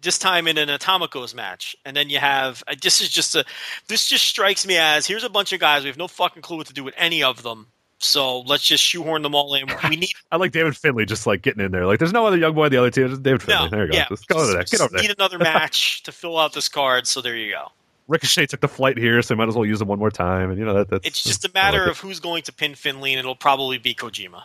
[0.00, 3.44] This time in an Atomicos match, and then you have uh, this is just a
[3.88, 6.58] this just strikes me as here's a bunch of guys we have no fucking clue
[6.58, 7.66] what to do with any of them.
[7.98, 9.66] So let's just shoehorn them all in.
[9.88, 11.86] We need I like David Finlay just like getting in there.
[11.86, 13.08] Like, there's no other young boy on the other team.
[13.08, 13.64] Just David Finlay.
[13.64, 13.96] no, there you go.
[13.98, 14.64] yeah, Just go over there.
[14.64, 15.02] Get over there.
[15.02, 17.06] need another match to fill out this card.
[17.06, 17.68] So there you go.
[18.08, 20.50] Ricochet took the flight here, so might as well use him one more time.
[20.50, 21.88] And you know that that's It's just a I like matter it.
[21.90, 24.42] of who's going to pin Finlay, and it'll probably be Kojima.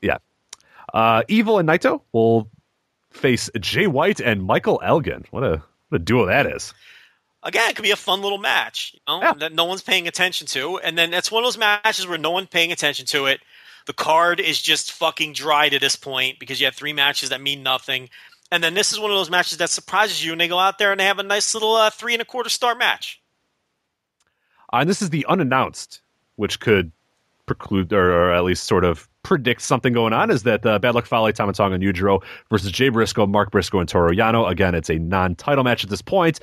[0.00, 0.18] Yeah.
[0.94, 2.48] Uh, Evil and Naito will
[3.10, 5.24] face Jay White and Michael Elgin.
[5.30, 6.72] What a what a duo that is.
[7.42, 9.32] Again, it could be a fun little match, you know, Yeah.
[9.34, 10.78] that no one's paying attention to.
[10.78, 13.40] And then that's one of those matches where no one's paying attention to it.
[13.86, 17.40] The card is just fucking dry to this point because you have three matches that
[17.40, 18.08] mean nothing.
[18.52, 20.78] And then this is one of those matches that surprises you, and they go out
[20.78, 23.20] there and they have a nice little uh, three and a quarter star match.
[24.72, 26.00] Uh, and this is the unannounced,
[26.36, 26.92] which could
[27.46, 30.30] preclude or, or at least sort of predict something going on.
[30.30, 33.80] Is that uh, Bad Luck Fale, Tama Tonga, and Yujiro versus Jay Briscoe, Mark Briscoe,
[33.80, 34.50] and Toro Yano.
[34.50, 36.40] Again, it's a non-title match at this point.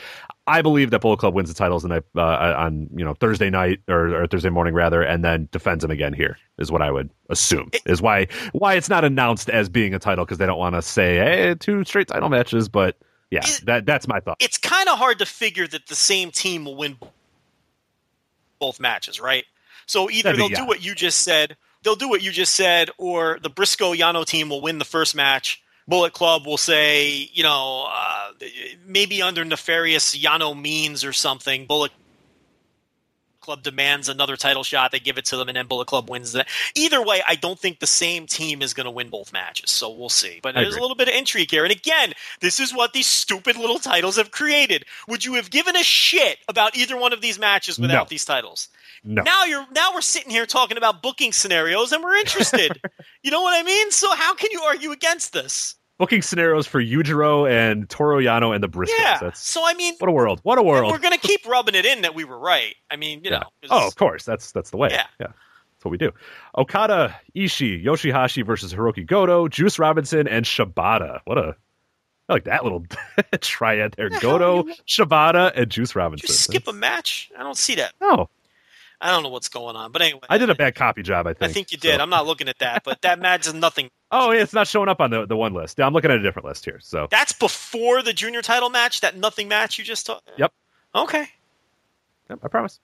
[0.47, 3.81] I believe that Bullet Club wins the titles and uh, on you know Thursday night
[3.88, 6.11] or, or Thursday morning rather, and then defends them again.
[6.11, 9.99] Here is what I would assume is why why it's not announced as being a
[9.99, 12.68] title because they don't want to say hey two straight title matches.
[12.68, 12.97] But
[13.30, 14.38] yeah, Is- that that's my thought.
[14.39, 16.97] It's kind of hard to figure that the same team will win
[18.57, 19.45] both matches, right?
[19.85, 20.61] So either be- they'll yeah.
[20.61, 24.26] do what you just said, they'll do what you just said, or the Briscoe Yano
[24.26, 25.61] team will win the first match.
[25.88, 28.31] Bullet Club will say, you know, uh,
[28.85, 31.65] maybe under nefarious Yano means or something.
[31.65, 31.91] Bullet
[33.49, 34.91] Club demands another title shot.
[34.91, 36.47] They give it to them, and then Bullet Club wins that.
[36.76, 39.71] Either way, I don't think the same team is going to win both matches.
[39.71, 40.39] So we'll see.
[40.43, 41.63] But I there's a little bit of intrigue here.
[41.63, 44.85] And again, this is what these stupid little titles have created.
[45.07, 48.07] Would you have given a shit about either one of these matches without No.
[48.07, 48.67] these titles?
[49.03, 49.23] No.
[49.23, 52.80] Now you're now we're sitting here talking about booking scenarios, and we're interested.
[53.23, 53.89] you know what I mean?
[53.89, 55.73] So how can you argue against this?
[55.99, 58.93] Booking scenarios for Yujiro and Toro Yano and the Briscoes.
[58.97, 59.19] Yeah.
[59.21, 60.39] That's So I mean, what a world.
[60.43, 60.91] What a world.
[60.91, 62.73] we're going to keep rubbing it in that we were right.
[62.89, 63.39] I mean, you Yeah.
[63.39, 63.47] know.
[63.69, 64.23] Oh, of course.
[64.26, 64.88] That's that's the way.
[64.91, 65.05] Yeah.
[65.19, 65.27] yeah.
[65.27, 66.11] That's what we do.
[66.57, 71.19] Okada, Ishii, Yoshihashi versus Hirooki Goto, Juice Robinson, and Shibata.
[71.26, 71.55] What a
[72.30, 72.85] I like that little
[73.41, 74.09] triad there.
[74.09, 76.27] The Goto, Shibata, and Juice Did Robinson.
[76.27, 77.31] you skip a match?
[77.38, 77.93] I don't see that.
[77.99, 78.30] No,
[79.01, 79.91] I don't know what's going on.
[79.91, 81.26] But anyway, I did a bad copy job.
[81.27, 81.49] I think.
[81.51, 81.71] I think.
[81.71, 81.99] you so- did.
[82.01, 83.89] I'm not looking at that, but that match is nothing.
[84.11, 85.77] Oh, yeah, it's not showing up on the, the one list.
[85.77, 86.80] Yeah, I'm looking at a different list here.
[86.81, 89.01] So That's before the junior title match.
[89.01, 90.31] That nothing match you just talked.
[90.35, 90.51] Yep.
[90.95, 91.27] Okay.
[92.27, 92.80] Yep, I promise.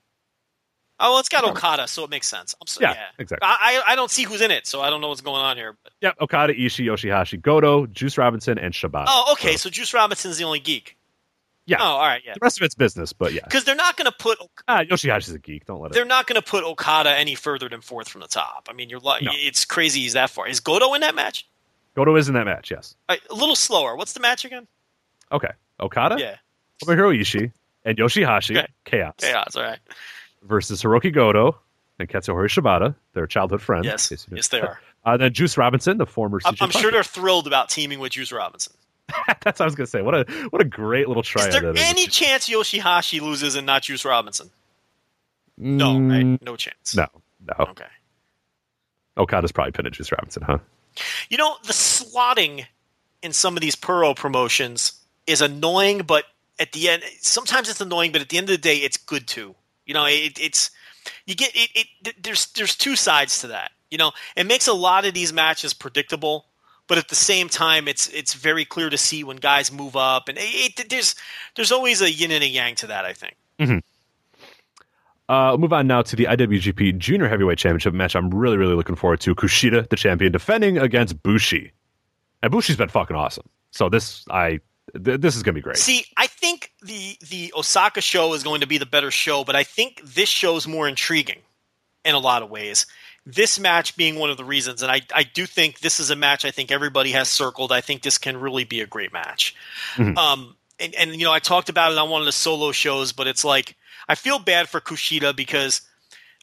[1.00, 2.54] Oh, well, it's got Okada, so it makes sense.
[2.62, 3.44] I'm so, Yeah, yeah, exactly.
[3.46, 5.58] I, I I don't see who's in it, so I don't know what's going on
[5.58, 5.76] here.
[5.84, 9.06] But, Yep, Okada, Ishii, Yoshihashi, Goto, Juice Robinson, and Shibata.
[9.08, 9.54] oh, okay.
[9.54, 10.96] So, So Juice Robinson's the only geek.
[11.68, 11.78] Yeah.
[11.80, 12.22] Oh, all right.
[12.26, 12.34] Yeah.
[12.36, 13.42] the rest of it's business, but yeah.
[13.44, 14.38] Because they're not going to put
[14.68, 15.66] Ah, Yoshihashi's a geek.
[15.66, 15.94] Don't let it.
[15.96, 18.68] they're not going to put Okada any further than fourth from the top.
[18.70, 19.32] I mean, you're lu- No.
[19.34, 20.48] it's crazy he's that far.
[20.48, 21.48] Is Goto in that match?
[21.96, 22.96] Goto is in that match, yes.
[23.10, 23.96] Right, a little slower.
[23.96, 24.68] What's the match again?
[25.32, 25.50] Okay.
[25.80, 26.36] Okada, Yeah.
[26.84, 27.52] Tomohiro Ishii,
[27.84, 28.68] and Yoshihashi, Okay.
[28.84, 29.56] Chaos, Chaos.
[29.56, 29.80] All right.
[30.44, 31.58] versus Hirooki Goto
[31.98, 33.86] and Katsuyori Shibata, their childhood friends.
[33.86, 34.12] Yes.
[34.12, 34.80] in case you Yes, they are.
[35.06, 38.14] Uh, then Juice Robinson, the former I'm, CJ I'm sure they're thrilled about teaming with
[38.14, 38.74] Juice Robinson.
[39.42, 40.02] That's what I was going to say.
[40.02, 41.48] What a what a great little try.
[41.48, 41.82] Is there that is.
[41.84, 44.50] any chance Yoshihashi loses and not Juice Robinson?
[45.58, 46.42] No, Mm, right?
[46.42, 46.96] No chance.
[46.96, 47.08] No,
[47.48, 47.66] no.
[47.70, 47.86] Okay.
[49.18, 50.58] Okada's probably pinned Juice Robinson, huh?
[51.30, 52.66] You know, the slotting
[53.22, 54.94] in some of these Puro promotions
[55.28, 56.26] is annoying, but
[56.60, 59.28] at the end, sometimes it's annoying, but at the end of the day, it's good
[59.28, 59.56] too.
[59.86, 60.72] You know, it, it's
[61.26, 62.24] you get it, it.
[62.24, 63.72] There's there's two sides to that.
[63.92, 66.46] You know, it makes a lot of these matches predictable,
[66.88, 70.30] but at the same time, it's it's very clear to see when guys move up,
[70.30, 71.16] and it, it, there's
[71.56, 73.06] there's always a yin and a yang to that.
[73.06, 73.36] I think.
[75.28, 78.16] Uh, we'll move on now to the IWGP Junior Heavyweight Championship match.
[78.16, 81.72] I'm really, really looking forward to Kushida, the champion, defending against Bushi.
[82.44, 83.50] And Bushi's been fucking awesome.
[83.72, 84.60] So this, I,
[85.04, 85.78] th- this is gonna be great.
[85.78, 89.56] See, I think the the Osaka show is going to be the better show, but
[89.56, 91.42] I think this show's more intriguing
[92.04, 92.86] in a lot of ways.
[93.26, 96.16] This match being one of the reasons, and I, I do think this is a
[96.16, 97.72] match I think everybody has circled.
[97.72, 99.56] I think this can really be a great match.
[99.96, 100.16] Mhm.
[100.18, 103.14] Um, and, and you know, I talked about it on one of the solo shows,
[103.14, 103.76] but it's like
[104.08, 105.82] I feel bad for Kushida because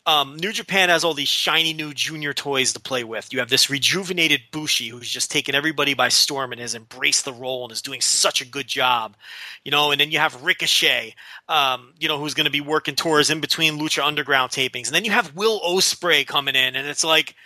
[0.05, 3.33] um, New Japan has all these shiny new junior toys to play with.
[3.33, 7.33] You have this rejuvenated Bushi who's just taken everybody by storm and has embraced the
[7.33, 9.17] role and is doing such a good job,
[9.65, 9.93] you know.
[9.93, 11.15] And then you have Ricochet,
[11.49, 14.95] um, you know, who's going to be working tours in between Lucha Underground tapings, and
[14.95, 17.37] then you have Will Ospreay coming in, and it's like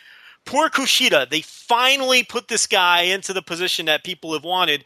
[0.47, 1.28] poor Kushida.
[1.28, 4.83] They finally put this guy into the position that people have wanted,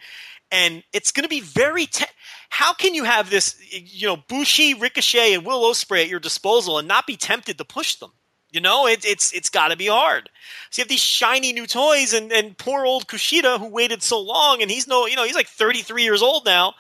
[0.51, 1.87] and it's going to be very.
[1.87, 2.05] Te-
[2.49, 6.79] how can you have this, you know, Bushi, Ricochet, and Will Ospreay at your disposal
[6.79, 8.11] and not be tempted to push them?
[8.51, 10.29] You know, it, it's it's got to be hard.
[10.71, 14.21] So you have these shiny new toys, and, and poor old Kushida who waited so
[14.21, 16.75] long, and he's no, you know, he's like 33 years old now.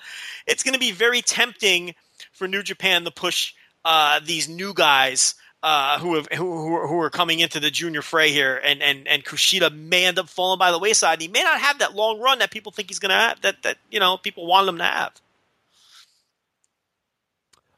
[0.46, 1.94] It's going to be very tempting
[2.32, 7.10] for New Japan to push uh, these new guys uh, who have who, who are
[7.10, 10.70] coming into the junior fray here, and and and Kushida may end up falling by
[10.70, 11.20] the wayside.
[11.20, 13.40] He may not have that long run that people think he's going to have.
[13.42, 15.12] That that you know people want him to have.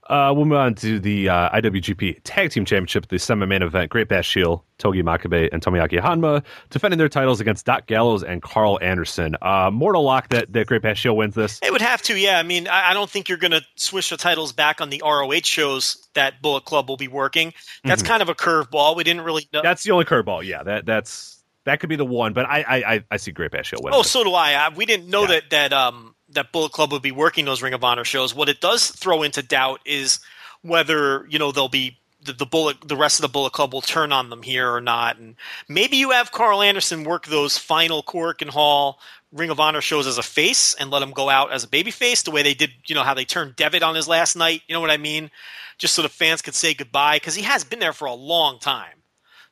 [0.08, 3.88] Uh, we'll move on to the uh, IWGP Tag Team Championship, the semi-main event.
[3.90, 8.42] Great Bash Shield, Togi Makabe, and Tomoaki Honma defending their titles against Doc Gallows and
[8.42, 9.36] Carl Anderson.
[9.40, 11.60] Uh, mortal lock that, that Great Bash Shield wins this.
[11.62, 12.38] It would have to, yeah.
[12.38, 15.00] I mean, I, I don't think you're going to switch the titles back on the
[15.04, 17.54] ROH shows that Bullet Club will be working.
[17.84, 18.06] That's Mhm.
[18.06, 18.96] kind of a curveball.
[18.96, 19.62] We didn't really know.
[19.62, 20.44] That's the only curveball.
[20.44, 22.32] Yeah, that that's that could be the one.
[22.32, 23.98] But I I, I, see Great Bash Shield winning.
[23.98, 24.52] Oh, so do I.
[24.54, 27.74] I we didn't know that that um that Bullet Club would be working those Ring
[27.74, 28.34] of Honor shows.
[28.34, 30.20] What it does throw into doubt is
[30.62, 33.80] whether you know they'll be the, the bullet the rest of the Bullet Club will
[33.80, 35.18] turn on them here or not.
[35.18, 35.36] And
[35.68, 38.98] maybe you have Carl Anderson work those final Korakuen Hall
[39.32, 41.90] Ring of Honor shows as a face and let him go out as a baby
[41.90, 42.70] face the way they did.
[42.86, 44.62] You know how they turned Devitt on his last night.
[44.68, 45.30] You know what I mean?
[45.78, 48.58] Just so the fans could say goodbye because he has been there for a long
[48.58, 49.02] time.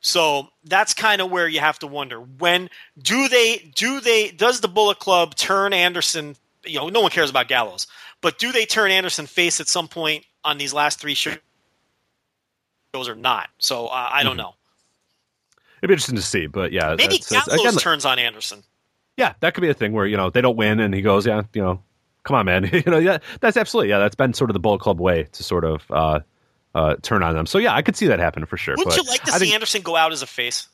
[0.01, 4.61] So that's kind of where you have to wonder when do they do they does
[4.61, 6.35] the Bullet Club turn Anderson?
[6.65, 7.87] You know, no one cares about Gallows,
[8.21, 11.37] but do they turn Anderson face at some point on these last three shows
[12.93, 13.49] or not?
[13.57, 14.39] So uh, I don't Mhm.
[14.39, 14.55] know.
[15.81, 16.45] It'd be interesting to see.
[16.47, 18.63] But yeah, Maybe that's- that's- Gallows again, turns on Anderson.
[19.17, 21.25] yeah, that could be a thing where you know they don't win and he goes,
[21.25, 21.81] yeah, you know,
[22.23, 24.79] come on, man, you know, yeah, that's absolutely yeah, that's been sort of the Bullet
[24.81, 26.19] Club way to sort of uh,
[26.75, 27.45] uh, turn on them.
[27.47, 28.75] So yeah, I could see that happen for sure.
[28.77, 30.67] Wouldn't but you like to I see think- Anderson go out as a face?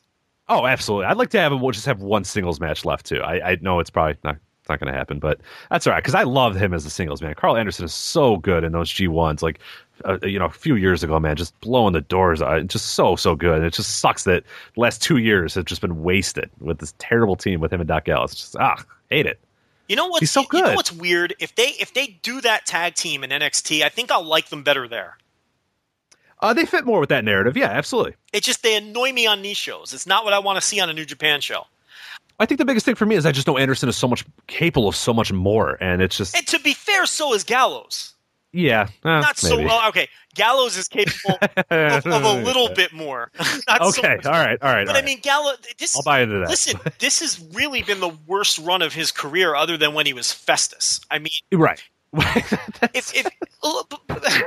[0.49, 1.07] Oh, absolutely.
[1.07, 3.21] I'd like to have him we'll just have one singles match left too.
[3.21, 4.37] I, I know it's probably not
[4.67, 5.39] it's not going to happen, but
[5.71, 7.33] that's all right because I love him as a singles man.
[7.35, 9.41] Carl Anderson is so good in those G ones.
[9.41, 9.59] Like,
[10.03, 12.41] uh, you know, a few years ago, man, just blowing the doors.
[12.41, 12.67] out.
[12.67, 13.57] Just so so good.
[13.57, 14.43] And it just sucks that
[14.75, 17.87] the last two years have just been wasted with this terrible team with him and
[17.87, 18.35] Doc Gallows.
[18.35, 19.39] Just ah, hate it.
[19.87, 20.57] You know what's He's so good.
[20.57, 21.33] You know what's weird?
[21.39, 24.63] If they if they do that tag team in NXT, I think I'll like them
[24.63, 25.17] better there.
[26.39, 27.55] Uh, they fit more with that narrative.
[27.55, 28.15] Yeah, absolutely.
[28.33, 29.93] It just they annoy me on these shows.
[29.93, 31.67] It's not what I want to see on a New Japan show.
[32.39, 34.23] I think the biggest thing for me is I just know Anderson is so much
[34.47, 38.13] capable of so much more, and it's just And to be fair, so is Gallows.
[38.53, 39.65] yeah, eh, Not so maybe.
[39.65, 39.87] well.
[39.89, 41.37] Okay, Gallows is capable
[41.71, 43.31] of, of a little bit more.
[43.67, 44.25] Not so okay, much.
[44.27, 44.85] all right, all right.
[44.85, 45.57] But all I mean, Gallows.
[45.79, 46.49] This I'll buy into that.
[46.49, 46.79] listen.
[46.99, 50.31] this has really been the worst run of his career, other than when he was
[50.31, 51.01] Festus.
[51.09, 51.81] I mean, right.
[52.93, 53.27] if if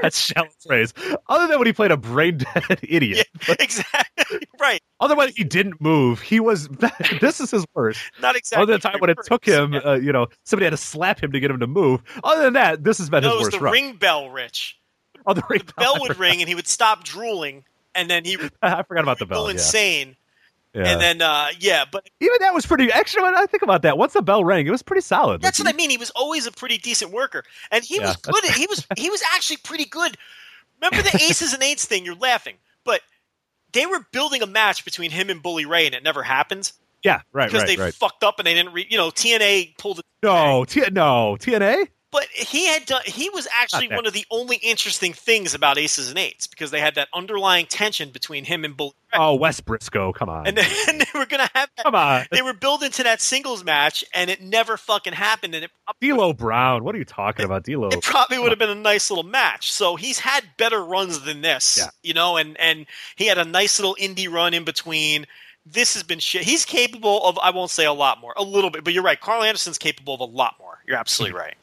[0.02, 0.92] That's shallow phrase.
[1.28, 3.26] Other than when he played a brain dead idiot.
[3.60, 6.20] exactly right, Otherwise, he didn't move.
[6.20, 6.68] He was.
[7.20, 8.00] this is his worst.
[8.20, 8.62] not exactly.
[8.62, 9.80] Other than the time when it took him, Yeah.
[9.80, 12.02] uh, you know, somebody had to slap him to get him to move.
[12.22, 13.72] Other than that, this has been No, his it was worst the run.
[13.72, 14.78] ring bell, Rich.
[15.26, 17.64] Oh, the ring The bell would ring, and he would stop drooling,
[17.94, 19.44] and then he would I forgot about the go bell.
[19.46, 19.52] Yeah.
[19.52, 20.16] insane.
[20.74, 20.86] Yeah.
[20.92, 22.92] And then, uh, yeah, but Even that was pretty.
[22.92, 25.42] Actually, when I think about that, once the bell rang, it was pretty solid.
[25.42, 25.90] That's Like, what I mean.
[25.90, 27.42] He was always a pretty decent worker,
[27.72, 28.44] and he Yeah, was good.
[28.44, 30.16] At, he was he was actually pretty good.
[30.80, 32.04] Remember the aces and eights thing?
[32.04, 33.00] You're laughing, but
[33.72, 36.70] they were building a match between him and Bully Ray, and it never happened
[37.02, 37.94] Yeah, right, because right, they right.
[37.94, 38.72] fucked up and they didn't.
[38.72, 40.04] Re- you know, TNA pulled it.
[40.22, 41.88] No, T- no, TNA.
[42.12, 43.02] But he had done.
[43.04, 46.80] He was actually one of the only interesting things about aces and eights because they
[46.80, 50.56] had that underlying tension between him and Bully Ray, Oh, Wes Briscoe, come on, and,
[50.56, 51.68] then, and they were gonna have.
[51.76, 55.54] That, come on, they were building to that singles match, and it never fucking happened.
[55.54, 55.70] And it
[56.00, 56.82] D'Lo Brown.
[56.82, 57.88] What are you talking about, D'Lo?
[57.90, 59.72] it probably would have been a nice little match.
[59.72, 61.90] So he's had better runs than this, Yeah.
[62.02, 65.26] you know, and and he had a nice little indie run in between.
[65.66, 66.42] This has been shit.
[66.42, 69.20] He's capable of I won't say a lot more, a little bit, but you're right.
[69.20, 70.78] Carl Anderson's capable of a lot more.
[70.88, 71.54] You're absolutely right.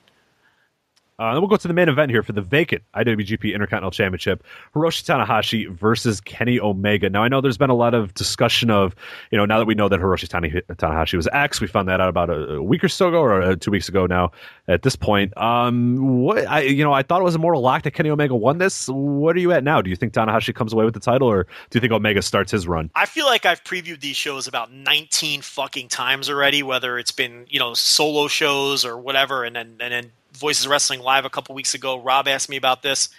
[1.19, 4.44] Uh, then we'll go to the main event here for the vacant IWGP Intercontinental Championship:
[4.76, 7.10] Hiroshi Tanahashi versus Kenny Omega.
[7.10, 8.95] Now, I know there's been a lot of discussion of,
[9.31, 12.10] you know, now that we know that Hiroshi Tanahashi was X, we found that out
[12.10, 14.31] about a, a week or so ago, or uh, two weeks ago now.
[14.68, 17.81] At this point, um, what I, you know, I thought it was a mortal lock
[17.84, 18.88] that Kenny Omega won this.
[18.88, 19.81] What are you at now?
[19.81, 22.52] Do you think Tanahashi comes away with the title, or do you think Omega starts
[22.52, 22.91] his run?
[22.94, 27.45] I feel like I've previewed these shows about 19 fucking times already, whether it's been,
[27.49, 31.55] you know, solo shows or whatever, and then and then Voices Wrestling live a couple
[31.55, 31.99] weeks ago.
[31.99, 33.09] Rob asked me about this.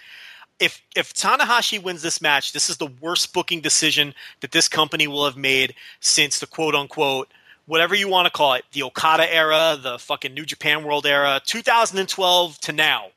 [0.59, 5.07] If if Tanahashi wins this match, this is the worst booking decision that this company
[5.07, 7.29] will have made since the quote unquote
[7.69, 11.39] whatever you want to call it, the Okada era, the fucking New Japan World era,
[11.45, 13.09] 2012 to now.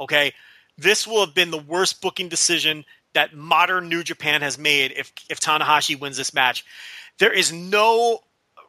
[0.00, 0.32] Okay,
[0.78, 5.12] this will have been the worst booking decision that modern New Japan has made if
[5.28, 6.64] if Tanahashi wins this match.
[7.18, 8.22] There is no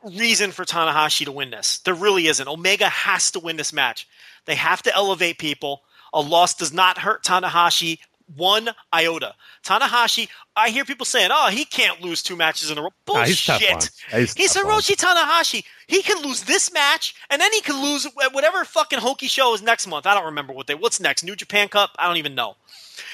[0.03, 1.79] reason for Tanahashi to win this.
[1.79, 2.47] There really isn't.
[2.47, 4.07] Omega has to win this match.
[4.49, 5.84] They have to elevate people.
[6.11, 7.99] A loss does not hurt Tanahashi
[8.35, 9.34] one iota.
[9.63, 13.26] Tanahashi, I hear people saying, "Oh, he can't lose two matches in a row." Nah,
[13.26, 13.89] he's Bullshit.
[14.11, 15.63] He's He's Hiroshi Tanahashi.
[15.88, 19.61] He can lose this match, and then he can lose whatever fucking hokey show is
[19.61, 20.05] next month.
[20.05, 20.76] I don't remember what they.
[20.76, 21.23] What's next?
[21.23, 21.91] New Japan Cup?
[21.97, 22.55] I don't even know.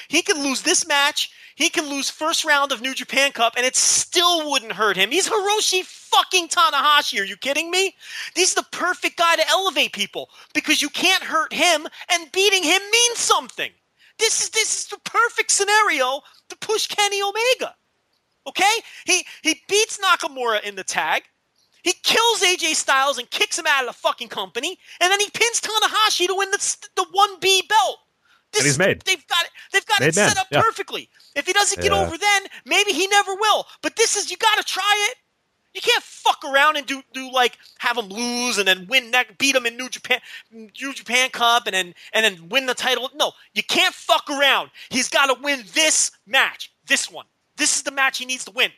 [0.08, 1.30] He can lose this match.
[1.56, 5.10] He can lose first round of New Japan Cup, and it still wouldn't hurt him.
[5.10, 7.20] He's Hiroshi fucking Tanahashi.
[7.20, 7.94] Are you kidding me?
[8.34, 12.82] He's the perfect guy to elevate people because you can't hurt him, and beating him
[12.92, 13.70] means something.
[14.18, 17.74] This is this is the perfect scenario to push Kenny Omega.
[18.46, 18.82] Okay?
[19.06, 21.22] He he beats Nakamura in the tag.
[21.82, 25.30] He kills AJ Styles and kicks him out of the fucking company, and then he
[25.30, 27.98] pins Tanahashi to win the the one B belt.
[28.56, 29.02] This And he's is- made.
[29.02, 29.50] They've got it.
[29.72, 30.62] They've got Made it set man, up yeah.
[30.62, 31.08] perfectly.
[31.34, 31.98] If he doesn't get Yeah.
[32.06, 33.66] over, then maybe he never will.
[33.82, 35.18] But this is you got to try it.
[35.74, 39.36] You can't fuck around and do do like have him lose and then win neck
[39.36, 40.20] beat him in New Japan
[40.50, 43.10] New Japan Cup and then and then win the title.
[43.14, 44.70] No, you can't fuck around.
[44.88, 46.72] He's got to win this match.
[46.86, 47.26] This one.
[47.56, 48.70] This is the match he needs to win.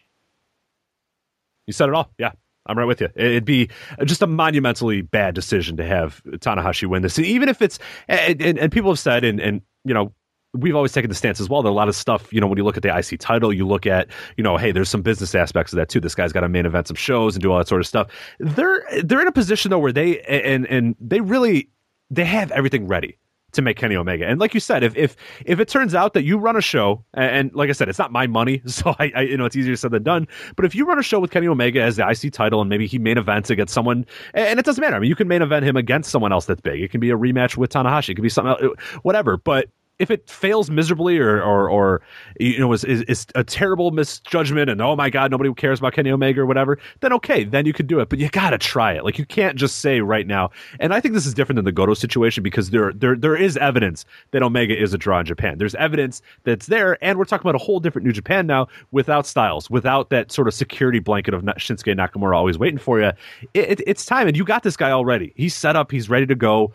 [1.67, 2.11] You said it all.
[2.19, 2.33] Yeah.
[2.69, 3.09] I'm right with you.
[3.15, 3.71] It'd be
[4.05, 7.17] just a monumentally bad decision to have Tanahashi win this.
[7.17, 7.79] And even if it's,
[8.09, 10.13] and, and, and people have said, and, and, you know,
[10.55, 12.59] we've always taken the stance as well that a lot of stuff, you know, when
[12.59, 15.35] you look at the IC title, you look at, you know, hey, there's some business
[15.35, 16.01] aspects of that too.
[16.01, 18.09] This guy's got to main event some shows and do all that sort of stuff.
[18.39, 21.71] They're, they're in a position though where they, and, and they really,
[22.11, 23.19] they have everything ready
[23.53, 24.27] to make Kenny Omega.
[24.27, 25.17] And like you said, if if
[25.47, 27.99] if it turns out that you run a show, and, and like I said, it's
[27.99, 30.29] not my money, so I, I you know it's easier said than done.
[30.57, 32.87] But if you run a show with Kenny Omega as the IC title, and maybe
[32.87, 34.97] he main events against someone, and, it doesn't matter.
[34.97, 36.83] I mean, you can main event him against someone else that's big.
[36.83, 38.11] It can be a rematch with Tanahashi.
[38.11, 39.37] It could be something, else, whatever.
[39.37, 39.69] But
[39.99, 42.03] if it fails miserably or or, or
[42.39, 45.93] you know is, is is a terrible misjudgment and oh my god nobody cares about
[45.93, 48.09] Kenny Omega or whatever then okay then you could do it.
[48.09, 49.05] But you got to try it.
[49.05, 50.51] Like you can't just say right now.
[50.81, 53.57] And I think this is different than the Goto situation because there there there is
[53.57, 55.59] evidence that Omega is a draw in Japan.
[55.59, 59.27] There's evidence that's there and we're talking about a whole different New Japan now without
[59.27, 63.13] Styles without that sort of security blanket of Shinsuke Nakamura always waiting for you
[63.55, 65.33] it, it, it's time and you got this guy already.
[65.37, 66.73] He's set up he's ready to go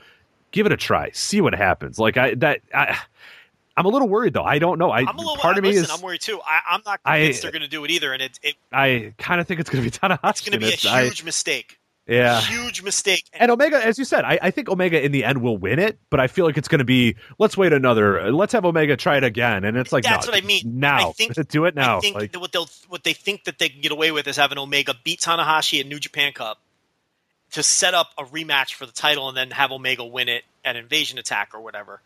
[0.53, 2.97] give it a try see what happens like I that I
[3.75, 4.43] I'm a little worried though.
[4.43, 4.91] I don't know.
[4.91, 6.39] I I'm a little part of me listen, is I'm worried too.
[6.45, 9.15] I, I'm not I- convinced they're going to do it either, and it, it I
[9.17, 10.30] kind of think it's going to be Tanahashi.
[10.30, 11.80] it's going to be a It's- I- huge mistake.
[12.05, 12.39] yeah.
[12.41, 13.23] huge mistake.
[13.34, 15.97] And Omega, as you said, I, I think Omega in the end will win it,
[16.11, 19.17] but I feel like it's going to be let's wait another, let's have Omega try
[19.17, 20.61] it again, and it's like That's no, what I mean.
[20.80, 21.97] Now, I think, do it now.
[21.97, 24.27] I think Like, that what they'll what they think that they can get away with
[24.27, 26.59] is having Omega beat Tanahashi at New Japan Cup
[27.53, 30.75] to set up a rematch for the title, and then have Omega win it at
[30.75, 32.01] Invasion Attack or whatever.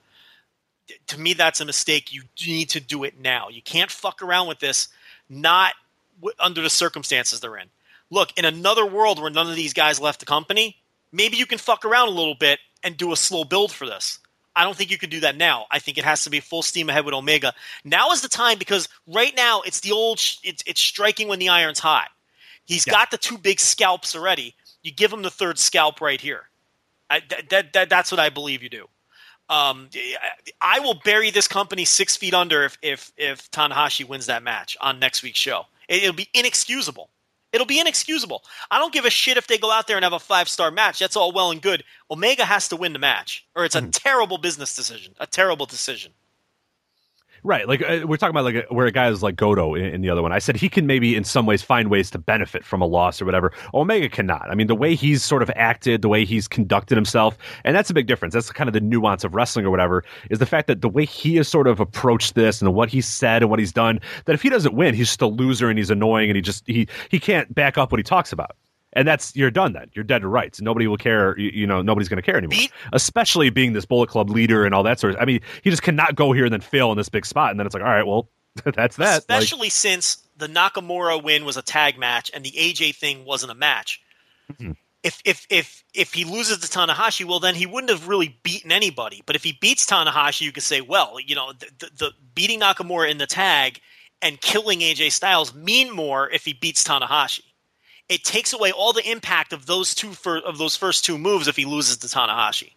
[1.07, 2.14] To me, that's a mistake.
[2.14, 3.49] You need to do it now.
[3.49, 4.88] You can't fuck around with this.
[5.30, 5.74] Not
[6.19, 7.68] w- under the circumstances they're in.
[8.10, 10.78] Look, in another world where none of these guys left the company,
[11.11, 14.19] maybe you can fuck around a little bit and do a slow build for this.
[14.56, 15.65] I don't think you can do that now.
[15.69, 17.53] I think it has to be full steam ahead with Omega.
[17.84, 21.40] Now is the time because right now it's the old sh- it's it's striking when
[21.40, 22.10] the iron's hot.
[22.65, 24.56] He's got the two big scalps already.
[24.88, 26.44] You give him the third scalp right here.
[27.10, 28.88] I, that, that, that that's what I believe you do.
[29.50, 29.90] Um,
[30.62, 34.78] I will bury this company six feet under if if if Tanahashi wins that match
[34.80, 35.66] on next week's show.
[35.90, 37.10] It, it'll be inexcusable.
[37.52, 38.44] It'll be inexcusable.
[38.72, 40.72] I don't give a shit if they go out there and have a five star
[40.72, 41.00] match.
[41.00, 41.84] That's all well and good.
[42.10, 45.16] Omega has to win the match, or it's a terrible business decision.
[45.20, 46.14] A terrible decision.
[47.44, 47.68] Right?
[47.68, 50.02] Like uh, we're talking about like a, where a guy is like Goto in, in
[50.02, 50.32] the other one.
[50.32, 53.22] I said he can maybe in some ways find ways to benefit from a loss
[53.22, 53.52] or whatever.
[53.74, 54.50] Omega cannot.
[54.50, 57.90] I mean, the way he's sort of acted, the way he's conducted himself, and that's
[57.90, 58.34] a big difference.
[58.34, 60.04] That's kind of the nuance of wrestling or whatever.
[60.30, 63.08] Is the fact that the way he has sort of approached this and what he's
[63.08, 65.78] said and what he's done, that if he doesn't win, he's just a loser and
[65.78, 68.56] he's annoying and he just he he can't back up what he talks about.
[68.98, 69.74] And that's you're done.
[69.74, 70.60] Then you're dead to rights.
[70.60, 71.38] Nobody will care.
[71.38, 72.57] You, you know, nobody's going to care anymore.
[72.94, 75.22] Especially being this Bullet Club leader and all that sort of.
[75.22, 77.52] I mean, he just cannot go here and then fail in this big spot.
[77.52, 78.28] And then it's like, all right, well,
[78.64, 79.26] that's that.
[79.30, 83.52] Like, Especially since the Nakamura win was a tag match and the AJ thing wasn't
[83.52, 84.02] a match.
[84.53, 84.72] Mm-hmm.
[85.03, 88.72] If if if if he loses to Tanahashi, well, then he wouldn't have really beaten
[88.72, 89.22] anybody.
[89.28, 92.61] But if he beats Tanahashi, you could say, well, you know, the, the, the beating
[92.61, 93.80] Nakamura in the tag
[94.24, 97.44] and killing AJ Styles mean more if he beats Tanahashi.
[98.10, 101.48] It takes away all the impact of those two fir- of those first two moves
[101.48, 102.74] if he loses to Tanahashi.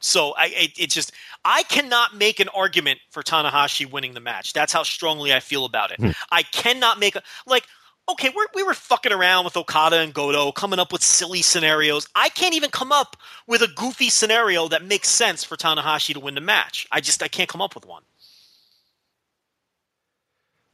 [0.00, 1.12] So I it, it just
[1.44, 4.52] I cannot make an argument for Tanahashi winning the match.
[4.52, 6.00] That's how strongly I feel about it.
[6.00, 6.10] Hmm.
[6.30, 7.64] I cannot make a like
[8.08, 12.08] okay, we're, we were fucking around with Okada and Goto, coming up with silly scenarios.
[12.14, 13.16] I can't even come up
[13.46, 16.86] with a goofy scenario that makes sense for Tanahashi to win the match.
[16.92, 18.02] I just I can't come up with one.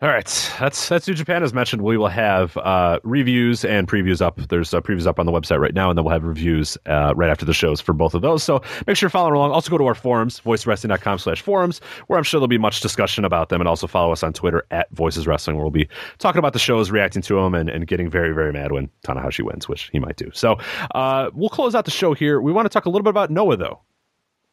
[0.02, 1.82] All right, that's that's New Japan as mentioned.
[1.82, 4.36] We will have uh, reviews and previews up.
[4.48, 7.14] There's uh, previews up on the website right now, and then we'll have reviews uh,
[7.14, 8.42] right after the shows for both of those.
[8.42, 9.52] So make sure you're following along.
[9.52, 13.24] Also go to our forums, voicewrestling.com slash forums, where I'm sure there'll be much discussion
[13.24, 15.88] about them, and also follow us on Twitter at Voices Wrestling, where we'll be
[16.18, 19.44] talking about the shows, reacting to them, and, and getting very very mad when Tanahashi
[19.44, 20.28] wins, which he might do.
[20.34, 20.58] So
[20.96, 22.40] uh, we'll close out the show here.
[22.40, 23.78] We want to talk a little bit about Noah though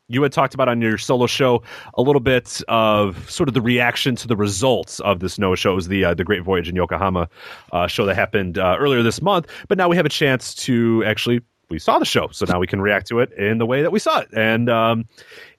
[0.10, 1.64] you had talked about on your solo show
[1.94, 5.72] a little bit of sort of the reaction to the results of this Noah show.
[5.72, 7.30] It was the uh, the Great Voyage in Yokohama
[7.72, 11.04] uh, show that happened uh, earlier this month, but now we have a chance to
[11.06, 13.82] actually we saw the show, so now we can react to it in the way
[13.82, 14.70] that we saw it, and.
[14.70, 15.06] Um,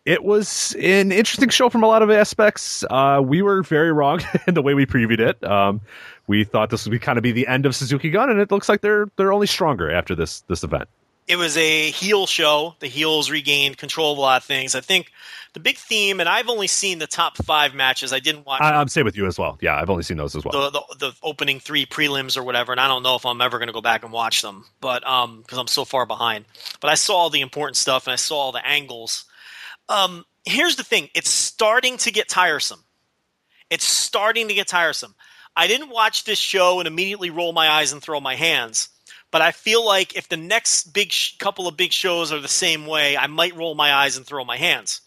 [0.07, 2.83] it was an interesting show from a lot of aspects.
[2.89, 5.45] Uh, we were very wrong in the way we previewed it.
[5.45, 5.83] Um,
[6.27, 8.51] we thought this would be kind of be the end of Suzuki Gun, and it
[8.51, 10.89] looks like they're they're only stronger after this this event
[11.27, 12.75] it was a heel show.
[12.81, 14.75] The heels regained control of a lot of things.
[14.75, 15.13] I think
[15.53, 18.13] the big theme, and I've only seen the top five matches.
[18.13, 18.61] I didn't watch.
[18.63, 19.59] I, am same with you as well.
[19.61, 20.71] Yeah, I've only seen those as well.
[20.71, 23.59] The, the, the opening three prelims or whatever, and I don't know if I'm ever
[23.59, 26.45] going to go back and watch them, but um, because I'm so far behind.
[26.81, 29.25] But I saw all the important stuff and I saw all the angles.
[29.89, 32.85] Um, here's the thing: it's starting to get tiresome.
[33.71, 35.15] It's starting to get tiresome.
[35.57, 38.89] I didn't watch this show and immediately roll my eyes and throw my hands
[39.31, 42.49] but I feel like if the next big sh- couple of big shows are the
[42.49, 45.01] same way, I might roll my eyes and throw my hands.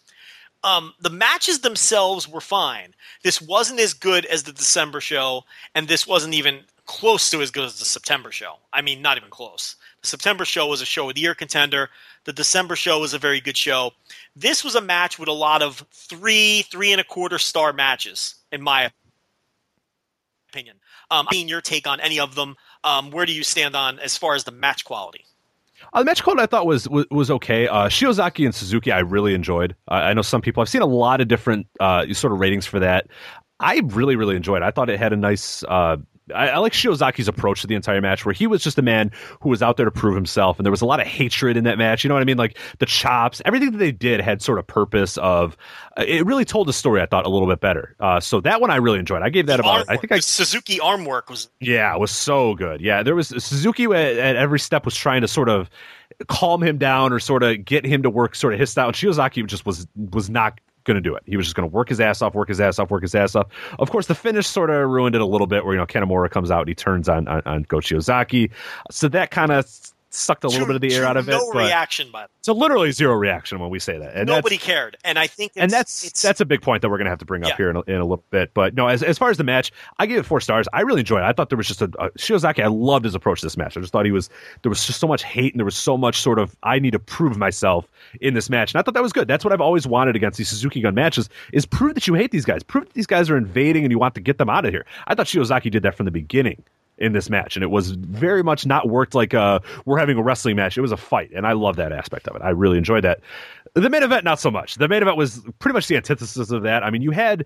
[0.64, 2.94] Um, the matches themselves were fine.
[3.24, 5.44] This wasn't as good as the December show,
[5.76, 8.56] and this wasn't even close to as good as the September show.
[8.72, 9.76] I mean, not even close.
[10.02, 11.90] The September show was a show of the year contender.
[12.26, 13.92] The December show was a very good show.
[14.36, 18.36] This was a match with a lot of three, three and a quarter star matches,
[18.52, 18.92] in my
[20.50, 20.78] opinion.
[21.12, 22.56] Um, I mean, your take on any of them.
[22.84, 25.26] Um, where do you stand on as far as the match quality?
[25.94, 27.68] Uh, the match quality I thought was was, was okay.
[27.68, 29.76] Uh, Shiozaki and Suzuki I really enjoyed.
[29.90, 32.66] Uh, I know some people I've seen a lot of different uh, sort of ratings
[32.66, 33.08] for that.
[33.60, 34.62] I really really enjoyed.
[34.62, 34.66] it.
[34.66, 35.98] I thought it had a nice uh,
[36.34, 39.12] I, I, like Shiozaki's approach to the entire match, where he was just a man
[39.42, 41.66] who was out there to prove himself, and there was a lot of hatred in
[41.66, 42.04] that match.
[42.04, 42.38] You know what I mean?
[42.38, 45.18] Like the chops, everything that they did had sort of purpose.
[45.18, 45.58] Of
[45.98, 47.02] uh, it really told the story.
[47.02, 47.96] I thought a little bit better.
[48.00, 49.22] Uh, so that one I really enjoyed.
[49.22, 49.86] I gave that the about.
[49.90, 52.80] I think I Suzuki arm work was yeah, it was so good.
[52.80, 55.70] Yeah, there was Suzuki at, at every step was trying to sort of
[56.28, 58.88] calm him down or sort of get him to work sort of his style.
[58.88, 61.24] And Shiozaki just was was not going to do it.
[61.26, 63.16] He was just going to work his ass off, work his ass off, work his
[63.16, 63.48] ass off.
[63.80, 66.30] Of course, the finish sort of ruined it a little bit where, you know, Kanemaru
[66.30, 68.50] comes out and he turns on, on, on Go Shiozaki.
[68.92, 69.66] So that kind of
[70.14, 71.54] sucked a little bit of the air out of no it.
[71.54, 72.28] No reaction by.
[72.42, 74.16] So literally zero reaction when we say that.
[74.16, 74.98] And nobody cared.
[75.04, 77.26] And I think and that's that's a big point that we're going to have to
[77.26, 77.58] bring up yeah.
[77.58, 78.54] here in a, in a, little bit.
[78.54, 80.68] But no, as, as far as the match, I gave it four stars.
[80.74, 81.26] I really enjoyed it.
[81.26, 82.64] I thought there was just a, a Shiozaki.
[82.64, 83.76] I loved his approach to this match.
[83.76, 84.30] I just thought he was
[84.62, 86.92] there was just so much hate and there was so much sort of I need
[86.92, 87.88] to prove myself
[88.22, 88.74] in this match.
[88.74, 89.28] And I thought that was good.
[89.28, 92.32] That's what I've always wanted against these Suzuki Gun matches is prove that you hate
[92.32, 92.64] these guys.
[92.64, 94.86] Prove that these guys are invading and you want to get them out of here.
[95.08, 96.64] I thought Shiozaki did that from the beginning
[97.04, 100.24] in this match, and it was very much not worked like a we're having a
[100.24, 100.78] wrestling match.
[100.78, 102.42] It was a fight, and I love that aspect of it.
[102.42, 103.20] I really enjoyed that.
[103.76, 104.76] The main event, not so much.
[104.76, 106.84] The main event was pretty much the antithesis of that.
[106.84, 107.46] I mean, you had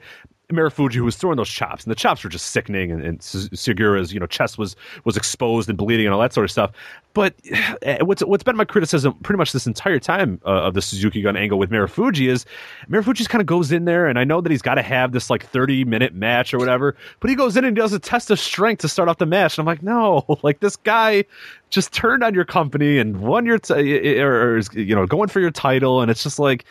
[0.52, 4.14] Marufuji who was throwing those chops, and the chops were just sickening, and, and Sugiura's
[4.14, 6.72] you know chest was was exposed and bleeding and all that sort of stuff.
[7.14, 7.34] But
[7.82, 11.22] eh, what's what's been my criticism pretty much this entire time uh, of the Suzuki
[11.22, 12.46] Gun angle with Marufuji is
[12.90, 15.12] Marufuji just kind of goes in there, and I know that he's got to have
[15.12, 18.32] this like thirty minute match or whatever, but he goes in and does a test
[18.32, 21.26] of strength to start off the match, and I'm like, no, like this guy
[21.70, 25.42] just turned on your company and won your t- or, or you know going for
[25.42, 26.64] your title, and it's just like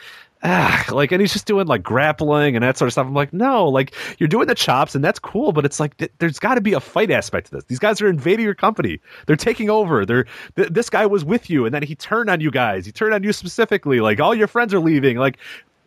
[0.46, 3.06] ah, like, and he's just doing like grappling and that sort of stuff.
[3.06, 6.12] I'm like, no, like you're doing the chops and that's cool, but it's like th-
[6.18, 7.64] there's got to be a fight aspect to this.
[7.64, 9.00] These guys are invading your company.
[9.26, 10.06] They're taking over.
[10.06, 12.86] They're th- this guy was with you, and then he turned on you guys.
[12.86, 14.00] He turned on you specifically.
[14.00, 15.16] Like all your friends are leaving.
[15.16, 15.38] Like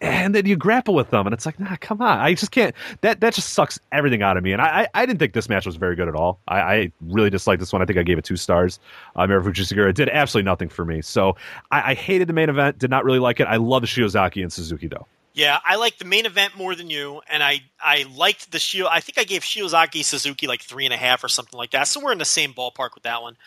[0.01, 2.19] and then you grapple with them, and it's like, nah, come on.
[2.19, 2.75] I just can't.
[3.01, 4.53] That that just sucks everything out of me.
[4.53, 6.39] And I I, I didn't think this match was very good at all.
[6.47, 7.81] I, I really disliked this one.
[7.81, 8.79] I think I gave it two stars.
[9.15, 11.01] Uh, Marufuji Sugiura did absolutely nothing for me.
[11.01, 11.35] So
[11.71, 12.77] I, I hated the main event.
[12.77, 13.45] Did not really like it.
[13.45, 15.05] I love the Shiozaki and Suzuki though.
[15.33, 18.87] Yeah, I like the main event more than you, and I I liked the Shio.
[18.89, 21.87] I think I gave Shiozaki Suzuki like three and a half or something like that.
[21.87, 23.37] So we're in the same ballpark with that one.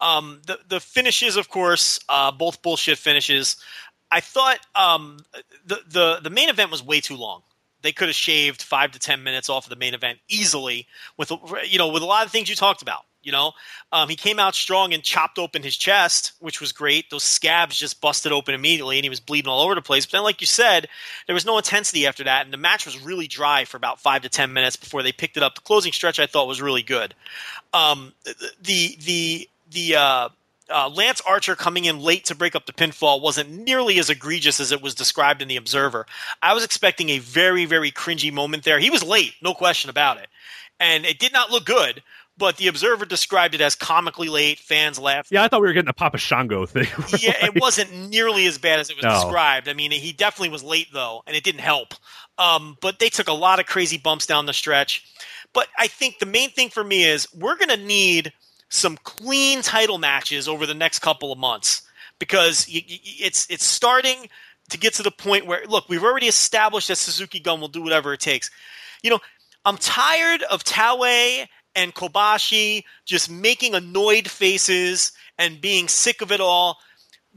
[0.00, 3.56] Um, the the finishes, of course, uh, both bullshit finishes.
[4.12, 5.18] I thought um,
[5.66, 7.42] the the the main event was way too long.
[7.80, 10.86] They could have shaved five to ten minutes off of the main event easily
[11.16, 11.32] with
[11.66, 13.04] you know with a lot of things you talked about.
[13.22, 13.52] You know,
[13.92, 17.08] um, he came out strong and chopped open his chest, which was great.
[17.08, 20.04] Those scabs just busted open immediately, and he was bleeding all over the place.
[20.04, 20.88] But then, like you said,
[21.26, 24.22] there was no intensity after that, and the match was really dry for about five
[24.22, 25.54] to ten minutes before they picked it up.
[25.54, 27.14] The closing stretch I thought was really good.
[27.72, 28.12] Um,
[28.60, 30.28] the the the uh,
[30.70, 34.60] uh, Lance Archer coming in late to break up the pinfall wasn't nearly as egregious
[34.60, 36.06] as it was described in the Observer.
[36.42, 38.78] I was expecting a very very cringy moment there.
[38.78, 40.28] He was late, no question about it,
[40.80, 42.02] and it did not look good
[42.38, 44.58] but the Observer described it as comically late.
[44.58, 45.30] Fans laughed.
[45.30, 46.88] Yeah, I thought we were getting a Papa Shango thing.
[47.20, 49.10] yeah, like, it wasn't nearly as bad as it was no.
[49.10, 49.68] described.
[49.68, 51.94] I mean, he definitely was late though, and it didn't help.
[52.38, 55.04] Um, but they took a lot of crazy bumps down the stretch.
[55.52, 58.32] But I think the main thing for me is we're going to need
[58.72, 61.82] some clean title matches over the next couple of months
[62.18, 64.28] because it's it's starting
[64.70, 67.82] to get to the point where look, we've already established that Suzuki Gun will do
[67.82, 68.50] whatever it takes.
[69.02, 69.20] You know,
[69.64, 76.40] I'm tired of Taue and Kobashi just making annoyed faces and being sick of it
[76.40, 76.78] all.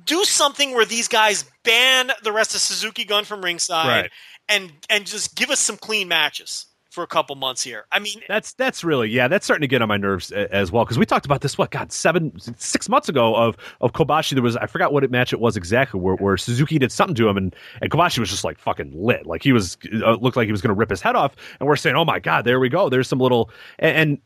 [0.05, 4.11] Do something where these guys ban the rest of Suzuki Gun from ringside right.
[4.47, 7.85] and and just give us some clean matches for a couple months here.
[7.91, 10.85] I mean, that's that's really yeah, that's starting to get on my nerves as well
[10.85, 14.33] because we talked about this what God seven six months ago of of Kobashi.
[14.33, 17.15] There was I forgot what it match it was exactly where, where Suzuki did something
[17.15, 20.37] to him and and Kobashi was just like fucking lit, like he was uh, looked
[20.37, 22.45] like he was going to rip his head off, and we're saying, oh my God,
[22.45, 22.89] there we go.
[22.89, 24.17] There's some little and, and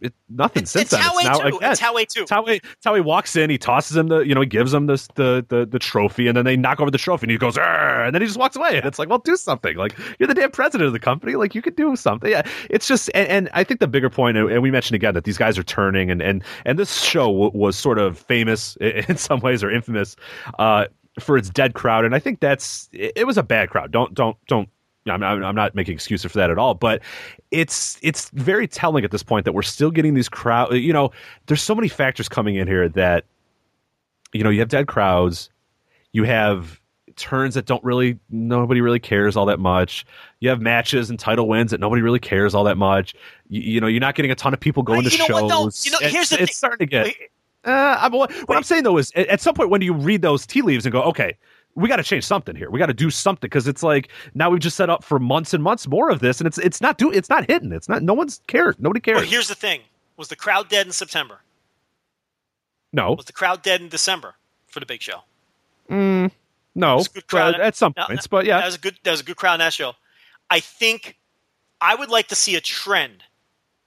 [0.00, 1.02] it, nothing it's, since it's then.
[1.02, 1.56] Taue it's now too.
[1.56, 1.72] again.
[1.72, 2.24] It's Taue too.
[2.24, 5.44] Taue, Taue walks in, he tosses him the, you know, he gives him this the
[5.48, 8.22] the the trophy, and then they knock over the trophy, and he goes, and then
[8.22, 9.76] he just walks away, and it's like, well, do something.
[9.76, 12.30] Like you're the damn president of the company, like you could do something.
[12.30, 15.24] Yeah, it's just, and, and I think the bigger point, and we mentioned again that
[15.24, 19.16] these guys are turning, and and and this show w- was sort of famous in
[19.16, 20.16] some ways or infamous.
[20.58, 20.86] Uh,
[21.20, 23.90] for its dead crowd, and I think that's it, it was a bad crowd.
[23.90, 24.68] Don't don't don't
[25.10, 27.02] I'm, I'm not making excuses for that at all, but
[27.50, 30.74] it's it's very telling at this point that we're still getting these crowd.
[30.74, 31.10] You know,
[31.46, 33.24] there's so many factors coming in here that
[34.32, 35.50] you know you have dead crowds,
[36.12, 36.80] you have
[37.16, 40.06] turns that don't really nobody really cares all that much.
[40.40, 43.14] You have matches and title wins that nobody really cares all that much.
[43.48, 45.42] You, you know, you're not getting a ton of people going you to know shows.
[45.42, 45.70] What, though?
[45.82, 46.54] You know, here's it's, the it's thing.
[46.54, 47.14] starting to get.
[47.64, 48.56] Uh, I'm, what Wait.
[48.56, 50.92] I'm saying though is, at some point, when do you read those tea leaves and
[50.92, 51.36] go, okay,
[51.74, 52.70] we got to change something here.
[52.70, 55.54] We got to do something because it's like now we've just set up for months
[55.54, 57.72] and months more of this, and it's it's not do it's not hitting.
[57.72, 58.02] It's not.
[58.02, 58.80] No one's cared.
[58.80, 59.18] Nobody cares.
[59.18, 59.82] Well, here's the thing:
[60.16, 61.40] was the crowd dead in September?
[62.92, 63.12] No.
[63.12, 64.34] Was the crowd dead in December
[64.66, 65.20] for the big show?
[65.90, 66.30] Mm,
[66.74, 67.02] no.
[67.12, 69.36] good crowd at some points, but yeah, that was a good that was a good
[69.36, 69.92] crowd in that show.
[70.50, 71.16] I think
[71.80, 73.24] I would like to see a trend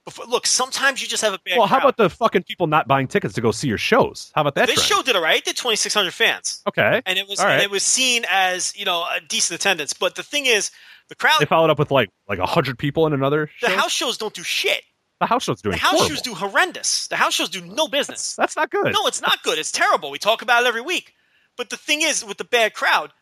[0.06, 1.54] before, look, sometimes you just have a bad.
[1.54, 1.58] Crowd.
[1.60, 1.80] Well, crowd.
[1.80, 4.32] how about the fucking people not buying tickets to go see your shows?
[4.34, 4.68] How about that?
[4.68, 4.88] This trend?
[4.88, 5.38] show did all right.
[5.38, 6.62] It did twenty six hundred fans.
[6.68, 7.54] Okay, and it was right.
[7.54, 9.94] and it was seen as you know a decent attendance.
[9.94, 10.72] But the thing is,
[11.10, 11.38] the crowd.
[11.40, 13.50] They followed up with like like hundred people in another.
[13.62, 13.76] The show?
[13.76, 14.84] house shows don't do shit.
[15.20, 15.74] The house shows doing.
[15.74, 16.10] The house horrible.
[16.10, 17.08] shows do horrendous.
[17.08, 18.36] The house shows do no business.
[18.36, 18.92] That's, that's not good.
[18.92, 19.60] No, it's not good.
[19.60, 20.10] It's terrible.
[20.10, 21.14] We talk about it every week.
[21.58, 23.14] But the thing is, with the bad crowd,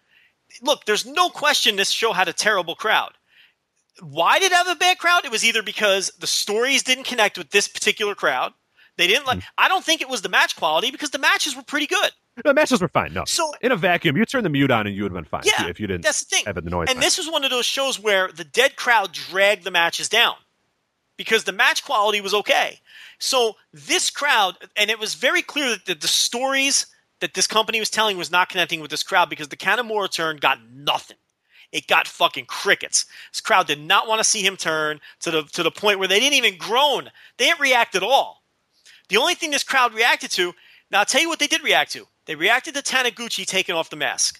[0.61, 3.11] look, there's no question this show had a terrible crowd.
[4.01, 5.25] Why did it have a bad crowd?
[5.25, 8.53] It was either because the stories didn't connect with this particular crowd.
[8.97, 9.39] They didn't like.
[9.39, 9.43] Mm.
[9.57, 12.11] I don't think it was the match quality because the matches were pretty good.
[12.43, 13.13] The matches were fine.
[13.13, 15.29] No, so in a vacuum, you turn the mute on and you would have been
[15.29, 15.43] fine.
[15.45, 16.03] Yeah, if you didn't.
[16.03, 16.45] That's the thing.
[16.45, 16.87] Have the noise.
[16.89, 20.35] And this was one of those shows where the dead crowd dragged the matches down
[21.17, 22.79] because the match quality was okay.
[23.19, 26.87] So this crowd, and it was very clear that the, the stories
[27.19, 30.37] that this company was telling was not connecting with this crowd because the Kanemaru turn
[30.37, 31.17] got nothing.
[31.71, 33.05] It got fucking crickets.
[33.31, 36.07] This crowd did not want to see him turn to the to the point where
[36.07, 37.11] they didn't even groan.
[37.37, 38.43] They didn't react at all.
[39.09, 40.53] The only thing this crowd reacted to,
[40.91, 42.07] now I'll tell you what they did react to.
[42.25, 44.39] They reacted to Taniguchi taking off the mask.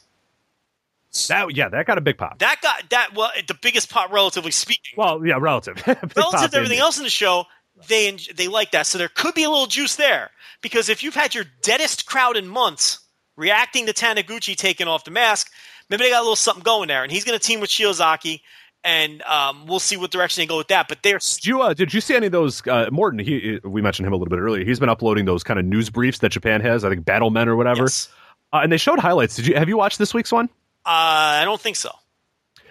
[1.27, 2.38] That yeah, that got a big pop.
[2.39, 4.93] That got that well the biggest pop relatively speaking.
[4.95, 5.76] Well, yeah, relative.
[5.88, 7.45] relative to everything else in the show,
[7.88, 8.85] they they like that.
[8.85, 10.30] So there could be a little juice there
[10.61, 12.99] because if you've had your deadest crowd in months
[13.35, 15.51] reacting to Taniguchi taking off the mask,
[15.89, 17.03] maybe they got a little something going there.
[17.03, 18.41] And he's going to team with Shiozaki,
[18.83, 20.87] and um, we'll see what direction they go with that.
[20.87, 22.65] But they're did you uh, did you see any of those?
[22.67, 24.63] Uh, Morton, he we mentioned him a little bit earlier.
[24.63, 26.83] He's been uploading those kind of news briefs that Japan has.
[26.83, 27.83] I think Battle Men or whatever.
[27.83, 28.09] Yes.
[28.51, 29.35] Uh, and they showed highlights.
[29.35, 30.45] Did you have you watched this week's one?
[30.85, 31.91] Uh, I don't think so.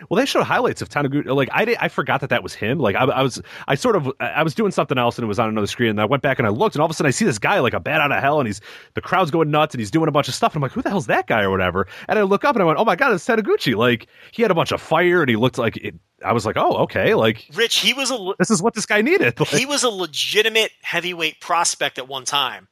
[0.08, 1.34] Well, they showed highlights of Taniguchi.
[1.34, 2.78] Like I, did, I forgot that that was him.
[2.78, 5.38] Like I, I, was, I sort of, I was doing something else and it was
[5.38, 5.90] on another screen.
[5.90, 7.38] And I went back and I looked, and all of a sudden I see this
[7.38, 8.60] guy like a bat out of hell, and he's
[8.94, 10.52] the crowd's going nuts, and he's doing a bunch of stuff.
[10.52, 11.86] And I'm like, who the hell's that guy or whatever?
[12.08, 13.76] And I look up and I went, oh my god, it's Taniguchi.
[13.76, 15.94] Like he had a bunch of fire, and he looked like it.
[16.24, 18.32] I was like, oh okay, like Rich, he was a.
[18.38, 19.38] This is what this guy needed.
[19.38, 22.68] Like, he was a legitimate heavyweight prospect at one time.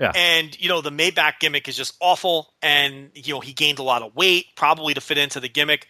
[0.00, 0.12] Yeah.
[0.14, 3.82] And you know the Maybach gimmick is just awful, and you know he gained a
[3.82, 5.86] lot of weight, probably to fit into the gimmick.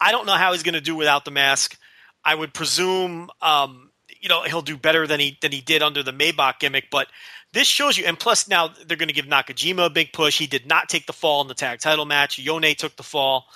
[0.00, 1.78] I don't know how he's going to do without the mask.
[2.24, 3.90] I would presume, um,
[4.20, 6.90] you know he'll do better than he than he did under the Maybach gimmick.
[6.90, 7.08] But
[7.52, 10.38] this shows you, and plus now they're going to give Nakajima a big push.
[10.38, 12.38] He did not take the fall in the tag title match.
[12.38, 13.46] Yone took the fall,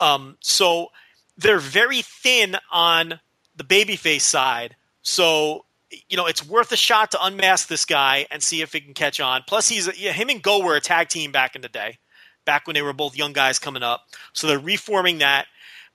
[0.00, 0.88] um, so
[1.36, 3.20] they're very thin on
[3.56, 4.76] the babyface side.
[5.02, 5.64] So
[6.08, 8.94] you know it's worth a shot to unmask this guy and see if he can
[8.94, 9.42] catch on.
[9.46, 11.98] Plus, he's yeah, him and Go were a tag team back in the day,
[12.44, 14.02] back when they were both young guys coming up.
[14.32, 15.46] So they're reforming that.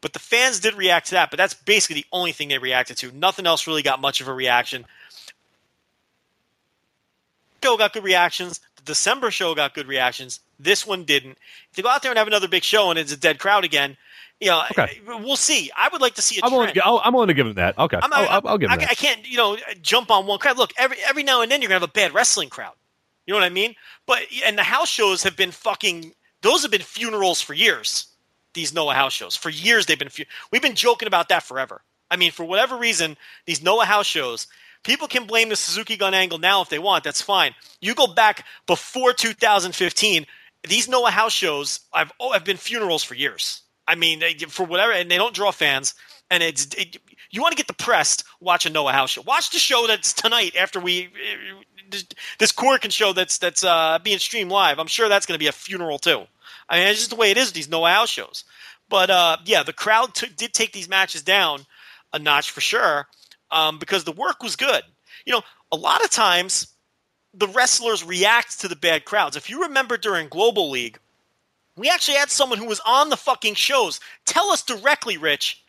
[0.04, 2.98] But the fans did react to that, but that's basically the only thing they reacted
[2.98, 3.12] to.
[3.14, 4.86] Nothing else really got much of a reaction.
[7.64, 8.60] Show got good reactions.
[8.76, 10.42] The December show got good reactions.
[10.60, 11.38] This one didn't.
[11.70, 13.64] If they go out there and have another big show and it's a dead crowd
[13.64, 13.96] again,
[14.42, 15.00] you know, Okay.
[15.08, 15.72] we'll see.
[15.78, 16.76] I would like to see a I'm willing, trend.
[16.76, 17.78] to, I'll, I'm willing to give him that.
[17.80, 18.92] Okay, I'm I'll, I'll, I'll give him I, that.
[18.92, 20.58] I can't, you know, jump on one crowd.
[20.58, 22.74] Look, every every now and then you're gonna have a bad wrestling crowd.
[23.26, 23.76] You know what I mean?
[24.06, 26.12] But and the house shows have been fucking.
[26.42, 28.08] Those have been funerals for years.
[28.54, 30.10] These Noah house shows for years they've been.
[30.52, 31.82] We've been joking about that forever.
[32.10, 34.48] I mean, for whatever reason, these Noah house shows.
[34.84, 37.06] People can blame the Suzuki Gun angle now if they want.
[37.06, 37.56] That's fine.
[37.82, 40.26] You go back before 2015.
[40.68, 43.62] These Noah house shows, I've oh, have been funerals for years.
[43.88, 45.94] I mean, they, for whatever, and they don't draw fans.
[46.30, 46.98] And it's it,
[47.32, 49.22] you want to get depressed, watch a Noah House show.
[49.22, 51.10] Watch the show that's tonight after we
[51.90, 52.06] this,
[52.40, 54.80] this Korakuen show that's that's uh, being streamed live.
[54.80, 56.24] I'm sure that's going to be a funeral too.
[56.70, 58.44] I mean, it's just the way it is these House shows.
[58.90, 61.66] But uh, yeah, the crowd took did take these matches down
[62.12, 63.08] a notch for sure
[63.52, 64.84] um, because the work was good.
[65.26, 65.42] You know,
[65.72, 66.68] a lot of times
[67.34, 69.36] the wrestlers react to the bad crowds.
[69.36, 71.00] If you remember during Global League,
[71.76, 75.64] we actually had someone who was on the fucking shows tell us directly, Rich,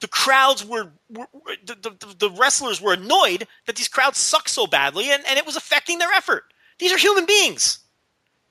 [0.00, 1.26] the crowds were, were
[1.64, 5.46] the, the, the wrestlers were annoyed that these crowds suck so badly and, and it
[5.46, 6.44] was affecting their effort.
[6.78, 7.78] These are human beings.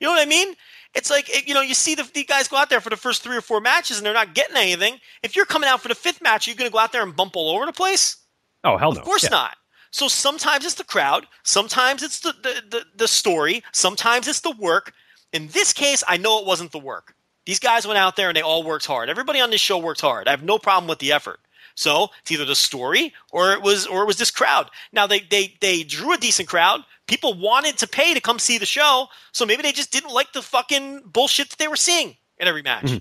[0.00, 0.54] You know what I mean?
[0.94, 3.22] It's like, you know, you see the, the guys go out there for the first
[3.22, 5.00] three or four matches and they're not getting anything.
[5.22, 7.02] If you're coming out for the fifth match, you're you going to go out there
[7.02, 8.16] and bump all over the place?
[8.62, 9.00] oh hell no!
[9.00, 9.30] Of course Yeah.
[9.30, 9.56] not.
[9.90, 14.50] So sometimes it's the crowd, sometimes it's the, the, the, the story, sometimes it's the
[14.58, 14.92] work.
[15.32, 17.14] In this case, I know it wasn't the work.
[17.46, 19.08] These guys went out there and they all worked hard.
[19.10, 20.26] Everybody on this show worked hard.
[20.26, 21.40] I have no problem with the effort.
[21.76, 24.70] So it's either the story or it was or it was this crowd.
[24.92, 26.80] Now they they they drew a decent crowd.
[27.06, 30.32] People wanted to pay to come see the show, so maybe they just didn't like
[30.32, 32.84] the fucking bullshit that they were seeing in every match.
[32.84, 32.98] Mm-hmm.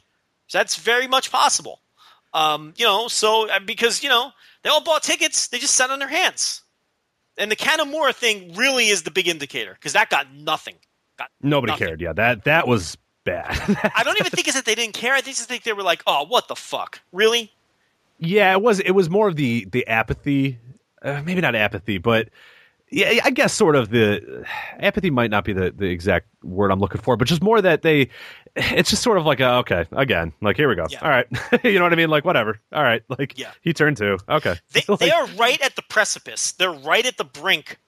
[0.47, 1.79] So that's very much possible.
[2.33, 4.31] Um, you know, so uh, because you know
[4.63, 6.61] they all bought tickets, they just sat on their hands.
[7.37, 10.75] And the Kanemaru thing really is the big indicator because that got nothing.
[11.17, 11.87] Got Nobody nothing.
[11.87, 12.01] cared.
[12.01, 13.47] Yeah, that that was bad.
[13.95, 15.13] I don't even think it's that they didn't care.
[15.13, 17.51] I just think they were like, "Oh, what the fuck, really?"
[18.19, 18.79] Yeah, it was.
[18.79, 20.57] It was more of the the apathy.
[21.01, 22.29] Uh, maybe not apathy, but
[22.93, 24.45] yeah, I guess sort of the
[24.79, 27.81] apathy might not be the the exact word I'm looking for, but just more that
[27.81, 28.09] they.
[28.55, 30.85] It's just sort of like, uh, okay, again, like here we go.
[30.87, 30.99] Yeah.
[31.01, 31.25] All right,
[31.63, 32.09] you know what I mean?
[32.11, 32.59] Like whatever.
[32.71, 33.51] All right, like Yeah.
[33.61, 34.19] he turned two.
[34.29, 36.51] Okay, They, Like, they are right at the precipice.
[36.51, 37.79] They're right at the brink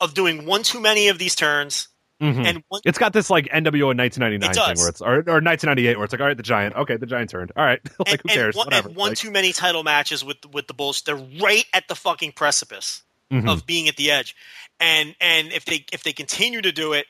[0.00, 1.86] of doing one too many of these turns.
[2.20, 2.44] mhm.
[2.44, 5.96] And one, It's got this like NWO in 1999 thing where it's or, or 1998
[5.96, 6.74] where it's like, all right, the giant.
[6.74, 7.52] Okay, the giant turned.
[7.54, 8.56] All right, like and, who cares?
[8.56, 8.88] and one, Whatever.
[8.88, 11.02] one Like, too many title matches with with the Bulls.
[11.02, 13.48] They're right at the fucking precipice mhm.
[13.48, 14.36] of being at the edge.
[14.78, 17.06] And and if they if they continue to do it,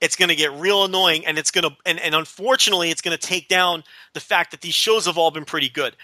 [0.00, 1.26] it's going to get real annoying.
[1.26, 4.60] And it's going to and, and unfortunately, it's going to take down the fact that
[4.60, 5.96] these shows have all been pretty good.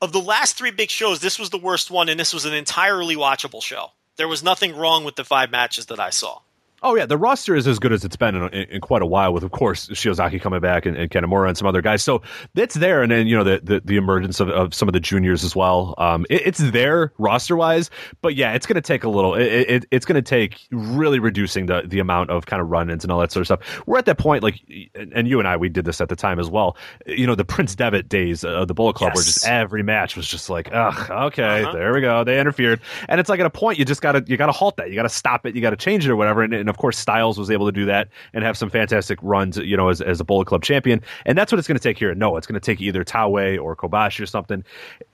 [0.00, 2.52] Of the last three big shows, this was the worst one, and this was an
[2.52, 3.88] entirely watchable show.
[4.16, 6.40] There was nothing wrong with the five matches that I saw.
[6.84, 9.06] Oh yeah, the roster is as good as it's been in, in, in quite a
[9.06, 9.32] while.
[9.32, 12.22] With of course Shiozaki coming back and, and Kanemaru and some other guys, so
[12.54, 13.02] it's there.
[13.02, 15.56] And then you know the the, the emergence of, of some of the juniors as
[15.56, 15.94] well.
[15.98, 17.90] Um, it, it's there roster wise,
[18.22, 19.34] but yeah, it's going to take a little.
[19.34, 23.02] It, it, it's going to take really reducing the the amount of kind of run-ins
[23.02, 23.82] and all that sort of stuff.
[23.86, 24.60] We're at that point, like,
[24.94, 26.76] and you and I, we did this at the time as well.
[27.06, 30.26] You know, the Prince Devitt days of the Bullet Club, where just every match was
[30.28, 31.72] just like, ugh, okay, Uh-huh.
[31.72, 34.36] there we go, they interfered, and it's like at a point you just gotta you
[34.36, 36.42] gotta halt that, you gotta stop it, you gotta change it or whatever.
[36.42, 39.56] And, and of course, Styles was able to do that and have some fantastic runs,
[39.58, 41.00] you know, as, as a Bullet Club champion.
[41.24, 42.12] And that's what it's going to take here.
[42.16, 44.64] No, it's going to take either Taue or Kobashi or something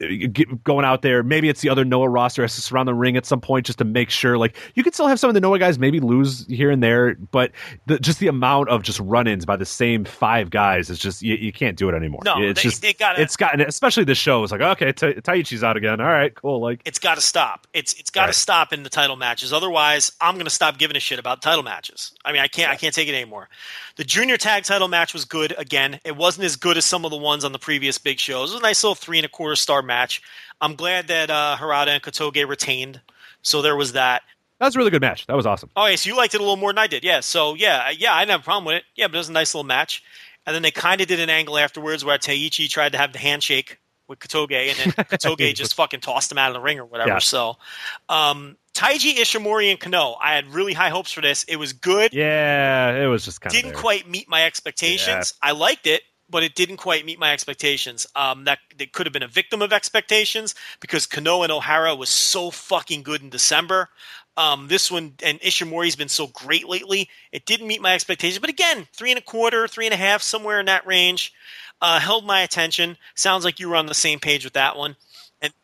[0.02, 1.22] uh, get, going out there.
[1.22, 3.78] Maybe it's the other Noah roster has to surround the ring at some point just
[3.78, 4.38] to make sure.
[4.38, 7.14] Like you could still have some of the Noah guys maybe lose here and there,
[7.16, 7.52] but
[7.86, 11.34] the, just the amount of just run-ins by the same five guys is just you,
[11.34, 12.22] you can't do it anymore.
[12.24, 15.08] No, it's they- just they gotta- it's gotten especially this show is like okay, Ta
[15.08, 16.00] Taichi's out again.
[16.00, 16.60] All right, cool.
[16.60, 17.66] Like It's got to stop.
[17.74, 18.34] It's it's got to Right.
[18.34, 19.52] stop in the title matches.
[19.52, 22.12] Otherwise, I'm going to stop giving a shit about title matches.
[22.24, 23.48] I mean, I can't I can't take it anymore.
[23.96, 25.54] The junior tag title match was good.
[25.58, 28.50] Again, it wasn't as good as some of the ones on the previous big shows.
[28.50, 30.22] It was a nice little three and a quarter star match.
[30.60, 33.00] I'm glad that uh, Harada and Kotoge retained.
[33.42, 34.22] So there was that.
[34.58, 35.26] that was a really good match.
[35.26, 35.70] That was awesome.
[35.74, 37.02] Oh, yeah, so you liked it a little more than I did.
[37.02, 37.20] Yeah.
[37.20, 38.84] So yeah, yeah, I didn't have a problem with it.
[38.94, 40.02] Yeah, but it was a nice little match.
[40.46, 43.18] And then they kind of did an angle afterwards where Taichi tried to have the
[43.18, 43.78] handshake
[44.10, 47.10] with Kotoge, and then Kotoge just fucking tossed him out of the ring or whatever.
[47.10, 47.18] Yeah.
[47.18, 47.56] So,
[48.08, 51.44] um, Taiji Ishimori and Kenoh, I had really high hopes for this.
[51.44, 52.14] It was good.
[52.14, 55.34] Yeah, it was just kind of didn't of quite meet my expectations.
[55.42, 58.06] I liked it, but it didn't quite meet my expectations.
[58.16, 62.08] Um, that it could have been a victim of expectations because Kenoh and Ohara was
[62.08, 63.90] so fucking good in December.
[64.38, 67.10] Um, this one and Ishimori's been so great lately.
[67.32, 70.22] It didn't meet my expectations, but again, three and a quarter, three and a half,
[70.22, 71.34] somewhere in that range,
[71.82, 72.96] uh, held my attention.
[73.14, 74.96] Sounds like you were on the same page with that one.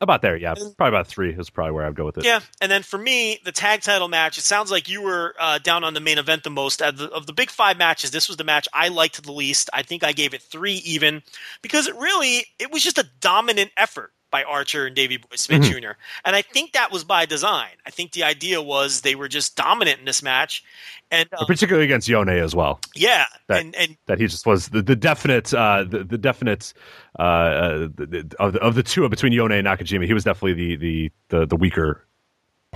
[0.01, 0.37] About there.
[0.37, 2.25] Yeah, probably about three is probably where I'd go with it.
[2.25, 4.39] Yeah, and then for me, the tag title match.
[4.39, 7.11] It sounds like you were uh, down on the main event the most of the,
[7.11, 8.11] of the big five matches.
[8.11, 9.71] This was the match I liked the least.
[9.73, 11.23] I think I gave it three even
[11.63, 15.63] because it really it was just a dominant effort by Archer and Davey Boy Smith
[15.63, 15.79] Mm-hmm.
[15.81, 15.91] Jr.
[16.25, 17.71] And I think that was by design.
[17.87, 20.65] I think the idea was they were just dominant in this match,
[21.11, 22.81] and um, particularly against Yone as well.
[22.95, 26.73] yeah, That- and and That he just was the, the definite, uh, the, the definite
[27.19, 30.07] uh, uh, the, the, of the of the two between Yone and Nakajima.
[30.07, 32.07] He was definitely the the the, the weaker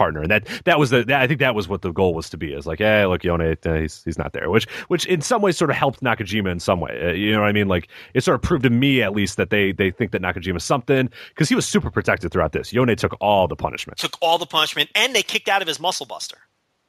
[0.00, 2.30] partner, and that that was the that, I think that was what the goal was
[2.30, 2.54] to be.
[2.54, 5.58] Is like, hey, look, Yone, uh, he's he's not there, which which in some ways
[5.58, 6.98] sort of helped Nakajima in some way.
[7.02, 7.68] Uh, you know what I mean?
[7.68, 10.64] Like it sort of proved to me at least that they they think that Nakajima's
[10.64, 12.72] something because he was super protected throughout this.
[12.72, 13.98] Yone took all the punishment.
[13.98, 16.38] took all the punishment, and they kicked out of his muscle buster.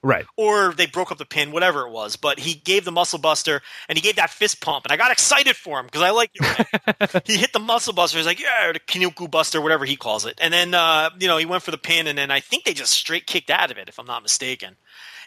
[0.04, 0.26] Right.
[0.36, 2.16] or they broke up the pin, whatever it was.
[2.16, 5.12] But he gave the muscle buster and he gave that fist pump, and I got
[5.12, 7.24] excited for him because I like it.
[7.28, 8.18] he hit the muscle buster.
[8.18, 10.40] He's like, yeah, the Kinniku buster, whatever he calls it.
[10.42, 12.74] And then uh, you know he went for the pin, and then I think they
[12.74, 14.76] just straight kicked out of it, if I'm not mistaken.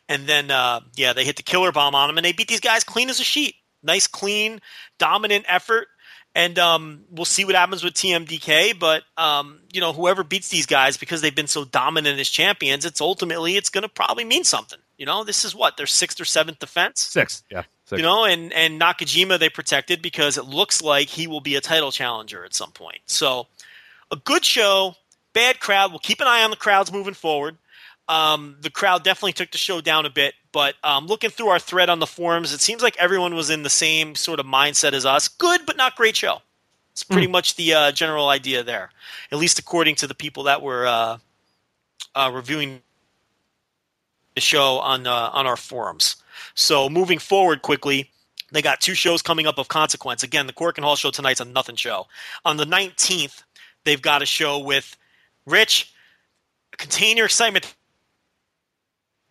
[0.09, 2.61] And then uh, yeah, they hit the killer bomb on him, and they beat these
[2.61, 3.55] guys clean as a sheet.
[3.83, 4.61] Nice, clean,
[4.99, 5.89] dominant effort.
[6.37, 10.67] And um, we'll see what happens with TMDK, but um, you know, whoever beats these
[10.67, 14.43] guys because they've been so dominant as champions, it's ultimately it's going to probably mean
[14.43, 14.81] something.
[14.97, 17.03] You know, this is what their sixth or seventh defense.
[17.03, 17.45] Six.
[17.51, 17.63] Yeah.
[17.87, 17.99] Six.
[17.99, 21.61] You know, and and Nakajima they protected because it looks like he will be a
[21.61, 23.01] title challenger at some point.
[23.07, 23.47] So,
[24.11, 24.97] a good show,
[25.35, 25.91] bad crowd.
[25.91, 27.59] We'll keep an eye on the crowds moving forward.
[28.09, 31.59] Um, the crowd definitely took the show down a bit, but um, looking through our
[31.59, 34.93] thread on the forums, it seems like everyone was in the same sort of mindset
[34.93, 35.27] as us.
[35.27, 36.43] Good, but not great show.
[36.93, 38.91] It's pretty much the uh, general idea there,
[39.33, 41.19] at least according to the people that were uh,
[42.15, 42.83] uh, reviewing
[44.37, 46.17] the show on uh, on our forums.
[46.55, 48.13] So moving forward quickly,
[48.53, 50.23] they got two shows coming up of consequence.
[50.23, 52.07] Again, the Korakuen Hall show tonight's a nothing show.
[52.45, 53.43] On the 19th,
[53.83, 54.97] they've got a show with
[55.47, 55.93] Rich.
[56.77, 57.75] Contain your excitement.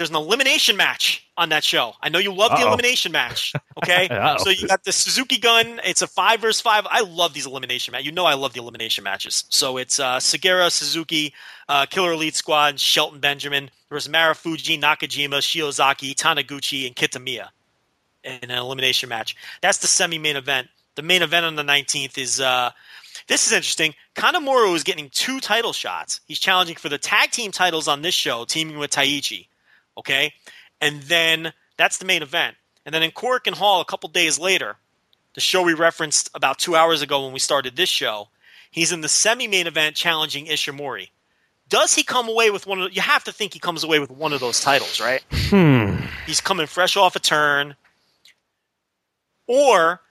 [0.03, 1.93] There's an elimination match on that show.
[2.01, 2.67] I know you love the Uh-oh.
[2.67, 3.53] elimination match.
[3.77, 4.09] Okay,
[4.39, 5.79] so you got the Suzuki gun.
[5.85, 6.85] It's a five versus five.
[6.89, 8.07] I love these elimination matches.
[8.07, 9.45] You know I love the elimination matches.
[9.47, 11.33] So it's uh, Sugiura, Suzuki,
[11.69, 17.47] uh, Killer Elite Squad, Shelton Benjamin versus Marufuji, Nakajima, Shiozaki, Taniguchi, and Kitamiya
[18.25, 19.37] in an elimination match.
[19.61, 20.67] That's the semi-main event.
[20.95, 22.71] The main event on the 19th is uh,
[23.29, 23.95] this is interesting.
[24.15, 26.19] Kanemaru is getting two title shots.
[26.27, 29.47] He's challenging for the tag team titles on this show, teaming with Taichi.
[29.97, 30.33] Okay,
[30.81, 32.55] and then that's the main event.
[32.85, 34.75] And then in Korakuen Hall, a couple days later,
[35.35, 38.29] the show we referenced about two hours ago when we started this show,
[38.71, 41.09] he's in the semi-main event challenging Ishimori.
[41.69, 42.93] Does he come away with one of?
[42.93, 45.23] You have to think he comes away with one of those titles, right?
[45.31, 45.95] Hmm.
[46.27, 47.75] He's coming fresh off a turn.
[49.47, 50.01] Or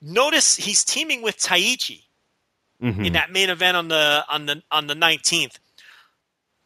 [0.00, 2.02] notice he's teaming with Taichi
[2.82, 3.06] Mhm.
[3.06, 5.58] in that main event on the on the on the 19th.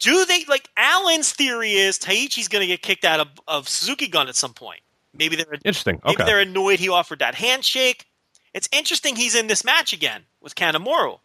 [0.00, 4.08] Do they like Alan's theory is Taichi's going to get kicked out of, of Suzuki
[4.08, 4.80] Gun at some point?
[5.14, 6.00] Maybe they're Interesting.
[6.04, 6.24] maybe Okay.
[6.24, 8.06] they're annoyed he offered that handshake.
[8.54, 11.20] It's interesting he's in this match again with Kanemaru.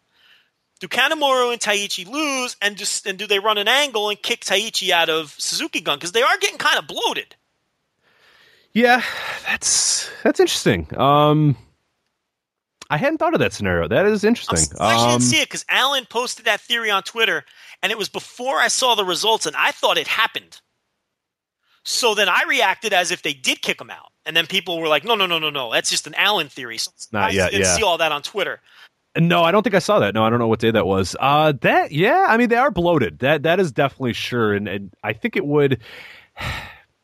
[0.78, 4.40] Do Kanemaru and Taichi lose, and just and do they run an angle and kick
[4.44, 7.34] Taichi out of Suzuki Gun because they are getting kind of bloated?
[8.74, 9.02] Yeah,
[9.46, 10.86] that's that's interesting.
[10.98, 11.56] Um,
[12.90, 13.88] I hadn't thought of that scenario.
[13.88, 14.58] That is I'm interesting.
[14.58, 17.44] s- I actually Um, didn't see it because Alan posted that theory on Twitter,
[17.86, 20.60] and it was before I saw the results, and I thought it happened.
[21.84, 24.88] So then I reacted as if they did kick him out, and then people were
[24.88, 27.52] like, "No, no, no, no, no, that's just an Allen theory." So Not I yet,
[27.52, 27.76] didn't yeah.
[27.76, 28.60] see all that on Twitter.
[29.16, 30.14] No, I don't think I saw that.
[30.14, 31.14] No, I don't know what day that was.
[31.20, 33.20] Uh, that yeah, I mean they are bloated.
[33.20, 35.80] That that is definitely sure, and, and I think it would.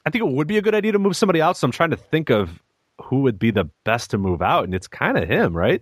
[0.04, 1.56] I think it would be a good idea to move somebody out.
[1.56, 2.60] So I'm trying to think of
[3.00, 5.80] who would be the best to move out, and it's kind of him, right?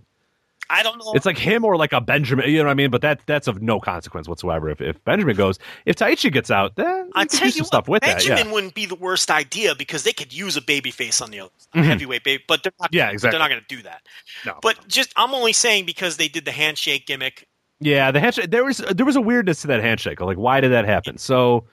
[0.72, 1.12] I don't know.
[1.14, 2.48] It's like him or like a Benjamin.
[2.48, 2.90] You know what I mean?
[2.90, 4.70] But that that's of no consequence whatsoever.
[4.70, 7.64] If if Benjamin goes, if Taichi gets out, then I you tell do some you
[7.64, 8.18] stuff with that.
[8.18, 11.30] Benjamin Yeah, wouldn't be the worst idea because they could use a baby face on
[11.30, 11.84] the other Mhm.
[11.84, 12.90] heavyweight baby, but they're not.
[12.94, 13.32] Yeah, exactly.
[13.38, 14.02] They're not going to do that.
[14.46, 14.58] No.
[14.62, 17.46] But just I'm only saying because they did the handshake gimmick.
[17.80, 18.10] yeah.
[18.12, 18.50] The handshake.
[18.50, 20.20] There was there was a weirdness to that handshake.
[20.20, 21.18] Like, why did that happen?
[21.18, 21.64] So,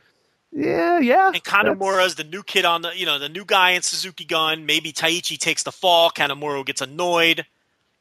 [0.52, 1.28] yeah, yeah.
[1.28, 4.66] And Kanemaru's the new kid on the, you know, the new guy in Suzuki Gun.
[4.66, 6.10] Maybe Taichi takes the fall.
[6.10, 7.46] Kanemaru gets annoyed.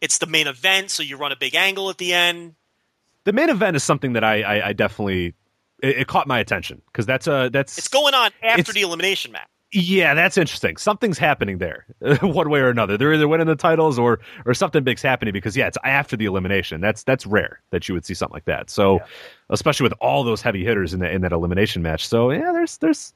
[0.01, 2.55] It's the main event, so you run a big angle at the end.
[3.24, 5.35] the main event is something that I I, I definitely
[5.82, 9.32] it, it caught my attention because that's a that's It's going on after the elimination
[9.32, 9.48] match.
[9.73, 10.77] Yeah, that's interesting.
[10.77, 11.86] Something's happening there,
[12.23, 12.97] one way or another.
[12.97, 16.24] They're either winning the titles or or something big's happening because yeah, it's after the
[16.27, 16.81] elimination.
[16.81, 18.70] That's that's rare that you would see something like that.
[18.70, 19.01] So,
[19.51, 22.06] especially with all those heavy hitters in that in that elimination match.
[22.06, 23.12] So yeah, there's there's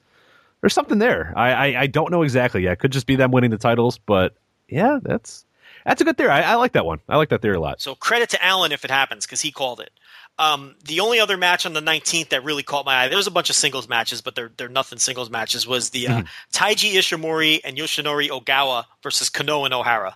[0.59, 1.31] there's something there.
[1.37, 2.63] I I, I don't know exactly.
[2.65, 4.35] Yeah, it could just be them winning the titles, but
[4.67, 5.45] yeah, that's
[5.85, 6.29] that's a good theory.
[6.31, 6.99] I, I like that one.
[7.09, 7.81] I like that theory a lot.
[7.81, 9.91] So credit to Allen if it happens because he called it.
[10.39, 13.27] Um, the only other match on the 19th that really caught my eye, there was
[13.27, 15.67] a bunch of singles matches, but they're they're nothing singles matches.
[15.67, 16.21] Was the uh,
[16.53, 20.13] Taiji Ishimori and Yoshinari Ogawa versus Kenoh and Ohara.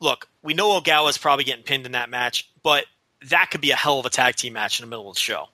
[0.00, 2.84] Look, we know Ogawa's probably getting pinned in that match, but
[3.30, 5.20] that could be a hell of a tag team match in the middle of the
[5.20, 5.48] show.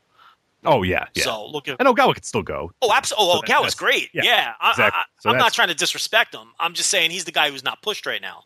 [0.64, 1.24] Oh yeah, yeah.
[1.24, 2.72] So look at and Ogawa could still go.
[2.82, 3.28] Oh, absolutely.
[3.36, 4.10] Oh, So Ogawa's great.
[4.12, 4.52] yeah, Yeah.
[4.70, 4.98] Exactly.
[4.98, 6.48] I, So I'm not trying to disrespect him.
[6.58, 8.44] I'm just saying he's the guy who's not pushed right now.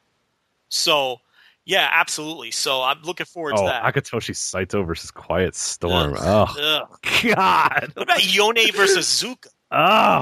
[0.73, 1.19] So,
[1.67, 2.51] yeah, absolutely.
[2.51, 3.83] So I'm looking forward to Oh, that.
[3.83, 6.15] Akitoshi Saito versus Quiet Storm.
[6.19, 6.49] Ugh.
[6.57, 7.35] Oh Ugh.
[7.35, 7.93] God.
[7.95, 9.49] What about Yone versus Zuka?
[9.71, 9.77] Oh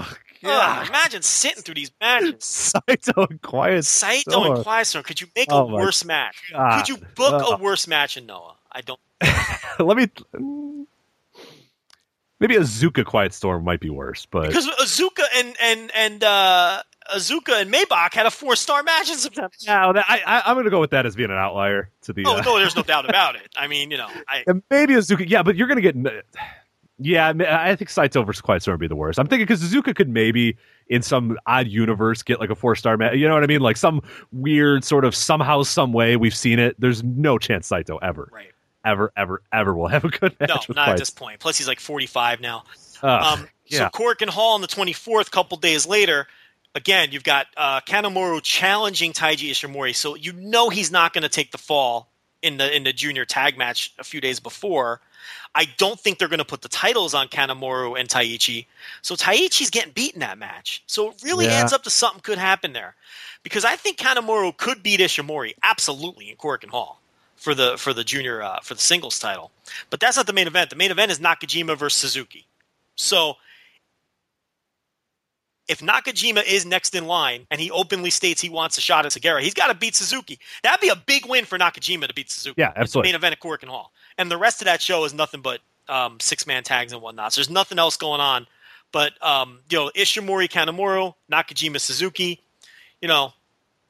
[0.05, 0.89] Ugh, God.
[0.89, 2.45] imagine sitting through these matches.
[2.45, 4.57] Saito and Quiet Saito Storm.
[4.57, 5.05] and Quiet Storm.
[5.05, 6.51] Could you make Oh a worse match?
[6.53, 6.79] God.
[6.79, 8.57] Could you book a worse match in Noah?
[8.73, 9.01] I don't.
[9.79, 10.09] Let me.
[12.41, 16.83] Maybe Azuka Quiet Storm might be worse, but Because Azuka and and and uh,
[17.15, 19.51] Azuka and Maybach had a four star match in September.
[19.67, 22.13] no, that, I, I, I'm going to go with that as being an outlier to
[22.13, 22.25] the.
[22.27, 23.49] Oh uh, no, there's no doubt about it.
[23.57, 26.25] I mean, you know, I maybe Azuka, yeah, but you're going to get.
[27.03, 29.19] Yeah, I think Saito versus Quiet Storm would be the worst.
[29.19, 30.59] I'm thinking because Azuka could maybe
[30.89, 33.17] in some odd universe get like a four star match.
[33.17, 33.61] You know what I mean?
[33.63, 36.77] Like some weird sort of somehow, some way we've seen it.
[36.79, 38.51] There's no chance Saito ever, right.
[38.85, 41.41] ever, ever, ever will have a good match No, with not at this point.
[41.41, 42.65] Plus, he's like 45 now.
[43.03, 43.89] Ugh, Um, So.
[43.95, 46.27] Korakuen Hall on the 24th, couple days later,
[46.75, 49.95] again, you've got uh, challenging Taiji Ishimori.
[49.95, 52.09] So you know he's not going to take the fall
[52.43, 55.01] in the in the junior tag match a few days before.
[55.55, 58.67] I don't think they're going to put the titles on Kanemaru and Taichi.
[59.03, 60.83] So Taichi's getting beat in that match.
[60.87, 61.61] So it really Yeah.
[61.61, 62.95] adds up to something could happen there.
[63.43, 67.01] Because I think Kanemaru could beat Ishimori absolutely in Korakuen Hall
[67.37, 69.51] for the for the junior uh, for the singles title.
[69.91, 70.71] But that's not the main event.
[70.71, 72.47] The main event is Nakajima versus Suzuki.
[72.97, 73.37] So
[75.71, 79.13] if Nakajima is next in line and he openly states he wants a shot at
[79.13, 80.41] Sugiura, he's got to beat Suzuki.
[80.65, 82.61] That'd be a big win for Nakajima to beat Suzuki.
[82.61, 83.11] Yeah, absolutely.
[83.11, 83.93] Main event at Korakuen Hall.
[84.19, 87.33] And the rest of that show is nothing but um, six man tags and whatnot.
[87.33, 88.49] So there's nothing else going on.
[88.91, 92.41] But um, you know, Ishimori Kanemaru, Nakajima Suzuki,
[93.01, 93.33] you know,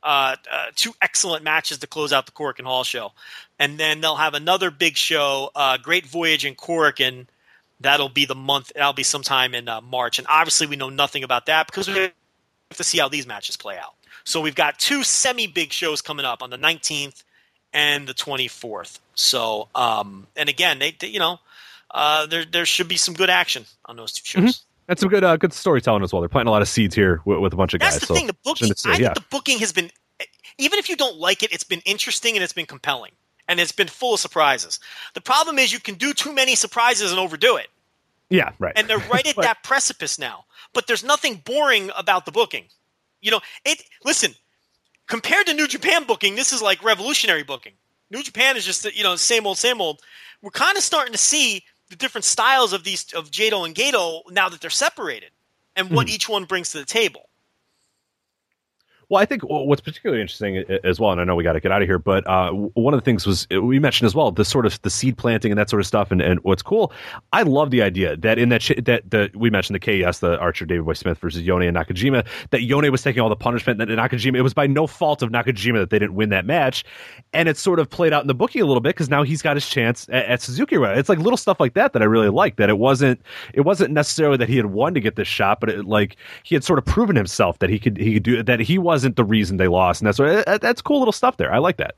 [0.02, 3.12] uh, uh, two excellent matches to close out the Korakuen Hall show.
[3.58, 7.26] And then they'll have another big show, uh, Great Voyage in Cork, and
[7.80, 8.72] that'll be the month.
[8.74, 10.18] That'll be sometime in uh, March.
[10.18, 12.12] And obviously, we know nothing about that because we have
[12.74, 13.94] to see how these matches play out.
[14.24, 17.24] So we've got two semi big shows coming up on the 19th
[17.72, 18.98] and the 24th.
[19.14, 21.38] So, um, and again, they, they you know,
[21.90, 24.62] uh, there there should be some good action on those two shows.
[24.86, 26.20] That's some good, uh, good storytelling as well.
[26.20, 28.00] They're planting a lot of seeds here with, with a bunch of That's guys.
[28.00, 28.26] the so thing.
[28.26, 29.88] The booking, I see, think the booking has been,
[30.58, 33.12] even if you don't like it, it's been interesting and it's been compelling
[33.50, 34.78] and it's been full of surprises.
[35.14, 37.66] The problem is you can do too many surprises and overdo it,
[38.30, 38.72] yeah, right.
[38.76, 40.44] and they're right at But- that precipice now.
[40.72, 42.66] But there's nothing boring about the booking.
[43.20, 43.82] You know, it.
[44.04, 44.34] Listen,
[45.08, 47.72] compared to New Japan booking, this is like revolutionary booking.
[48.08, 50.00] New Japan is just you know same old, same old.
[50.42, 54.22] We're kind of starting to see the different styles of these of Jado and Gedo
[54.30, 55.30] now that they're separated,
[55.74, 56.14] and what hmm.
[56.14, 57.29] each one brings to the table.
[59.10, 61.72] Well, I think what's particularly interesting as well, and I know we got to get
[61.72, 64.44] out of here, but uh, one of the things was we mentioned as well the
[64.44, 66.12] sort of the seed planting and that sort of stuff.
[66.12, 66.92] And, and what's cool,
[67.32, 70.38] I love the idea that in that sh- that the we mentioned the KES, the
[70.38, 73.78] Archer Davey Boy Smith versus Yone and Nakajima, that Yone was taking all the punishment,
[73.78, 76.84] that Nakajima it was by no fault of Nakajima that they didn't win that match,
[77.32, 79.42] and it's sort of played out in the booking a little bit because now he's
[79.42, 80.76] got his chance at, at Suzuki.
[80.76, 82.58] It's like little stuff like that that I really like.
[82.58, 83.20] That it wasn't
[83.54, 86.14] it wasn't necessarily that he had won to get this shot, but it, like
[86.44, 88.60] he had sort of proven himself that he could he could do that.
[88.60, 91.52] He wasn't the reason they lost, and that's what that's cool little stuff there.
[91.52, 91.94] I like that.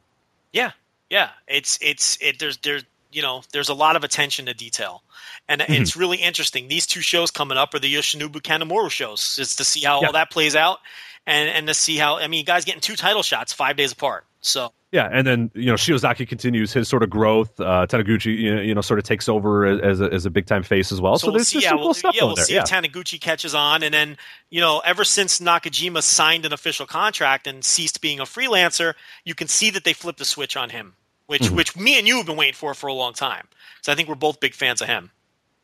[0.53, 0.71] Yeah,
[1.11, 1.31] yeah.
[1.49, 2.39] It's it's it.
[2.39, 5.03] There's there's you know there's a lot of attention to detail,
[5.49, 5.73] and Mm-hmm.
[5.83, 6.69] it's really interesting.
[6.69, 10.07] These two shows coming up are the Yoshinobu Kanemaru shows, just to see how Yeah.
[10.07, 10.79] all that plays out,
[11.27, 13.91] and and to see how I mean, you guys getting two title shots five days
[13.93, 14.25] apart.
[14.41, 17.59] So Yeah, and then you know Shiozaki continues his sort of growth.
[17.59, 20.45] Uh, Taniguchi, you know, you know, sort of takes over as a, as a big
[20.47, 21.19] time face as well.
[21.19, 21.55] So, we'll there's see.
[21.61, 22.45] just Yeah, some we'll, stuff yeah, we'll there.
[22.45, 22.63] see Yeah.
[22.63, 24.19] if Taniguchi catches on, and then
[24.51, 28.93] you know, ever since Nakajima signed an official contract and ceased being a freelancer,
[29.25, 30.95] you can see that they flipped the switch on him,
[31.27, 31.57] which Mm-hmm.
[31.57, 33.49] which me and you have been waiting for for a long time.
[33.81, 35.11] So I think we're both big fans of him.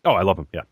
[0.07, 0.47] Oh, I love him.
[0.55, 0.63] Yeah.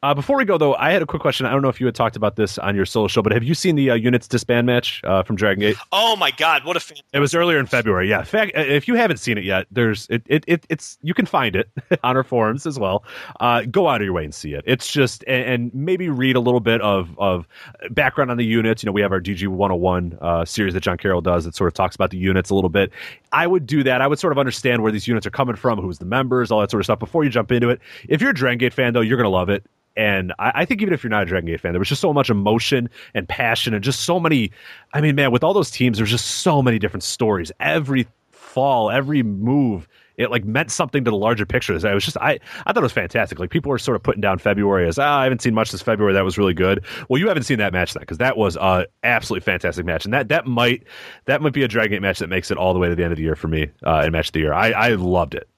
[0.00, 1.44] Uh, before we go, though, I had a quick question.
[1.44, 3.42] I don't know if you had talked about this on your solo show, but have
[3.42, 5.76] you seen the uh, Units disband match uh, from Dragon Gate?
[5.90, 6.98] Oh my god, what a fan!
[7.12, 8.08] It was earlier in February.
[8.08, 11.14] Yeah, in fact, if you haven't seen it yet, there's it, it, it it's you
[11.14, 11.68] can find it
[12.04, 13.02] on our forums as well.
[13.40, 14.62] Uh, go out of your way and see it.
[14.66, 17.48] It's just and, and maybe read a little bit of of
[17.90, 18.84] background on the units.
[18.84, 21.66] You know, we have our DG 101 uh, series that John Carroll does that sort
[21.66, 22.92] of talks about the units a little bit.
[23.32, 24.00] I would do that.
[24.00, 26.60] I would sort of understand where these units are coming from, who's the members, all
[26.60, 27.80] that sort of stuff before you jump into it.
[28.08, 29.64] If you're a Dragon Gate fan, though, you're gonna love it.
[29.96, 32.00] And I, I, think even if you're not a Dragon Gate fan, there was just
[32.00, 34.52] so much emotion and passion and just so many.
[34.94, 37.50] I mean, man, with all those teams, there's just so many different stories.
[37.58, 39.88] Every fall, every move,
[40.18, 41.74] it like meant something to the larger picture.
[41.74, 43.38] It was just I I thought it was fantastic.
[43.38, 45.80] Like people were sort of putting down February as ah, I haven't seen much this
[45.80, 46.12] February.
[46.12, 46.84] That was really good.
[47.08, 50.12] Well, you haven't seen that match then because that was a absolutely fantastic match, and
[50.12, 50.84] that that might
[51.26, 53.04] that might be a Dragon Gate match that makes it all the way to the
[53.04, 54.52] end of the year for me uh, in match of the year.
[54.52, 55.48] I I loved it.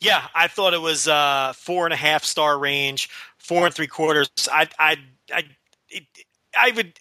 [0.00, 3.86] Yeah, I thought it was uh, four and a half star range, four and three
[3.86, 4.30] quarters.
[4.50, 4.96] I, I,
[5.32, 5.44] I,
[5.88, 6.04] it,
[6.58, 6.98] I would.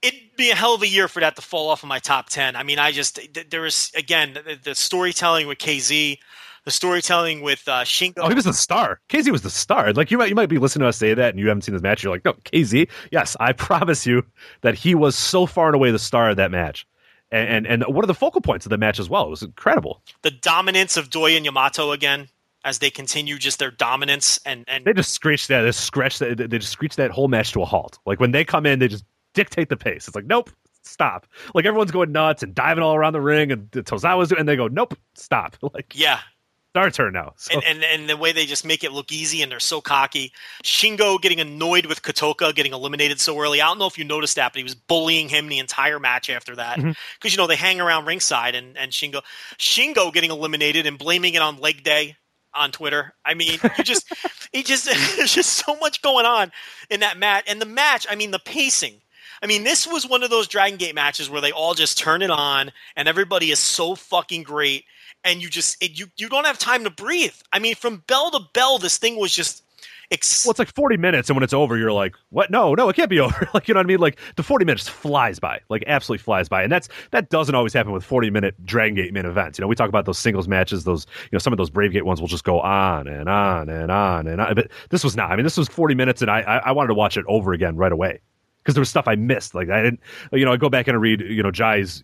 [0.00, 2.28] It'd be a hell of a year for that to fall off of my top
[2.28, 2.54] ten.
[2.54, 3.18] I mean, I just
[3.50, 6.18] there was again the, the storytelling with KZ,
[6.64, 8.18] the storytelling with uh, Shingo.
[8.18, 9.00] Oh, he was the star.
[9.08, 9.92] KZ was the star.
[9.92, 11.72] Like you might you might be listening to us say that, and you haven't seen
[11.72, 12.04] this match.
[12.04, 12.88] You're like, no, KZ.
[13.10, 14.24] Yes, I promise you
[14.60, 16.86] that he was so far and away the star of that match
[17.30, 19.26] and, and and what are the focal points of the match as well?
[19.26, 20.02] It was incredible.
[20.22, 22.28] The dominance of Doi and Yamato again
[22.64, 26.36] as they continue just their dominance and and they just screech that they scratch that
[26.38, 27.98] they just screech that whole match to a halt.
[28.06, 30.06] Like when they come in, they just dictate the pace.
[30.08, 30.50] It's like nope,
[30.82, 31.26] stop.
[31.54, 34.56] Like everyone's going nuts and diving all around the ring, and Tozawa's doing, and they
[34.56, 35.56] go nope, stop.
[35.74, 36.20] Like yeah,
[36.74, 37.32] our turn now.
[37.36, 37.54] So.
[37.54, 40.32] And, and, and the way they just make it look easy and they're so cocky.
[40.62, 43.60] Shingo getting annoyed with Kotoka getting eliminated so early.
[43.60, 46.30] I don't know if you noticed that, but he was bullying him the entire match
[46.30, 46.76] after that.
[46.76, 47.28] Because mm-hmm.
[47.28, 49.22] you know they hang around ringside and, and Shingo
[49.58, 52.16] Shingo getting eliminated and blaming it on leg day
[52.54, 53.14] on Twitter.
[53.24, 54.12] I mean, you just
[54.52, 54.84] he just
[55.16, 56.52] there's just so much going on
[56.90, 57.44] in that match.
[57.48, 59.00] And the match, I mean, the pacing.
[59.40, 62.22] I mean, this was one of those Dragon Gate matches where they all just turn
[62.22, 64.84] it on and everybody is so fucking great
[65.28, 67.34] and you just it, you you don't have time to breathe.
[67.52, 69.62] I mean, from bell to bell, this thing was just.
[70.10, 72.50] Ex- well, it's like 40 minutes, and when it's over, you're like, "What?
[72.50, 73.98] No, no, it can't be over." like, you know what I mean?
[73.98, 77.74] Like the 40 minutes flies by, like absolutely flies by, and that's that doesn't always
[77.74, 79.58] happen with 40 minute Dragon Gate main events.
[79.58, 81.92] You know, we talk about those singles matches; those, you know, some of those Brave
[81.92, 84.54] Gate ones will just go on and on and on and on.
[84.54, 85.30] But this was not.
[85.30, 87.52] I mean, this was 40 minutes, and I I, I wanted to watch it over
[87.52, 88.20] again right away
[88.68, 89.54] because there was stuff I missed.
[89.54, 90.00] Like I didn't,
[90.32, 92.02] you know, I go back and read, you know, Jai's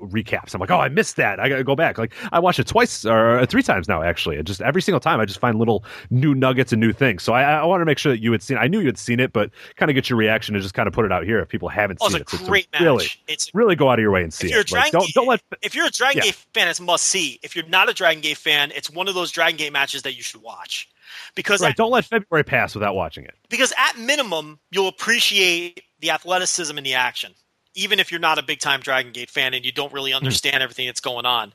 [0.00, 0.54] recaps.
[0.54, 1.40] I'm like, oh, I missed that.
[1.40, 1.98] I got to go back.
[1.98, 4.36] Like I watched it twice or three times now, actually.
[4.36, 7.22] And just every single time, I just find little new nuggets and new things.
[7.22, 8.58] So I, I want to make sure that you had seen.
[8.58, 10.86] I knew you had seen it, but kind of get your reaction and just kind
[10.86, 12.42] of put it out here if people haven't oh, seen it's it.
[12.42, 12.82] A great match.
[12.82, 14.72] Really, it's really go out of your way and see it.
[14.72, 15.42] Like, don't, don't let.
[15.62, 16.24] If you're a Dragon yeah.
[16.24, 17.38] Gate fan, it's must see.
[17.42, 20.16] If you're not a Dragon Gate fan, it's one of those Dragon Gate matches that
[20.16, 20.88] you should watch.
[21.34, 23.34] Because right, at, don't let February pass without watching it.
[23.48, 27.34] Because at minimum, you'll appreciate the athleticism and the action
[27.78, 30.16] even if you're not a big time Dragon Gate fan and you don't really hmm.
[30.16, 31.52] understand everything that's going on.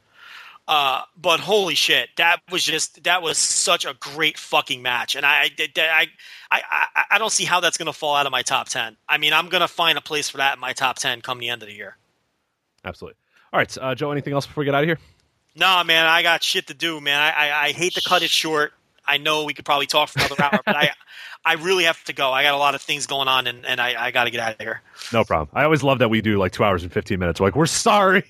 [0.66, 5.26] Uh, but holy shit, that was just that was such a great fucking match, and
[5.26, 6.08] I I
[6.50, 6.62] I
[6.95, 8.95] I, I don't see how that's going to fall out of my top ten.
[9.10, 11.40] I mean, I'm going to find a place for that in my top ten come
[11.40, 11.98] the end of the year.
[12.86, 13.18] Absolutely.
[13.52, 14.12] All right, uh, Joe.
[14.12, 15.00] Anything else before we get out of here?
[15.54, 16.06] No, man.
[16.06, 17.20] I got shit to do, man.
[17.20, 18.74] I, I, I hate to cut it short.
[19.06, 20.92] I know we could probably talk for another hour, but I
[21.46, 22.32] I really have to go.
[22.32, 24.40] I got a lot of things going on, and, and I, I got to get
[24.40, 24.82] out of here.
[25.12, 25.50] No problem.
[25.54, 27.40] I always love that we do like two hours and fifteen minutes.
[27.40, 28.24] We're like, we're sorry,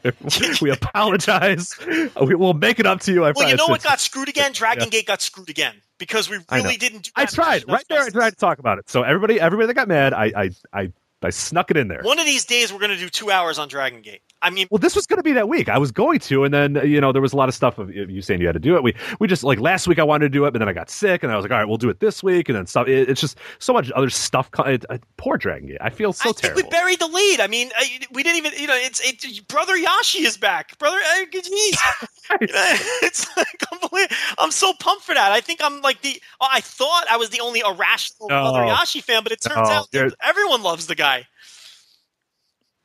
[0.60, 1.74] we apologize.
[2.20, 3.24] We, will make it up to you.
[3.24, 4.52] I well, you know what got screwed again?
[4.52, 4.90] Dragon yeah.
[4.90, 7.04] Gate got screwed again because we really didn't.
[7.04, 8.02] do I tried right there.
[8.02, 8.90] I tried to talk about it.
[8.90, 10.92] So everybody, everybody that got mad, I, I, I
[11.22, 12.02] I snuck it in there.
[12.02, 14.22] One of these days, we're going to do two hours on Dragon Gate.
[14.42, 15.68] I mean, well, this was going to be that week.
[15.68, 17.94] I was going to, and then you know there was a lot of stuff of
[17.94, 18.82] you saying you had to do it.
[18.82, 20.88] We we just like last week I wanted to do it, but then I got
[20.88, 22.88] sick, and I was like, all right, we'll do it this week, and then stuff.
[22.88, 24.48] It, it's just so much other stuff.
[24.60, 25.78] It, uh, poor Dragon Gate.
[25.80, 26.62] I feel so I terrible.
[26.62, 27.40] we buried the lead.
[27.40, 27.70] I mean,
[28.12, 28.52] we didn't even.
[28.58, 30.78] You know, it's it, brother Yasshi is back.
[30.78, 33.26] Brother, uh, it's
[33.70, 34.12] complete.
[34.38, 35.32] I'm so pumped for that.
[35.32, 36.20] I think I'm like the.
[36.40, 38.42] I thought I was the only irrational no.
[38.42, 41.26] brother Yasshi fan, but it turns no, out everyone loves the guy.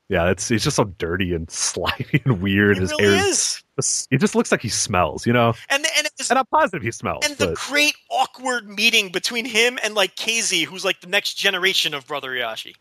[0.07, 2.77] Yeah, it's he's just so dirty and slimy and weird.
[2.77, 3.61] It His really hair is.
[4.09, 5.53] He just looks like he smells, you know.
[5.69, 7.25] And and, was, and I'm positive he smells.
[7.25, 7.49] And but.
[7.49, 12.07] the great awkward meeting between him and like KZ, who's like the next generation of
[12.07, 12.75] Brother Yasshi.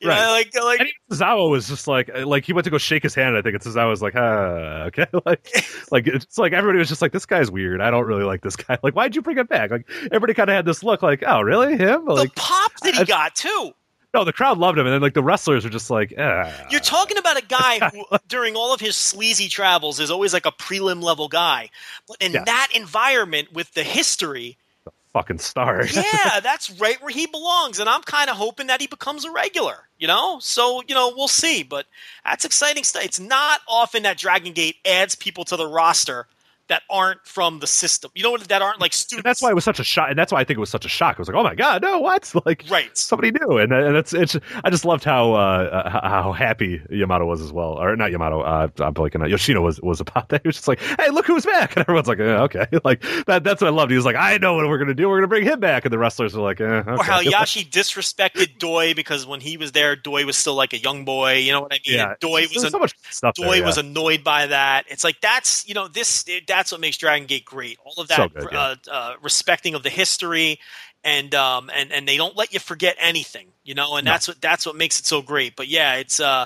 [0.00, 0.22] You right.
[0.22, 3.36] Know, like like and was just like like he went to go shake his hand.
[3.36, 5.48] I think and Tozawa was like, ah, okay, like
[5.90, 7.82] like it's like everybody was just like, this guy's weird.
[7.82, 8.78] I don't really like this guy.
[8.82, 9.70] Like, why'd you bring him back?
[9.70, 12.06] Like everybody kind of had this look, like, oh, really, him?
[12.06, 13.72] Like the pop that he I, got too.
[14.12, 16.52] No, the crowd loved him, and then like the wrestlers are just like, ah.
[16.70, 20.46] You're talking about a guy who, during all of his sleazy travels, is always like
[20.46, 21.70] a prelim level guy.
[22.18, 22.44] In yeah.
[22.44, 25.86] that environment with the history, The fucking star.
[25.86, 29.30] yeah, that's right where he belongs, and I'm kind of hoping that he becomes a
[29.30, 29.76] regular.
[29.98, 31.86] You know, so you know we'll see, but
[32.24, 33.04] that's exciting stuff.
[33.04, 36.26] It's not often that Dragon Gate adds people to the roster
[36.70, 38.10] that aren't from the system.
[38.14, 39.18] You know what that aren't like students.
[39.18, 40.70] And that's why it was such a shock, and that's why I think it was
[40.70, 41.16] such a shock.
[41.16, 42.96] I was like, "Oh my god, no, what?" Like, right?
[42.96, 44.36] Somebody new, and and it's it's.
[44.64, 48.40] I just loved how uh, how happy Yamato was as well, or not Yamato.
[48.40, 49.28] Uh, I'm blanking.
[49.28, 50.40] Yoshino was was about that.
[50.44, 53.44] He was just like, "Hey, look who's back!" And everyone's like, yeah, "Okay." Like that.
[53.44, 53.90] That's what I loved.
[53.90, 55.08] He was like, "I know what we're gonna do.
[55.08, 56.92] We're gonna bring him back," and the wrestlers were like, eh, okay.
[56.92, 60.78] "Or how Yasshi disrespected Doi because when he was there, Doi was still like a
[60.78, 61.34] young boy.
[61.34, 61.96] You know what I mean?
[61.96, 63.34] Yeah, Doi was so much stuff.
[63.34, 64.86] Doi there, was annoyed by that.
[64.88, 66.24] It's like that's you know this
[66.60, 67.78] that's what makes Dragon Gate great.
[67.84, 68.58] All of that So good, yeah.
[68.60, 70.60] uh, uh, respecting of the history,
[71.02, 73.96] and um and and they don't let you forget anything, you know.
[73.96, 74.12] And No.
[74.12, 75.56] that's what that's what makes it so great.
[75.56, 76.44] But yeah, it's uh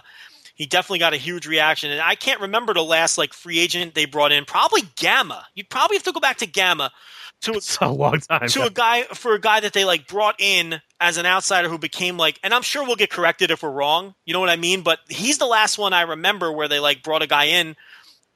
[0.55, 3.95] he definitely got a huge reaction, and I can't remember the last like free agent
[3.97, 4.45] they brought in.
[4.45, 5.45] Probably Gamma.
[5.57, 6.93] You'd probably have to go back to Gamma
[7.41, 8.49] to It's a long time.
[8.51, 11.79] to a guy for a guy that they like brought in as an outsider who
[11.79, 14.15] became like and I'm sure we'll get corrected if we're wrong.
[14.25, 14.83] You know what I mean?
[14.83, 17.75] But he's the last one I remember where they like brought a guy in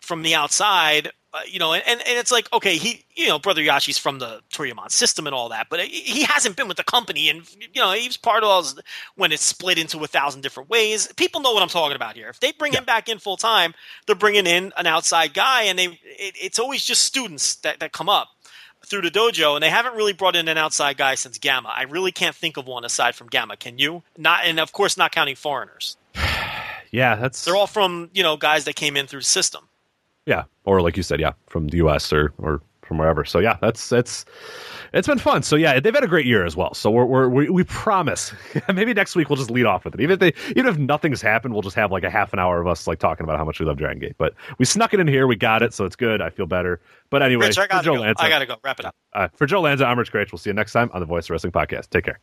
[0.01, 3.63] from the outside, uh, you know, and, and it's like okay, he you know, brother
[3.63, 6.85] Yasshi's from the Toryumon system and all that, but he- he hasn't been with the
[6.85, 8.77] company and you know, he was part of all this-
[9.17, 11.09] when it's split into a thousand different ways.
[11.17, 12.29] People know what I'm talking about here.
[12.29, 13.75] If they bring him back in full time,
[14.07, 17.93] they're bringing in an outside guy and they it, it's always just students that that
[17.93, 18.29] come up
[18.87, 21.69] through the dojo, and they haven't really brought in an outside guy since Gamma.
[21.69, 23.57] I really can't think of one aside from Gamma.
[23.57, 24.03] Can you?
[24.17, 25.97] Not, and of course, not counting foreigners.
[26.91, 29.69] yeah, that's They're all from you know guys that came in through the system.
[30.29, 32.13] Yeah, or like you said, yeah, from the U.S.
[32.13, 33.25] or or from wherever.
[33.25, 34.25] So yeah, that's that's
[34.93, 35.43] it's been fun.
[35.43, 36.73] So yeah, they've had a great year as well.
[36.75, 38.33] So we're, we're we we promise
[38.75, 40.01] maybe next week we'll just lead off with it.
[40.01, 42.61] Even if they even if nothing's happened, we'll just have like a half an hour
[42.61, 44.17] of us like talking about how much we love Dragon Gate.
[44.19, 46.21] But we snuck it in here, we got it, so it's good.
[46.23, 46.81] I feel better.
[47.11, 48.01] But anyway, Rich, I for gotta Joe go.
[48.01, 48.57] Lanza, I gotta go.
[48.65, 48.95] Wrap it up.
[49.13, 50.33] uh, for Joe Lanza, I'm Rich Kraetsch.
[50.33, 51.91] We'll see you next time on the Voice of Wrestling podcast.
[51.91, 52.19] Take care.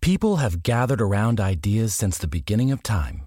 [0.00, 3.26] People have gathered around ideas since the beginning of time.